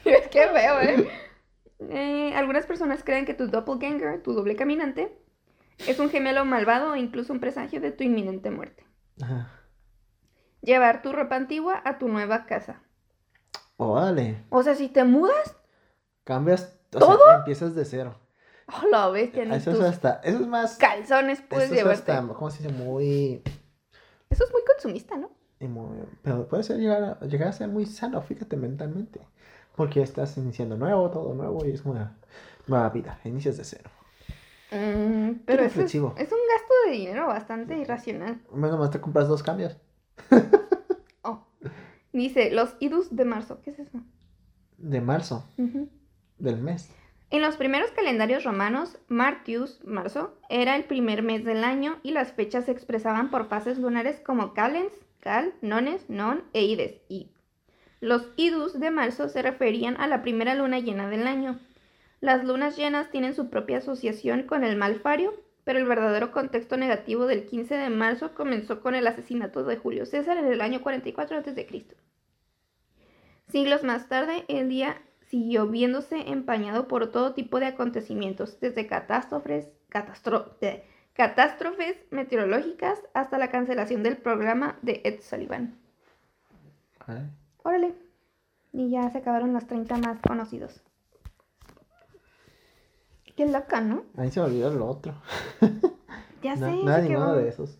es 0.04 0.28
que 0.28 0.48
feo, 0.48 0.80
¿eh? 0.80 1.08
Eh, 1.80 2.32
Algunas 2.34 2.66
personas 2.66 3.02
creen 3.04 3.24
que 3.26 3.34
tu 3.34 3.48
doppelganger, 3.48 4.22
tu 4.22 4.32
doble 4.32 4.56
caminante, 4.56 5.16
es 5.86 5.98
un 5.98 6.08
gemelo 6.10 6.44
malvado 6.44 6.92
o 6.92 6.96
incluso 6.96 7.32
un 7.32 7.40
presagio 7.40 7.80
de 7.80 7.90
tu 7.92 8.04
inminente 8.04 8.50
muerte. 8.50 8.84
Ajá. 9.22 9.50
Llevar 10.62 11.02
tu 11.02 11.12
ropa 11.12 11.36
antigua 11.36 11.82
a 11.84 11.98
tu 11.98 12.08
nueva 12.08 12.46
casa. 12.46 12.80
Oh, 13.76 13.94
vale. 13.94 14.44
O 14.50 14.62
sea, 14.62 14.74
si 14.74 14.88
te 14.88 15.04
mudas, 15.04 15.56
Cambias, 16.24 16.78
o 16.94 16.98
¿Todo? 16.98 17.18
sea, 17.26 17.36
empiezas 17.38 17.74
de 17.74 17.84
cero. 17.84 18.18
oh, 18.68 18.86
la 18.90 19.08
bestia, 19.10 19.42
Eso 19.42 19.72
es 19.72 19.80
hasta, 19.80 20.20
eso 20.24 20.38
es 20.40 20.46
más, 20.46 20.76
calzones 20.78 21.42
puedes 21.42 21.66
eso 21.66 21.74
es 21.74 21.80
llevarte. 21.82 22.12
hasta, 22.12 22.32
¿cómo 22.34 22.50
se 22.50 22.62
dice? 22.62 22.72
Muy, 22.74 23.42
Eso 24.30 24.44
es 24.44 24.52
muy 24.52 24.62
consumista, 24.64 25.16
¿no? 25.16 25.30
y 25.60 25.66
muy- 25.66 26.06
pero 26.22 26.46
puede 26.48 26.62
ser 26.62 26.78
llegar 26.78 27.18
a, 27.20 27.26
llegar 27.26 27.48
a 27.48 27.52
ser 27.52 27.68
muy 27.68 27.84
sano, 27.86 28.20
fíjate, 28.22 28.56
mentalmente. 28.56 29.20
Porque 29.76 30.02
estás 30.02 30.36
iniciando 30.36 30.76
nuevo, 30.76 31.10
todo 31.10 31.34
nuevo, 31.34 31.64
y 31.66 31.72
es 31.72 31.84
una 31.84 32.16
nueva 32.66 32.88
vida, 32.90 33.18
inicias 33.24 33.56
de 33.56 33.64
cero. 33.64 33.90
Mm, 34.70 35.42
pero 35.46 35.62
es, 35.62 35.76
un 35.76 36.16
gasto 36.16 36.74
de 36.86 36.92
dinero 36.92 37.26
bastante 37.26 37.78
irracional. 37.78 38.40
Menos 38.52 38.78
más 38.78 38.90
te 38.90 39.00
compras 39.00 39.28
dos 39.28 39.42
cambios. 39.42 39.76
Oh. 41.26 41.46
Dice, 42.12 42.50
los 42.50 42.76
idus 42.80 43.16
de 43.16 43.24
marzo. 43.24 43.62
¿Qué 43.62 43.70
es 43.70 43.78
eso? 43.78 43.98
De 44.76 45.00
marzo, 45.00 45.48
del 46.36 46.58
mes. 46.58 46.90
En 47.30 47.40
los 47.40 47.56
primeros 47.56 47.90
calendarios 47.92 48.44
romanos, 48.44 48.98
Martius, 49.08 49.82
marzo, 49.84 50.38
era 50.50 50.76
el 50.76 50.84
primer 50.84 51.22
mes 51.22 51.44
del 51.44 51.64
año 51.64 51.98
y 52.02 52.12
las 52.12 52.32
fechas 52.32 52.66
se 52.66 52.72
expresaban 52.72 53.30
por 53.30 53.48
fases 53.48 53.78
lunares 53.78 54.20
como 54.20 54.52
calens, 54.52 54.92
cal, 55.18 55.54
nones, 55.62 56.10
non 56.10 56.44
e 56.52 56.62
ides, 56.62 57.00
id. 57.08 57.33
Los 58.04 58.28
idus 58.36 58.78
de 58.78 58.90
marzo 58.90 59.30
se 59.30 59.40
referían 59.40 59.98
a 59.98 60.06
la 60.06 60.20
primera 60.20 60.54
luna 60.54 60.78
llena 60.78 61.08
del 61.08 61.26
año. 61.26 61.58
Las 62.20 62.44
lunas 62.44 62.76
llenas 62.76 63.10
tienen 63.10 63.32
su 63.32 63.48
propia 63.48 63.78
asociación 63.78 64.42
con 64.42 64.62
el 64.62 64.76
malfario, 64.76 65.32
pero 65.64 65.78
el 65.78 65.86
verdadero 65.86 66.30
contexto 66.30 66.76
negativo 66.76 67.24
del 67.24 67.46
15 67.46 67.74
de 67.76 67.88
marzo 67.88 68.34
comenzó 68.34 68.82
con 68.82 68.94
el 68.94 69.06
asesinato 69.06 69.64
de 69.64 69.78
Julio 69.78 70.04
César 70.04 70.36
en 70.36 70.44
el 70.44 70.60
año 70.60 70.82
44 70.82 71.38
a.C. 71.38 71.86
Siglos 73.48 73.84
más 73.84 74.06
tarde, 74.06 74.44
el 74.48 74.68
día 74.68 75.00
siguió 75.22 75.66
viéndose 75.66 76.28
empañado 76.30 76.88
por 76.88 77.10
todo 77.10 77.32
tipo 77.32 77.58
de 77.58 77.68
acontecimientos, 77.68 78.60
desde 78.60 78.86
catástrofes, 78.86 79.70
meteorológicas 82.10 83.00
hasta 83.14 83.38
la 83.38 83.48
cancelación 83.48 84.02
del 84.02 84.18
programa 84.18 84.78
de 84.82 85.00
Ed 85.04 85.22
Sullivan. 85.22 85.78
Órale. 87.64 87.94
Y 88.72 88.90
ya 88.90 89.10
se 89.10 89.18
acabaron 89.18 89.52
los 89.52 89.66
30 89.66 89.96
más 89.98 90.20
conocidos. 90.20 90.80
Qué 93.36 93.46
loca, 93.46 93.80
¿no? 93.80 94.04
A 94.16 94.20
mí 94.22 94.30
se 94.30 94.38
me 94.40 94.46
olvidó 94.46 94.70
lo 94.72 94.86
otro. 94.86 95.14
Ya 96.42 96.56
sé. 96.56 96.60
nada, 96.84 96.98
se 97.00 97.08
ninguno 97.08 97.26
quedó- 97.32 97.36
de 97.36 97.48
esos. 97.48 97.78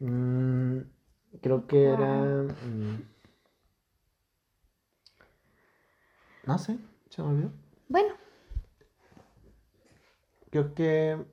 Mm, 0.00 0.78
creo 1.40 1.66
que 1.68 1.90
era. 1.90 2.06
mm, 2.12 3.02
no 6.44 6.58
sé, 6.58 6.76
se 7.08 7.22
me 7.22 7.28
olvidó. 7.28 7.50
Bueno, 7.88 8.14
Creo 10.50 10.74
que. 10.74 11.24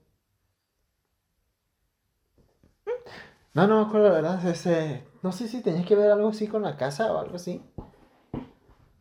No, 3.55 3.65
no 3.65 3.81
me 3.81 3.87
acuerdo 3.87 4.09
la 4.09 4.13
verdad. 4.13 4.47
Ese... 4.47 5.03
No 5.23 5.31
sé 5.31 5.47
si 5.47 5.63
tenía 5.63 5.83
que 5.83 5.95
ver 5.95 6.11
algo 6.11 6.27
así 6.29 6.47
con 6.47 6.61
la 6.61 6.77
casa 6.77 7.11
o 7.11 7.17
algo 7.17 7.37
así. 7.37 7.63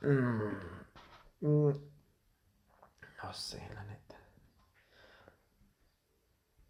Mm, 0.03 0.57
mm, 1.42 1.72
No 3.22 3.32
sé, 3.40 3.61
la 3.74 3.84
neta. 3.90 4.16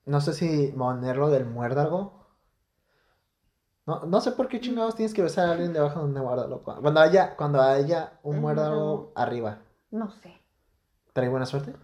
No 0.07 0.20
sé 0.22 0.33
si 0.33 0.68
ponerlo 0.72 1.29
del 1.29 1.45
muérdago. 1.45 2.24
No, 3.87 4.05
no 4.05 4.20
sé 4.20 4.33
por 4.33 4.49
qué 4.49 4.61
chingados 4.61 4.97
tienes 4.97 5.14
que 5.14 5.22
besar 5.22 5.49
a 5.49 5.53
alguien 5.53 5.72
debajo 5.72 6.01
de 6.01 6.05
un 6.07 6.12
muérdago. 6.12 6.62
Cu- 6.62 6.81
Cuando 6.83 7.01
haya, 7.01 7.37
cuando 7.37 7.61
haya 7.62 8.18
un 8.22 8.39
muérdago 8.41 9.12
arriba. 9.16 9.62
no 9.91 10.11
sé. 10.11 10.33
¿Trae 11.12 11.29
buena 11.29 11.47
suerte? 11.47 11.74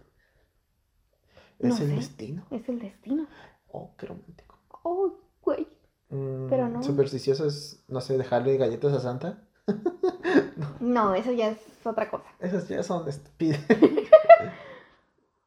No 1.61 1.75
¿Es 1.75 1.79
el 1.81 1.87
sé. 1.87 1.95
destino? 1.95 2.45
Es 2.51 2.69
el 2.69 2.79
destino. 2.79 3.27
Oh, 3.71 3.95
qué 3.97 4.05
romántico. 4.07 4.59
Oh, 4.83 5.13
güey. 5.41 5.67
Mm, 6.09 6.47
Pero 6.49 6.69
no. 6.69 6.81
Supersticioso 6.83 7.45
es, 7.45 7.83
no 7.89 7.99
sé, 8.01 8.17
dejarle 8.17 8.57
galletas 8.57 8.93
a 8.93 8.99
Santa. 9.01 9.43
No, 10.79 11.15
eso 11.15 11.31
ya 11.31 11.49
es 11.49 11.57
otra 11.85 12.09
cosa. 12.09 12.25
Esas 12.39 12.67
ya 12.67 12.83
son 12.83 13.07
estúpidas. 13.07 13.59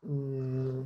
Mm, 0.03 0.83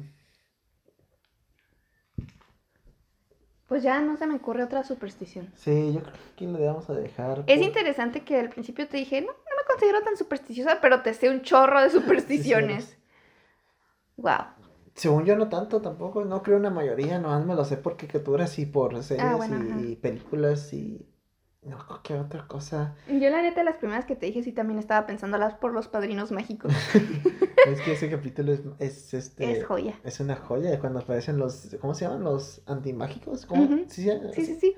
Pues 3.69 3.83
ya 3.83 4.01
no 4.01 4.17
se 4.17 4.27
me 4.27 4.35
ocurre 4.37 4.65
otra 4.65 4.83
superstición. 4.83 5.53
sí, 5.55 5.93
yo 5.93 6.01
creo 6.01 6.13
que 6.15 6.21
aquí 6.33 6.47
le 6.47 6.59
debemos 6.59 6.89
a 6.91 6.95
dejar. 6.95 7.45
Es 7.47 7.59
por- 7.59 7.67
interesante 7.69 8.23
que 8.25 8.41
al 8.41 8.49
principio 8.49 8.89
te 8.89 8.97
dije, 8.97 9.21
no, 9.21 9.27
no 9.29 9.33
me 9.33 9.65
considero 9.69 10.01
tan 10.03 10.17
supersticiosa, 10.17 10.81
pero 10.81 11.03
te 11.03 11.13
sé 11.15 11.29
un 11.31 11.43
chorro 11.43 11.81
de 11.83 11.91
supersticiones. 11.91 12.97
Wow. 14.17 14.39
Según 14.95 15.25
yo 15.25 15.37
no 15.37 15.49
tanto 15.49 15.81
tampoco, 15.81 16.25
no 16.25 16.43
creo 16.43 16.57
una 16.57 16.71
mayoría, 16.71 17.19
nomás 17.19 17.45
me 17.47 17.55
lo 17.55 17.65
sé 17.65 17.77
por 17.77 17.97
caricaturas 17.97 18.59
y 18.59 18.67
por 18.67 19.01
series 19.05 19.25
Ah, 19.25 19.37
bueno, 19.37 19.63
y, 19.65 19.69
ajá. 19.71 19.81
y 19.83 19.97
películas 19.97 20.73
y... 20.73 21.07
No, 21.63 21.77
¿qué 22.03 22.15
otra 22.15 22.47
cosa? 22.49 22.95
Yo 23.07 23.29
la 23.29 23.43
neta, 23.43 23.63
las 23.63 23.77
primeras 23.77 24.07
que 24.07 24.17
te 24.17 24.25
dije, 24.27 24.43
sí 24.43 24.51
también 24.53 24.79
estaba 24.79 25.07
pensándolas 25.07 25.55
por 25.55 25.73
los 25.75 25.89
padrinos 25.89 26.33
mágicos. 26.33 26.73
es 27.67 27.81
que 27.83 27.93
ese 27.93 28.09
capítulo 28.11 28.53
es, 28.55 28.61
es 28.79 29.13
este... 29.13 29.51
Es 29.53 29.65
joya. 29.67 29.95
Es 30.03 30.21
una 30.21 30.37
joya 30.37 30.79
cuando 30.81 31.01
aparecen 31.01 31.37
los... 31.37 31.77
¿Cómo 31.81 31.93
se 31.93 32.07
llaman? 32.07 32.25
Los 32.25 32.63
antimágicos. 32.67 33.45
¿Cómo? 33.45 33.65
Ujú. 33.65 33.85
¿Sí, 33.89 34.03
sí, 34.05 34.11
Sí, 34.33 34.47
sí, 34.47 34.55
sí. 34.59 34.75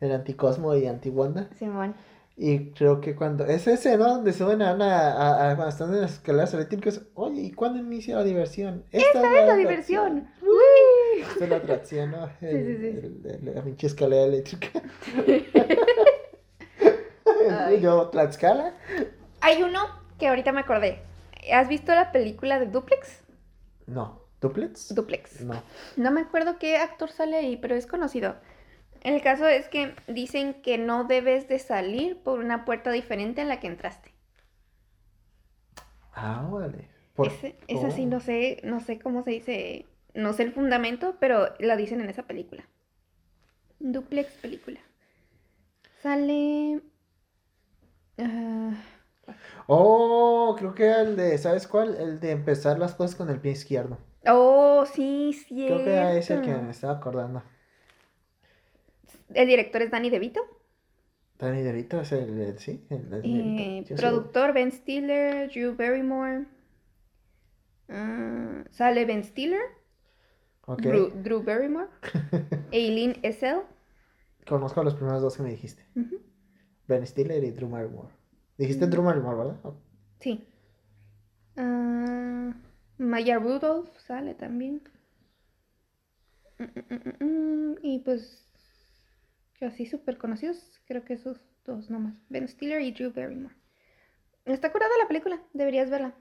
El 0.00 0.12
anticosmo 0.12 0.74
y 0.76 0.86
antiwanda. 0.86 1.48
Simón. 1.58 1.94
Y 2.36 2.72
creo 2.72 3.00
que 3.00 3.16
cuando... 3.16 3.46
Es 3.46 3.66
ese, 3.66 3.96
¿no? 3.96 4.04
Donde 4.16 4.34
suben 4.34 4.60
a 4.60 4.74
una... 4.74 5.12
A, 5.12 5.52
a- 5.52 5.56
cuando 5.56 5.70
están 5.70 5.94
en 5.94 6.02
las 6.02 6.12
escaleras 6.12 6.52
eléctricas. 6.52 7.00
Oye, 7.14 7.40
¿y 7.40 7.52
cuándo 7.52 7.78
inicia 7.78 8.14
la 8.16 8.24
diversión? 8.24 8.84
Esta, 8.92 9.22
Es 9.40 9.46
la 9.46 9.56
diversión. 9.56 10.28
Uy. 10.42 11.22
Esta 11.22 11.44
es 11.44 11.50
la 11.50 11.56
atracción, 11.56 12.10
¿no? 12.10 12.28
El- 12.42 12.66
sí, 12.66 12.76
sí. 12.78 12.86
el- 12.88 13.40
el- 13.48 13.54
la 13.54 13.62
pinche 13.64 13.86
escalera 13.86 14.24
eléctrica. 14.24 14.68
Ay. 17.68 17.80
Yo, 17.80 18.08
Tlaxcala. 18.08 18.74
Hay 19.40 19.62
uno 19.62 19.80
que 20.18 20.28
ahorita 20.28 20.52
me 20.52 20.60
acordé. 20.60 21.00
¿Has 21.52 21.68
visto 21.68 21.94
la 21.94 22.12
película 22.12 22.58
de 22.58 22.66
Duplex? 22.66 23.22
No. 23.86 24.24
¿Duplets? 24.40 24.94
Duplex. 24.94 25.40
No. 25.40 25.62
No 25.96 26.10
me 26.10 26.20
acuerdo 26.20 26.58
qué 26.58 26.76
actor 26.76 27.10
sale 27.10 27.36
ahí, 27.36 27.56
pero 27.56 27.74
es 27.74 27.86
conocido. 27.86 28.36
El 29.02 29.22
caso 29.22 29.46
es 29.46 29.68
que 29.68 29.94
dicen 30.08 30.54
que 30.62 30.78
no 30.78 31.04
debes 31.04 31.48
de 31.48 31.58
salir 31.58 32.18
por 32.22 32.40
una 32.40 32.64
puerta 32.64 32.90
diferente 32.90 33.40
a 33.40 33.44
la 33.44 33.60
que 33.60 33.66
entraste. 33.66 34.12
Ah, 36.12 36.46
vale. 36.50 36.88
Por- 37.14 37.28
Ese, 37.28 37.56
esa 37.68 37.90
sí 37.90 38.04
oh. 38.04 38.08
no 38.08 38.20
sé, 38.20 38.60
no 38.62 38.80
sé 38.80 38.98
cómo 38.98 39.22
se 39.22 39.30
dice, 39.30 39.86
no 40.14 40.32
sé 40.32 40.42
el 40.42 40.52
fundamento, 40.52 41.16
pero 41.18 41.54
la 41.58 41.76
dicen 41.76 42.00
en 42.00 42.10
esa 42.10 42.24
película. 42.24 42.64
Duplex 43.78 44.32
película. 44.34 44.80
Sale. 46.02 46.80
Oh, 49.68 50.54
creo 50.58 50.74
que 50.74 50.84
era 50.86 51.02
el 51.02 51.16
de, 51.16 51.36
¿sabes 51.38 51.66
cuál? 51.68 51.94
El 51.96 52.18
de 52.20 52.30
empezar 52.32 52.78
las 52.78 52.94
cosas 52.94 53.14
con 53.16 53.30
el 53.30 53.40
pie 53.40 53.52
izquierdo. 53.52 53.98
oh, 54.26 54.84
sí, 54.86 55.32
sí. 55.32 55.54
Creo 55.66 55.82
que 55.82 55.90
era 55.90 56.14
ese 56.16 56.32
el 56.34 56.40
que 56.40 56.54
me 56.62 56.70
estaba 56.70 56.94
acordando. 56.94 57.42
El 59.34 59.46
director 59.46 59.82
es 59.82 59.90
Danny 59.92 60.10
DeVito. 60.10 60.40
Danny 61.38 61.62
DeVito 61.62 61.98
es 62.02 62.12
el, 62.12 62.38
el- 62.40 62.58
sí, 62.58 62.86
el, 62.90 63.10
el 63.12 63.54
Eh, 63.60 63.92
productor 63.94 64.54
Ben 64.54 64.72
Stiller, 64.72 65.48
Drew 65.50 65.74
Barrymore. 65.76 66.46
Ah, 67.88 68.64
sale 68.70 69.04
Ben 69.06 69.24
Stiller. 69.24 69.60
Drew, 70.80 71.10
Drew 71.22 71.42
Barrymore, 71.42 71.90
Aileen 72.72 73.18
Essel. 73.22 73.64
Conozco 74.48 74.82
los 74.82 74.94
primeros 74.94 75.20
dos 75.20 75.36
que 75.36 75.42
me 75.42 75.50
dijiste. 75.50 75.84
Ujú, 75.96 76.20
Ben 76.88 77.06
Stiller 77.06 77.42
y 77.44 77.50
Drew 77.50 77.68
Barrymore. 77.68 78.08
Dijiste 78.58 78.86
Mm. 78.86 78.90
Drew 78.90 79.02
Barrymore, 79.02 79.36
¿verdad? 79.36 79.56
Oh, 79.64 79.74
Sí. 80.20 80.46
Ah, 81.56 82.52
Maya 82.98 83.38
Rudolph 83.38 83.90
sale 83.98 84.34
también. 84.34 84.82
Mm, 86.58 87.24
mm, 87.24 87.76
Y 87.82 87.98
pues, 88.00 88.42
así 89.60 89.86
súper 89.86 90.16
conocidos, 90.18 90.80
creo 90.86 91.04
que 91.04 91.14
esos 91.14 91.38
dos 91.64 91.90
nomás. 91.90 92.14
Ben 92.28 92.48
Stiller 92.48 92.80
y 92.80 92.92
Drew 92.92 93.12
Barrymore. 93.12 93.54
Está 94.44 94.70
curada 94.72 94.92
la 95.02 95.08
película, 95.08 95.40
deberías 95.52 95.90
verla. 95.90 96.14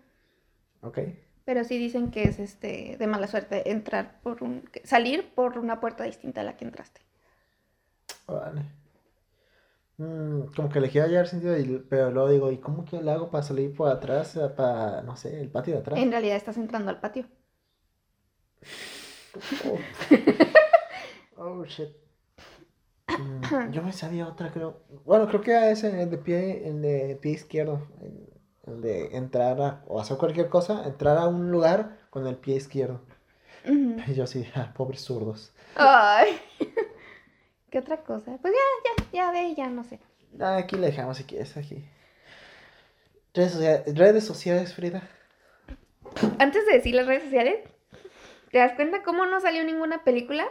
Ok. 0.82 1.00
Pero 1.46 1.64
sí 1.64 1.78
dicen 1.78 2.10
que 2.12 2.24
es 2.24 2.40
este 2.40 2.98
de 2.98 3.08
mala 3.08 3.28
suerte 3.28 3.70
entrar 3.72 4.20
por 4.22 4.42
un 4.44 4.68
salir 4.84 5.30
por 5.36 5.60
una 5.60 5.80
puerta 5.80 6.04
distinta 6.04 6.42
a 6.42 6.44
la 6.44 6.58
que 6.58 6.66
entraste. 6.66 7.02
Vale. 8.28 8.64
Mm, 9.98 10.48
como 10.56 10.70
que 10.70 10.80
le 10.82 10.90
quiero 10.90 11.08
hallar 11.08 11.28
sentido, 11.28 11.58
y- 11.58 11.86
pero 11.90 12.12
luego 12.12 12.30
digo, 12.30 12.52
¿y 12.52 12.58
cómo 12.58 12.84
que 12.86 13.02
le 13.02 13.12
hago 13.12 13.30
para 13.32 13.44
salir 13.44 13.74
por 13.76 13.90
atrás? 13.90 14.38
Para, 14.58 15.02
no 15.04 15.16
sé, 15.16 15.40
el 15.40 15.50
patio 15.50 15.74
de 15.76 15.80
atrás. 15.80 16.00
En 16.00 16.12
realidad 16.12 16.36
estás 16.36 16.58
entrando 16.58 16.92
al 16.92 17.00
patio. 17.00 17.26
Oh. 19.66 19.78
Oh, 21.38 21.66
shit. 21.66 21.90
Mm, 23.08 23.72
yo 23.72 23.84
me 23.84 23.92
sabía 23.94 24.28
otra, 24.28 24.52
creo. 24.52 24.82
Bueno, 25.06 25.28
creo 25.28 25.42
que 25.42 25.72
ese, 25.72 26.02
el 26.02 26.10
de 26.10 26.18
pie, 26.18 26.68
el 26.68 26.82
de 26.82 27.18
pie 27.22 27.34
izquierdo. 27.34 27.82
El, 28.02 28.82
de 28.82 29.16
entrar 29.16 29.62
a, 29.62 29.84
o 29.88 30.00
hacer 30.02 30.18
cualquier 30.18 30.50
cosa, 30.50 30.86
entrar 30.88 31.18
a 31.18 31.28
un 31.28 31.52
lugar 31.52 32.00
con 32.10 32.26
el 32.26 32.36
pie 32.36 32.56
izquierdo. 32.56 33.02
Ujú. 33.64 33.98
Y 34.08 34.14
yo 34.16 34.24
así, 34.24 34.46
ah, 34.56 34.74
pobres 34.76 35.02
zurdos. 35.02 35.54
Ay. 35.76 36.40
¿Qué 37.76 37.80
otra 37.80 37.98
cosa? 37.98 38.38
Pues 38.42 38.54
ya, 38.54 39.04
ya, 39.12 39.12
ya 39.12 39.32
ve, 39.34 39.54
ya 39.54 39.68
no 39.68 39.84
sé. 39.84 40.00
Ah, 40.40 40.56
aquí 40.56 40.78
le 40.78 40.88
dejamos 40.88 41.18
si 41.18 41.26
quieres, 41.26 41.58
aquí. 41.58 41.84
Redes 43.34 43.52
sociales, 43.52 43.98
redes 43.98 44.24
sociales, 44.24 44.74
Frida. 44.74 45.04
Antes 46.40 46.66
de 46.68 46.72
decir 46.72 46.96
las 46.96 47.06
redes 47.06 47.24
sociales, 47.24 47.58
¿te 48.50 48.60
das 48.60 48.72
cuenta 48.78 49.04
cómo 49.04 49.26
no 49.26 49.42
salió 49.42 49.62
ninguna 49.66 50.06
película? 50.06 50.46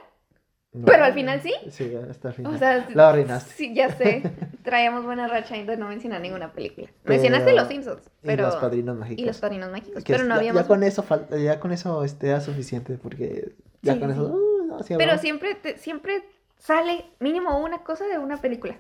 No. 0.74 0.84
Pero 0.84 1.02
al 1.04 1.14
final 1.14 1.40
sí. 1.40 1.54
Sí, 1.70 1.94
hasta 2.10 2.28
el 2.28 2.34
final. 2.34 2.54
O 2.54 2.58
sea, 2.58 2.86
La 2.92 3.08
arruinaste. 3.08 3.54
Sí, 3.54 3.74
ya 3.74 3.88
sé. 3.96 4.22
Traíamos 4.62 5.06
buena 5.06 5.26
racha 5.26 5.54
de 5.56 5.76
no 5.78 5.88
mencionar 5.88 6.20
ninguna 6.20 6.52
película. 6.52 6.88
Pero- 7.04 7.14
Mencionaste 7.14 7.54
Los 7.54 7.68
Simpsons, 7.68 8.02
Y 8.22 8.26
pero 8.26 8.42
los 8.48 8.56
padrinos 8.56 8.98
mágicos. 8.98 9.22
y 9.22 9.24
los 9.26 9.38
padrinos 9.40 9.70
mágicos, 9.70 10.04
pero 10.06 10.24
no 10.24 10.28
ya, 10.28 10.34
habíamos 10.36 10.60
ya 10.60 10.68
con 10.68 10.82
eso 10.82 11.06
ya 11.38 11.58
con 11.58 11.72
eso 11.72 12.04
este, 12.04 12.28
era 12.28 12.42
suficiente 12.42 12.98
porque 13.02 13.54
ya 13.80 13.94
Sí, 13.94 14.00
con 14.00 14.10
eso 14.10 14.26
sí. 14.26 14.32
uh, 14.34 14.66
no, 14.66 14.82
sí 14.82 14.94
Pero 14.98 15.16
siempre, 15.16 15.54
te- 15.54 15.78
siempre 15.78 16.22
sale 16.58 17.04
mínimo 17.20 17.58
una 17.58 17.82
cosa 17.84 18.06
de 18.06 18.18
una 18.18 18.38
película. 18.38 18.76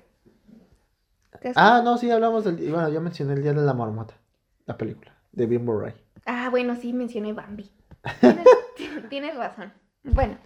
¿Te 1.40 1.48
das 1.48 1.56
Ah, 1.56 1.82
no, 1.84 1.98
sí 1.98 2.10
hablamos 2.10 2.44
del 2.44 2.56
bueno, 2.70 2.88
yo 2.88 3.00
mencioné 3.00 3.34
el 3.34 3.42
día 3.42 3.52
de 3.52 3.62
la 3.62 3.74
marmota, 3.74 4.14
la 4.66 4.76
película 4.76 5.14
de 5.32 5.46
Bill 5.46 5.60
Murray. 5.60 5.94
Ah, 6.26 6.48
bueno, 6.50 6.76
sí, 6.76 6.92
mencioné 6.92 7.32
Bambi. 7.32 7.70
Tienes, 8.76 9.08
tienes 9.08 9.36
razón. 9.36 9.72
Bueno. 10.02 10.36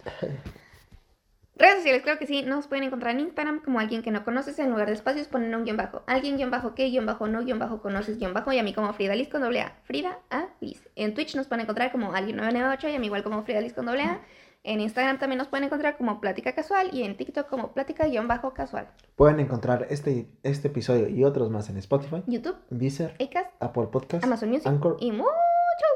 Redes 1.59 1.75
sociales, 1.79 2.03
creo 2.03 2.17
que 2.17 2.25
sí. 2.25 2.41
Nos 2.41 2.67
pueden 2.67 2.85
encontrar 2.85 3.13
en 3.13 3.19
Instagram 3.19 3.59
como 3.59 3.81
alguien 3.81 4.01
que 4.01 4.11
no 4.11 4.23
conoces. 4.23 4.57
En 4.59 4.69
lugar 4.69 4.87
de 4.87 4.93
espacios 4.93 5.27
ponen 5.27 5.53
un 5.53 5.65
guion 5.65 5.75
bajo. 5.75 6.03
Alguien 6.07 6.37
guion 6.37 6.49
bajo 6.49 6.73
que 6.73 6.89
guion 6.89 7.05
bajo 7.05 7.27
no 7.27 7.43
guion 7.43 7.59
bajo 7.59 7.81
conoces 7.81 8.17
guion 8.17 8.33
bajo. 8.33 8.53
Y 8.53 8.59
a 8.59 8.63
mí 8.63 8.73
como 8.73 8.93
Frida 8.93 9.13
Liz 9.13 9.27
con 9.27 9.41
doble 9.41 9.61
A. 9.61 9.75
Frida 9.83 10.19
A 10.29 10.47
Liz. 10.61 10.87
En 10.95 11.13
Twitch 11.13 11.35
nos 11.35 11.47
pueden 11.47 11.63
encontrar 11.63 11.91
como 11.91 12.13
alguien 12.13 12.37
998 12.37 12.87
y 12.87 12.95
a 12.95 12.99
mí 12.99 13.07
igual 13.07 13.23
como 13.23 13.43
Frida 13.43 13.59
Liz 13.59 13.73
con 13.73 13.85
doble 13.85 14.03
A. 14.03 14.21
En 14.63 14.81
Instagram 14.81 15.19
también 15.19 15.37
nos 15.37 15.47
pueden 15.47 15.65
encontrar 15.65 15.97
como 15.97 16.19
Plática 16.19 16.53
Casual 16.53 16.89
y 16.93 17.03
en 17.03 17.15
TikTok 17.15 17.47
como 17.47 17.71
Plática 17.73 18.05
guion 18.07 18.27
bajo 18.27 18.53
casual. 18.53 18.89
Pueden 19.15 19.39
encontrar 19.39 19.87
este, 19.89 20.27
este 20.43 20.67
episodio 20.67 21.07
y 21.07 21.23
otros 21.23 21.49
más 21.49 21.69
en 21.69 21.77
Spotify, 21.77 22.23
YouTube, 22.27 22.57
Deezer, 22.69 23.15
Acast, 23.21 23.51
Apple 23.61 23.87
Podcasts, 23.87 24.25
Amazon 24.25 24.49
Music 24.49 24.67
Anchor. 24.67 24.97
y 24.99 25.11
muchos 25.11 25.31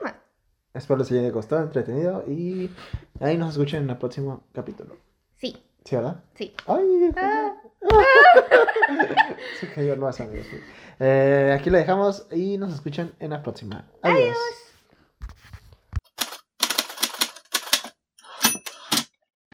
más. 0.02 0.16
Espero 0.74 0.98
les 1.00 1.12
haya 1.12 1.30
gustado, 1.30 1.62
entretenido 1.64 2.24
y 2.28 2.70
ahí 3.20 3.38
nos 3.38 3.52
escuchen 3.52 3.84
en 3.84 3.90
el 3.90 3.98
próximo 3.98 4.44
capítulo. 4.54 4.96
Sí, 5.36 5.56
¿Sí, 5.84 5.96
verdad? 5.96 6.24
sí. 6.36 6.54
Ay, 6.66 7.12
Ah. 7.18 7.54
se 9.60 9.70
cayó 9.74 9.94
el 9.94 10.00
vaso, 10.00 10.24
amigos. 10.24 10.48
Eh, 11.00 11.56
aquí 11.60 11.70
lo 11.70 11.78
dejamos 11.78 12.28
y 12.32 12.58
nos 12.58 12.74
escuchan 12.74 13.14
en 13.20 13.32
la 13.32 13.44
próxima. 13.44 13.86
Adiós. 14.02 14.20
Adiós. 14.20 14.38